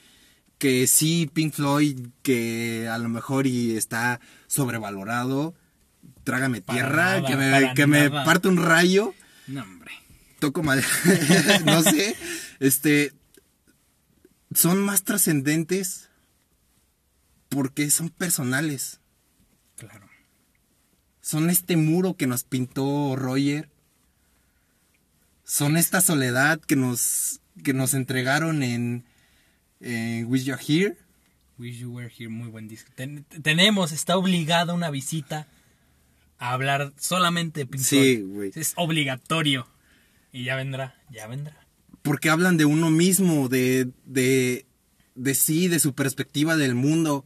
que 0.58 0.88
sí, 0.88 1.30
Pink 1.32 1.54
Floyd, 1.54 2.08
que 2.24 2.88
a 2.88 2.98
lo 2.98 3.10
mejor 3.10 3.46
y 3.46 3.76
está 3.76 4.20
sobrevalorado, 4.48 5.54
trágame 6.24 6.62
tierra, 6.62 7.22
nada, 7.22 7.26
que 7.28 7.36
me, 7.36 7.74
que 7.74 7.88
me 7.88 8.10
parte 8.10 8.48
un 8.48 8.58
rayo, 8.58 9.14
No, 9.52 9.62
hombre. 9.64 9.92
toco 10.40 10.64
madera, 10.64 10.88
no 11.66 11.82
sé, 11.84 12.16
este, 12.60 13.14
son 14.54 14.82
más 14.82 15.04
trascendentes 15.04 16.10
porque 17.50 17.90
son 17.92 18.10
personales. 18.10 19.00
Claro. 19.78 20.10
Son 21.22 21.50
este 21.50 21.76
muro 21.78 22.16
que 22.16 22.28
nos 22.28 22.44
pintó 22.44 23.16
Roger. 23.16 23.70
Son 25.44 25.76
esta 25.78 26.02
soledad 26.02 26.60
que 26.62 26.76
nos, 26.76 27.42
que 27.64 27.74
nos 27.74 27.94
entregaron 27.94 28.64
en, 28.64 29.06
en 29.82 30.26
Wish 30.28 30.46
You're 30.46 30.62
Here. 30.66 30.98
Wish 31.58 31.80
You 31.80 31.92
Were 31.94 32.12
Here, 32.18 32.30
muy 32.30 32.48
buen 32.48 32.68
disco. 32.68 32.90
Ten- 32.96 33.26
tenemos, 33.44 33.92
está 33.92 34.18
obligada 34.18 34.74
una 34.74 34.90
visita 34.90 35.48
a 36.42 36.54
hablar 36.54 36.92
solamente 36.98 37.62
de 37.62 37.66
Pink 37.68 37.84
Sí, 37.84 38.22
güey. 38.22 38.52
Es 38.56 38.74
obligatorio. 38.76 39.68
Y 40.34 40.46
ya 40.46 40.56
vendrá, 40.56 40.96
ya 41.12 41.28
vendrá. 41.28 41.56
Porque 42.02 42.32
hablan 42.32 42.58
de 42.58 42.66
uno 42.66 42.90
mismo, 42.90 43.48
de, 43.48 43.92
de, 44.06 44.66
de 45.14 45.36
sí, 45.36 45.68
de 45.68 45.80
su 45.80 45.94
perspectiva 45.94 46.58
del 46.58 46.74
mundo. 46.74 47.26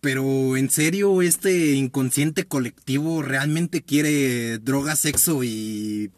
Pero 0.00 0.56
en 0.56 0.70
serio, 0.70 1.20
este 1.20 1.72
inconsciente 1.72 2.46
colectivo 2.46 3.22
realmente 3.22 3.82
quiere 3.82 4.58
droga, 4.58 4.94
sexo 4.94 5.42
y 5.42 6.12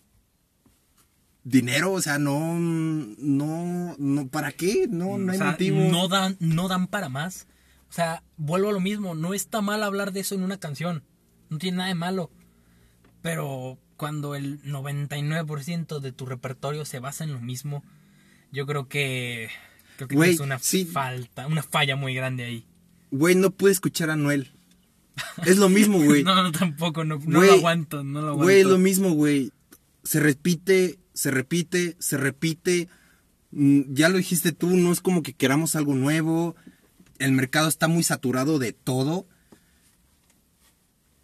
dinero, 1.43 1.93
o 1.93 2.03
sea, 2.03 2.19
no, 2.19 2.59
no, 2.59 3.97
no, 3.99 4.29
¿para 4.29 4.53
qué? 4.53 4.89
No, 4.91 5.17
no 5.17 5.29
O 5.29 5.33
hay 5.33 5.39
sea, 5.39 5.53
motivo. 5.53 5.81
No 5.91 6.09
dan, 6.09 6.37
no 6.39 6.69
dan 6.69 6.87
para 6.87 7.09
más. 7.09 7.47
O 7.89 7.93
sea, 7.95 8.23
vuelvo 8.37 8.69
a 8.69 8.73
lo 8.73 8.81
mismo. 8.81 9.15
No 9.15 9.33
está 9.33 9.63
mal 9.63 9.83
hablar 9.83 10.13
de 10.13 10.21
eso 10.21 10.35
en 10.35 10.43
una 10.43 10.59
canción. 10.59 11.03
No 11.51 11.59
tiene 11.59 11.79
nada 11.79 11.89
de 11.89 11.95
malo. 11.95 12.31
Pero 13.23 13.79
cuando 13.97 14.35
el 14.35 14.63
99% 14.63 16.01
de 16.01 16.13
tu 16.13 16.27
repertorio 16.27 16.85
se 16.85 16.99
basa 16.99 17.25
en 17.25 17.33
lo 17.33 17.41
mismo, 17.41 17.83
yo 18.53 18.67
creo 18.67 18.89
que, 18.89 19.49
creo 19.97 20.09
que 20.09 20.17
tienes 20.17 20.41
una 20.41 20.59
sí. 20.59 20.85
falta, 20.85 21.47
una 21.47 21.63
falla 21.63 21.97
muy 21.97 22.15
grande 22.15 22.45
ahí. 22.45 22.67
güey, 23.11 23.35
no 23.35 23.51
pude 23.51 23.73
escuchar 23.73 24.11
a 24.11 24.17
Noel. 24.17 24.51
Es 25.47 25.59
lo 25.59 25.69
mismo, 25.69 26.03
güey. 26.03 26.23
no, 26.25 26.43
no, 26.43 26.53
tampoco, 26.53 27.05
no, 27.05 27.21
no 27.25 27.41
lo 27.43 27.53
aguanto, 27.53 28.03
no 28.05 28.21
lo 28.21 28.27
aguanto. 28.29 28.45
Güey, 28.45 28.61
es 28.61 28.67
lo 28.67 28.79
mismo, 28.79 29.13
güey. 29.13 29.53
Se 30.03 30.21
repite, 30.21 30.99
se 31.15 31.31
repite, 31.31 31.97
se 32.01 32.17
repite. 32.19 32.89
Mm, 33.53 33.95
Ya 33.95 34.09
lo 34.09 34.19
dijiste 34.19 34.53
tú, 34.53 34.71
no 34.77 34.93
es 34.93 35.01
como 35.01 35.23
que 35.23 35.33
queramos 35.33 35.77
algo 35.77 35.95
nuevo. 35.95 36.57
El 37.19 37.33
mercado 37.33 37.69
está 37.69 37.87
muy 37.89 38.03
saturado 38.03 38.59
de 38.59 38.73
todo. 38.73 39.27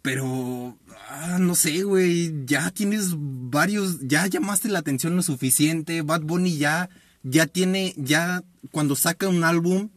Pero, 0.01 0.77
ah, 1.09 1.37
no 1.39 1.53
sé, 1.55 1.83
güey, 1.83 2.45
ya 2.45 2.71
tienes 2.71 3.13
varios, 3.15 3.99
ya 4.01 4.25
llamaste 4.25 4.69
la 4.69 4.79
atención 4.79 5.15
lo 5.15 5.21
suficiente. 5.21 6.01
Bad 6.01 6.21
Bunny 6.21 6.57
ya, 6.57 6.89
ya 7.23 7.45
tiene, 7.45 7.93
ya 7.97 8.43
cuando 8.71 8.95
saca 8.95 9.27
un 9.27 9.43
álbum, 9.43 9.89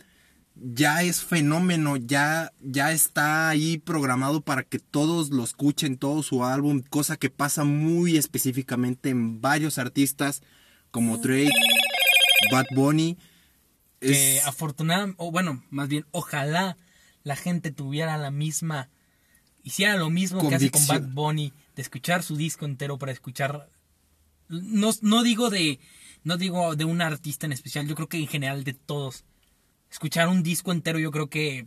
ya 0.56 1.02
es 1.02 1.22
fenómeno, 1.22 1.96
ya, 1.96 2.52
ya 2.60 2.92
está 2.92 3.48
ahí 3.48 3.78
programado 3.78 4.40
para 4.40 4.62
que 4.62 4.78
todos 4.78 5.30
lo 5.30 5.42
escuchen, 5.42 5.96
todo 5.96 6.22
su 6.22 6.44
álbum, 6.44 6.82
cosa 6.82 7.16
que 7.16 7.30
pasa 7.30 7.64
muy 7.64 8.16
específicamente 8.16 9.10
en 9.10 9.40
varios 9.40 9.78
artistas 9.78 10.42
como 10.90 11.18
Drake, 11.18 11.50
Bad 12.52 12.66
Bunny. 12.74 13.18
que 14.00 14.40
afortunadamente, 14.44 15.16
o 15.18 15.32
bueno, 15.32 15.64
más 15.70 15.88
bien, 15.88 16.06
ojalá 16.12 16.76
la 17.24 17.36
gente 17.36 17.72
tuviera 17.72 18.16
la 18.16 18.30
misma, 18.30 18.90
hiciera 19.64 19.96
lo 19.96 20.10
mismo 20.10 20.48
que 20.48 20.54
hace 20.54 20.70
con 20.70 20.86
Bad. 20.86 21.02
Bunny, 21.08 21.52
de 21.74 21.82
escuchar 21.82 22.22
su 22.22 22.36
disco 22.36 22.64
entero 22.66 22.96
para 22.98 23.10
escuchar, 23.12 23.68
no, 24.48 24.90
no 25.02 25.22
digo 25.24 25.50
de, 25.50 25.80
no 26.22 26.36
digo 26.36 26.76
de 26.76 26.84
un 26.84 27.02
artista 27.02 27.46
en 27.46 27.52
especial, 27.52 27.88
yo 27.88 27.94
creo 27.96 28.08
que 28.08 28.18
en 28.18 28.28
general 28.28 28.62
de 28.62 28.74
todos, 28.74 29.24
escuchar 29.90 30.28
un 30.28 30.42
disco 30.42 30.70
entero 30.70 30.98
yo 31.00 31.10
creo 31.10 31.28
que 31.28 31.66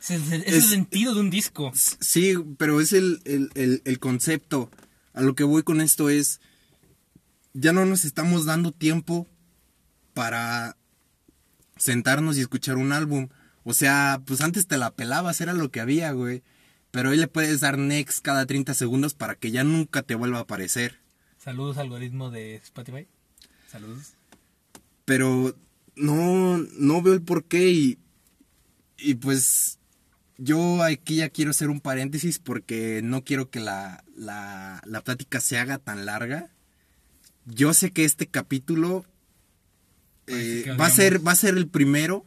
es, 0.00 0.10
el- 0.10 0.22
es 0.32 0.46
el 0.48 0.54
Es- 0.54 0.70
sentido 0.70 1.14
de 1.14 1.20
un 1.20 1.30
disco. 1.30 1.72
Sí, 1.74 2.34
pero 2.58 2.80
es 2.80 2.92
el, 2.92 3.20
el- 3.24 3.50
el- 3.54 3.82
el 3.84 3.98
concepto. 3.98 4.70
A 5.12 5.20
lo 5.22 5.34
que 5.34 5.44
voy 5.44 5.62
con 5.62 5.80
esto 5.80 6.10
es, 6.10 6.40
ya 7.54 7.72
no 7.72 7.84
nos 7.86 8.04
estamos 8.04 8.44
dando 8.46 8.72
tiempo 8.72 9.26
para 10.12 10.76
sentarnos 11.76 12.36
y 12.36 12.40
escuchar 12.40 12.76
un 12.76 12.92
álbum. 12.92 13.28
O 13.64 13.74
sea, 13.74 14.20
pues 14.26 14.40
antes 14.40 14.66
te 14.66 14.76
la 14.76 14.90
pelabas, 14.94 15.40
era 15.40 15.52
lo 15.54 15.70
que 15.70 15.80
había, 15.80 16.12
güey. 16.12 16.42
Pero 16.94 17.10
hoy 17.10 17.16
le 17.16 17.26
puedes 17.26 17.58
dar 17.58 17.76
next 17.76 18.20
cada 18.20 18.46
30 18.46 18.72
segundos 18.72 19.14
para 19.14 19.34
que 19.34 19.50
ya 19.50 19.64
nunca 19.64 20.02
te 20.02 20.14
vuelva 20.14 20.38
a 20.38 20.42
aparecer. 20.42 21.00
Saludos 21.38 21.76
algoritmo 21.76 22.30
de 22.30 22.54
Spotify. 22.54 23.08
Saludos. 23.68 24.12
Pero 25.04 25.56
no, 25.96 26.58
no 26.58 27.02
veo 27.02 27.14
el 27.14 27.22
porqué 27.22 27.68
y, 27.68 27.98
y 28.96 29.16
pues 29.16 29.80
yo 30.38 30.84
aquí 30.84 31.16
ya 31.16 31.30
quiero 31.30 31.50
hacer 31.50 31.68
un 31.68 31.80
paréntesis 31.80 32.38
porque 32.38 33.00
no 33.02 33.24
quiero 33.24 33.50
que 33.50 33.58
la, 33.58 34.04
la, 34.14 34.80
la 34.86 35.00
plática 35.00 35.40
se 35.40 35.58
haga 35.58 35.78
tan 35.78 36.06
larga. 36.06 36.52
Yo 37.44 37.74
sé 37.74 37.90
que 37.90 38.04
este 38.04 38.28
capítulo 38.28 39.04
eh, 40.28 40.72
va, 40.78 40.86
a 40.86 40.90
ser, 40.90 41.26
va 41.26 41.32
a 41.32 41.36
ser 41.36 41.56
el 41.56 41.66
primero 41.66 42.24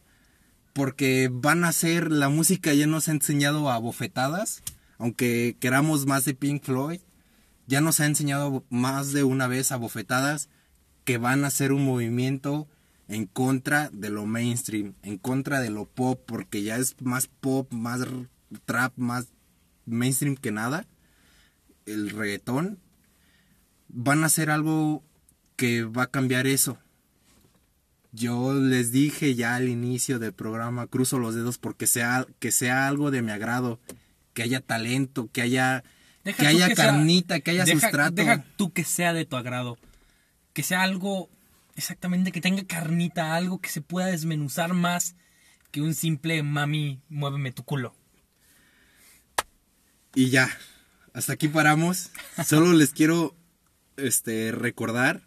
porque 0.78 1.28
van 1.34 1.64
a 1.64 1.72
ser, 1.72 2.12
la 2.12 2.30
música 2.30 2.72
ya 2.72 2.86
nos 2.86 3.08
ha 3.08 3.12
enseñado 3.12 3.72
a 3.72 3.80
bofetadas, 3.80 4.62
aunque 5.00 5.58
queramos 5.60 6.06
más 6.06 6.24
de 6.24 6.36
Pink 6.36 6.62
Floyd, 6.62 7.00
ya 7.66 7.82
nos 7.82 8.00
ha 8.00 8.06
enseñado 8.06 8.64
más 8.70 9.12
de 9.12 9.24
una 9.24 9.48
vez 9.48 9.72
a 9.72 9.78
bofetadas 9.78 10.50
que 11.04 11.18
van 11.18 11.44
a 11.44 11.48
hacer 11.48 11.72
un 11.72 11.84
movimiento 11.84 12.68
en 13.08 13.26
contra 13.26 13.90
de 13.90 14.12
lo 14.12 14.28
mainstream, 14.28 14.94
en 15.02 15.18
contra 15.18 15.62
de 15.62 15.72
lo 15.72 15.86
pop, 15.86 16.22
porque 16.28 16.62
ya 16.62 16.78
es 16.78 16.96
más 17.02 17.26
pop, 17.26 17.74
más 17.74 18.02
trap, 18.66 18.94
más 18.98 19.30
mainstream 19.88 20.36
que 20.36 20.52
nada. 20.52 20.86
El 21.88 22.12
reggaetón 22.12 22.78
van 23.88 24.22
a 24.22 24.28
hacer 24.28 24.52
algo 24.52 25.04
que 25.56 25.86
va 25.86 26.04
a 26.04 26.12
cambiar 26.12 26.46
eso. 26.46 26.78
Yo 28.18 28.56
les 28.56 28.92
dije 28.92 29.36
ya 29.36 29.56
al 29.56 29.70
inicio 29.70 30.18
del 30.18 30.34
programa, 30.34 30.88
cruzo 30.88 31.20
los 31.20 31.36
dedos 31.36 31.60
porque 31.60 31.86
sea, 31.86 32.26
que 32.40 32.52
sea 32.52 32.88
algo 32.88 33.12
de 33.12 33.22
mi 33.22 33.32
agrado, 33.32 33.80
que 34.34 34.42
haya 34.42 34.60
talento, 34.60 35.30
que 35.32 35.44
haya, 35.44 35.84
Deja 36.24 36.42
que 36.42 36.48
haya 36.48 36.68
que 36.68 36.76
sea- 36.76 36.86
carnita, 36.88 37.40
que 37.42 37.52
haya 37.52 37.64
deja, 37.64 37.80
sustrato. 37.80 38.16
Deja 38.16 38.44
tú 38.58 38.74
que 38.74 38.84
sea 38.84 39.14
de 39.14 39.26
tu 39.26 39.36
agrado. 39.36 39.78
Que 40.54 40.64
sea 40.64 40.82
algo 40.82 41.30
exactamente 41.76 42.32
que 42.32 42.42
tenga 42.42 42.64
carnita, 42.66 43.36
algo 43.36 43.62
que 43.62 43.70
se 43.70 43.82
pueda 43.82 44.08
desmenuzar 44.08 44.74
más 44.74 45.16
que 45.70 45.82
un 45.82 45.94
simple 45.94 46.42
mami, 46.42 47.00
muéveme 47.10 47.52
tu 47.52 47.64
culo. 47.64 47.94
Y 50.16 50.30
ya, 50.32 50.50
hasta 51.14 51.34
aquí 51.34 51.48
paramos. 51.50 52.10
Solo 52.46 52.74
les 52.74 52.94
quiero 52.94 53.36
este, 53.98 54.52
recordar 54.52 55.27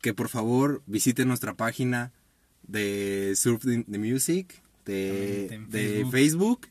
que 0.00 0.14
por 0.14 0.28
favor 0.28 0.82
visiten 0.86 1.28
nuestra 1.28 1.54
página 1.54 2.12
de 2.62 3.34
Surf 3.36 3.64
the 3.64 3.98
Music, 3.98 4.62
de, 4.84 5.64
de 5.68 5.80
Facebook. 5.88 6.10
Facebook. 6.12 6.68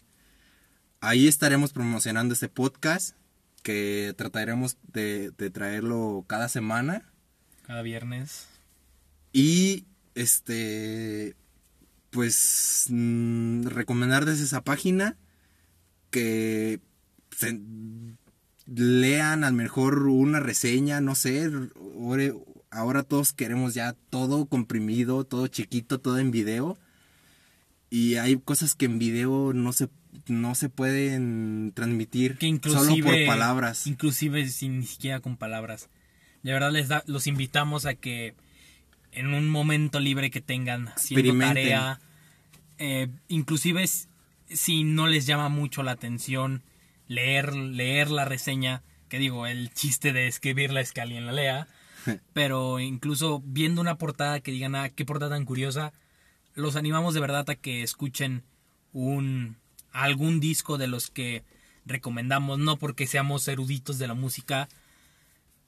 Ahí 1.00 1.28
estaremos 1.28 1.74
promocionando 1.74 2.34
este 2.34 2.50
podcast 2.50 3.16
que 3.64 4.14
trataremos 4.18 4.78
de, 4.94 5.32
de 5.38 5.50
traerlo 5.50 6.24
cada 6.28 6.50
semana. 6.50 7.12
Cada 7.66 7.82
viernes. 7.82 8.48
Y 9.34 9.86
este, 10.16 11.36
pues 12.10 12.86
mm, 12.90 13.64
recomendarles 13.68 14.40
esa 14.40 14.64
página 14.64 15.18
que 16.10 16.80
se- 17.36 17.62
lean 18.66 19.44
a 19.44 19.52
lo 19.52 19.56
mejor 19.58 20.04
una 20.08 20.40
reseña, 20.40 21.00
no 21.02 21.14
sé. 21.16 21.52
Ahora 22.72 23.04
todos 23.04 23.34
queremos 23.34 23.74
ya 23.74 23.94
todo 24.10 24.46
comprimido, 24.46 25.24
todo 25.24 25.48
chiquito, 25.48 26.00
todo 26.00 26.20
en 26.20 26.32
video. 26.32 26.78
Y 27.90 28.16
hay 28.16 28.38
cosas 28.38 28.76
que 28.76 28.86
en 28.86 29.00
video 29.00 29.54
no 29.54 29.72
se, 29.72 29.90
no 30.28 30.56
se 30.56 30.68
pueden 30.70 31.72
transmitir 31.74 32.38
Que 32.38 32.60
solo 32.64 32.96
por 33.04 33.26
palabras. 33.26 33.88
Inclusive 33.88 34.48
sin 34.50 34.80
ni 34.80 34.86
siquiera 34.86 35.20
con 35.20 35.38
palabras. 35.38 35.90
De 36.44 36.52
verdad 36.52 36.72
les 36.72 36.90
da, 36.90 37.04
los 37.08 37.28
invitamos 37.28 37.86
a 37.86 37.96
que 37.96 38.36
en 39.12 39.34
un 39.34 39.50
momento 39.50 40.00
libre 40.00 40.30
que 40.30 40.42
tengan 40.42 40.90
haciendo 40.90 41.38
tarea, 41.40 42.00
eh, 42.78 43.08
inclusive 43.28 43.86
si 44.50 44.84
no 44.84 45.08
les 45.08 45.26
llama 45.26 45.50
mucho 45.50 45.84
la 45.84 45.92
atención 45.92 46.64
leer, 47.08 47.56
leer 47.56 48.12
la 48.12 48.26
reseña, 48.26 48.84
que 49.10 49.18
digo, 49.18 49.48
el 49.48 49.74
chiste 49.74 50.14
de 50.14 50.28
escribirla 50.28 50.82
es 50.82 50.92
que 50.92 51.02
alguien 51.02 51.26
la 51.26 51.32
lea, 51.32 51.68
pero 52.34 52.80
incluso 52.80 53.42
viendo 53.46 53.82
una 53.82 53.98
portada 53.98 54.40
que 54.40 54.52
digan, 54.52 54.76
ah, 54.76 54.90
qué 54.90 55.06
portada 55.06 55.36
tan 55.36 55.46
curiosa, 55.46 55.94
los 56.54 56.76
animamos 56.76 57.14
de 57.14 57.20
verdad 57.20 57.50
a 57.50 57.56
que 57.56 57.84
escuchen 57.84 58.44
un 58.92 59.58
algún 59.92 60.40
disco 60.40 60.78
de 60.78 60.88
los 60.88 61.10
que 61.10 61.44
recomendamos, 61.86 62.60
no 62.60 62.78
porque 62.78 63.08
seamos 63.08 63.48
eruditos 63.48 63.98
de 63.98 64.08
la 64.08 64.14
música, 64.14 64.68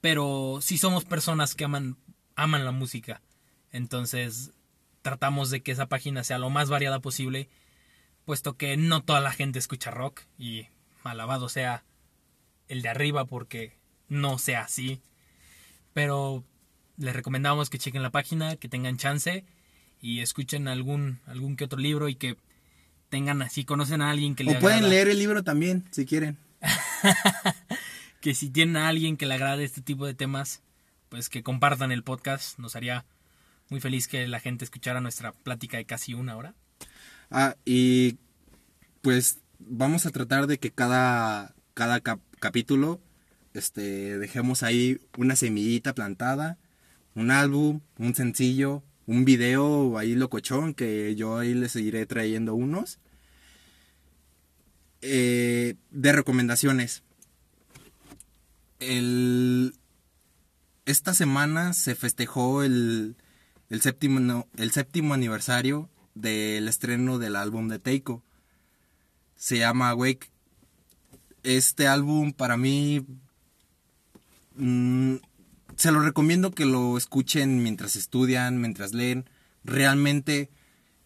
pero 0.00 0.58
sí 0.60 0.78
somos 0.78 1.04
personas 1.04 1.54
que 1.54 1.64
aman, 1.64 1.96
aman 2.36 2.64
la 2.64 2.72
música. 2.72 3.22
Entonces 3.72 4.52
tratamos 5.02 5.50
de 5.50 5.62
que 5.62 5.72
esa 5.72 5.86
página 5.86 6.24
sea 6.24 6.38
lo 6.38 6.50
más 6.50 6.68
variada 6.68 7.00
posible, 7.00 7.48
puesto 8.24 8.56
que 8.56 8.76
no 8.76 9.02
toda 9.02 9.20
la 9.20 9.32
gente 9.32 9.58
escucha 9.58 9.90
rock 9.90 10.22
y 10.38 10.68
alabado 11.04 11.48
sea 11.48 11.84
el 12.68 12.82
de 12.82 12.88
arriba 12.88 13.24
porque 13.24 13.78
no 14.08 14.38
sea 14.38 14.62
así. 14.62 15.00
Pero 15.92 16.44
les 16.96 17.14
recomendamos 17.14 17.70
que 17.70 17.78
chequen 17.78 18.02
la 18.02 18.10
página, 18.10 18.56
que 18.56 18.68
tengan 18.68 18.96
chance 18.96 19.44
y 20.00 20.20
escuchen 20.20 20.68
algún 20.68 21.20
algún 21.26 21.56
que 21.56 21.64
otro 21.64 21.78
libro 21.78 22.08
y 22.08 22.14
que 22.14 22.36
tengan 23.08 23.42
así 23.42 23.64
conocen 23.64 24.02
a 24.02 24.10
alguien 24.10 24.34
que 24.34 24.44
le 24.44 24.56
O 24.56 24.60
pueden 24.60 24.78
agrada. 24.78 24.94
leer 24.94 25.08
el 25.08 25.18
libro 25.18 25.42
también, 25.42 25.84
si 25.90 26.06
quieren. 26.06 26.38
que 28.20 28.34
si 28.34 28.50
tienen 28.50 28.76
a 28.76 28.88
alguien 28.88 29.16
que 29.16 29.26
le 29.26 29.34
agrade 29.34 29.64
este 29.64 29.80
tipo 29.80 30.06
de 30.06 30.14
temas, 30.14 30.62
pues 31.08 31.28
que 31.28 31.42
compartan 31.42 31.90
el 31.92 32.02
podcast. 32.04 32.58
Nos 32.58 32.76
haría 32.76 33.04
muy 33.68 33.80
feliz 33.80 34.08
que 34.08 34.26
la 34.28 34.40
gente 34.40 34.64
escuchara 34.64 35.00
nuestra 35.00 35.32
plática 35.32 35.76
de 35.78 35.86
casi 35.86 36.14
una 36.14 36.36
hora. 36.36 36.54
Ah, 37.30 37.56
y 37.64 38.16
pues 39.02 39.38
vamos 39.58 40.06
a 40.06 40.10
tratar 40.10 40.46
de 40.46 40.58
que 40.58 40.70
cada, 40.70 41.54
cada 41.74 42.00
cap- 42.00 42.20
capítulo 42.40 43.00
este, 43.54 44.18
dejemos 44.18 44.62
ahí 44.62 45.00
una 45.16 45.36
semillita 45.36 45.94
plantada, 45.94 46.58
un 47.14 47.30
álbum, 47.30 47.80
un 47.98 48.14
sencillo, 48.14 48.82
un 49.06 49.24
video 49.24 49.98
ahí 49.98 50.14
locochón 50.14 50.74
que 50.74 51.14
yo 51.16 51.38
ahí 51.38 51.54
les 51.54 51.72
seguiré 51.72 52.06
trayendo 52.06 52.54
unos. 52.54 52.98
Eh, 55.02 55.74
de 55.90 56.12
recomendaciones. 56.12 57.02
Esta 60.86 61.14
semana 61.14 61.72
se 61.72 61.94
festejó 61.94 62.62
el, 62.62 63.16
el, 63.68 63.80
séptimo, 63.80 64.46
el 64.56 64.70
séptimo 64.70 65.14
aniversario 65.14 65.90
del 66.14 66.68
estreno 66.68 67.18
del 67.18 67.36
álbum 67.36 67.68
de 67.68 67.78
Teiko. 67.78 68.22
Se 69.36 69.58
llama 69.58 69.94
Wake. 69.94 70.30
Este 71.42 71.88
álbum 71.88 72.32
para 72.32 72.56
mí 72.56 73.06
mm, 74.56 75.16
se 75.76 75.92
lo 75.92 76.00
recomiendo 76.00 76.50
que 76.50 76.66
lo 76.66 76.98
escuchen 76.98 77.62
mientras 77.62 77.96
estudian, 77.96 78.60
mientras 78.60 78.92
leen. 78.92 79.24
Realmente 79.64 80.50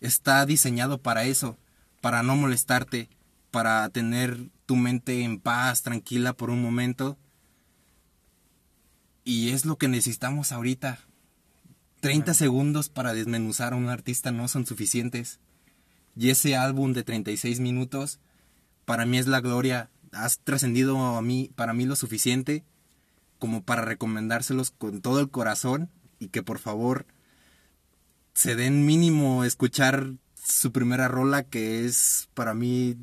está 0.01 0.45
diseñado 0.47 1.01
para 1.01 1.25
eso, 1.25 1.57
para 2.01 2.23
no 2.25 2.35
molestarte, 2.35 3.09
para 3.51 3.89
tener 3.91 4.51
tu 4.67 4.77
mente 4.77 5.23
en 5.23 5.39
paz, 5.39 5.83
tranquila 5.83 6.33
por 6.33 6.51
un 6.51 6.61
momento. 6.61 7.17
Y 9.23 9.51
es 9.51 9.65
lo 9.65 9.79
que 9.79 9.87
necesitamos 9.87 10.51
ahorita. 10.51 10.99
30 12.01 12.35
segundos 12.35 12.89
para 12.89 13.15
desmenuzar 13.15 13.73
a 13.73 13.77
un 13.77 13.89
artista 13.89 14.33
no 14.33 14.49
son 14.49 14.67
suficientes. 14.67 15.39
Y 16.17 16.31
ese 16.31 16.57
álbum 16.57 16.93
de 16.93 17.05
36 17.05 17.61
minutos, 17.61 18.19
para 18.85 19.07
mí 19.07 19.19
es 19.19 19.27
la 19.27 19.41
gloria. 19.41 19.89
Has 20.11 20.41
trascendido 20.41 20.99
a 21.17 21.23
mí, 21.23 21.51
para 21.55 21.73
mí 21.75 21.87
lo 21.87 21.97
suficiente 21.97 22.65
como 23.45 23.63
para 23.63 23.83
recomendárselos 23.83 24.71
con 24.71 25.03
todo 25.03 25.21
el 25.21 25.29
corazón 25.29 25.91
y 26.19 26.29
que 26.29 26.43
por 26.43 26.59
favor 26.59 27.05
se 28.33 28.57
den 28.57 28.87
mínimo 28.87 29.45
escuchar 29.45 30.15
su 30.43 30.73
primera 30.73 31.09
rola 31.09 31.43
que 31.43 31.85
es 31.85 32.31
para 32.33 32.55
mí 32.55 32.97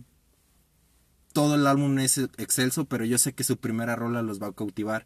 todo 1.32 1.54
el 1.54 1.68
álbum 1.68 2.00
es 2.00 2.18
excelso, 2.18 2.86
pero 2.86 3.06
yo 3.06 3.20
sé 3.20 3.34
que 3.34 3.44
su 3.44 3.58
primera 3.58 3.96
rola 3.96 4.24
los 4.24 4.42
va 4.42 4.48
a 4.48 4.54
cautivar. 4.54 5.06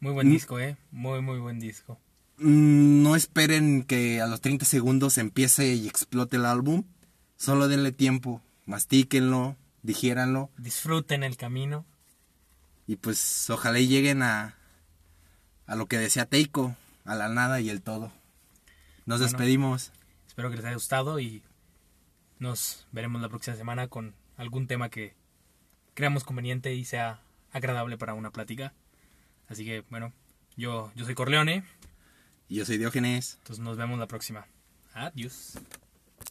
Muy 0.00 0.12
buen 0.12 0.28
disco, 0.28 0.58
eh. 0.58 0.76
Muy, 0.90 1.22
muy 1.22 1.38
buen 1.38 1.60
disco. 1.60 2.00
Mm, 2.38 3.04
no 3.04 3.14
esperen 3.14 3.84
que 3.84 4.20
a 4.20 4.26
los 4.26 4.40
30 4.40 4.64
segundos 4.64 5.18
empiece 5.18 5.72
y 5.72 5.86
explote 5.86 6.38
el 6.38 6.46
álbum. 6.46 6.82
Solo 7.36 7.68
denle 7.68 7.92
tiempo. 7.92 8.42
Mastíquenlo, 8.66 9.54
digiéranlo. 9.84 10.50
Disfruten 10.58 11.22
el 11.22 11.36
camino. 11.36 11.86
Y 12.86 12.96
pues 12.96 13.48
ojalá 13.50 13.78
lleguen 13.78 14.22
a, 14.22 14.56
a 15.66 15.76
lo 15.76 15.86
que 15.86 15.98
decía 15.98 16.26
Teiko, 16.26 16.76
a 17.04 17.14
la 17.14 17.28
nada 17.28 17.60
y 17.60 17.70
el 17.70 17.82
todo. 17.82 18.12
Nos 19.06 19.20
despedimos. 19.20 19.92
Espero 20.26 20.50
que 20.50 20.56
les 20.56 20.64
haya 20.64 20.74
gustado 20.74 21.20
y 21.20 21.42
nos 22.38 22.86
veremos 22.92 23.20
la 23.22 23.28
próxima 23.28 23.56
semana 23.56 23.88
con 23.88 24.14
algún 24.36 24.66
tema 24.66 24.88
que 24.88 25.14
creamos 25.94 26.24
conveniente 26.24 26.74
y 26.74 26.84
sea 26.84 27.20
agradable 27.52 27.96
para 27.96 28.14
una 28.14 28.30
plática. 28.30 28.74
Así 29.48 29.64
que 29.64 29.84
bueno, 29.90 30.12
yo, 30.56 30.92
yo 30.94 31.04
soy 31.04 31.14
Corleone. 31.14 31.64
Y 32.48 32.56
yo 32.56 32.64
soy 32.64 32.78
Diógenes. 32.78 33.36
Entonces 33.38 33.64
nos 33.64 33.76
vemos 33.76 33.98
la 33.98 34.06
próxima. 34.06 34.46
Adiós. 34.92 35.58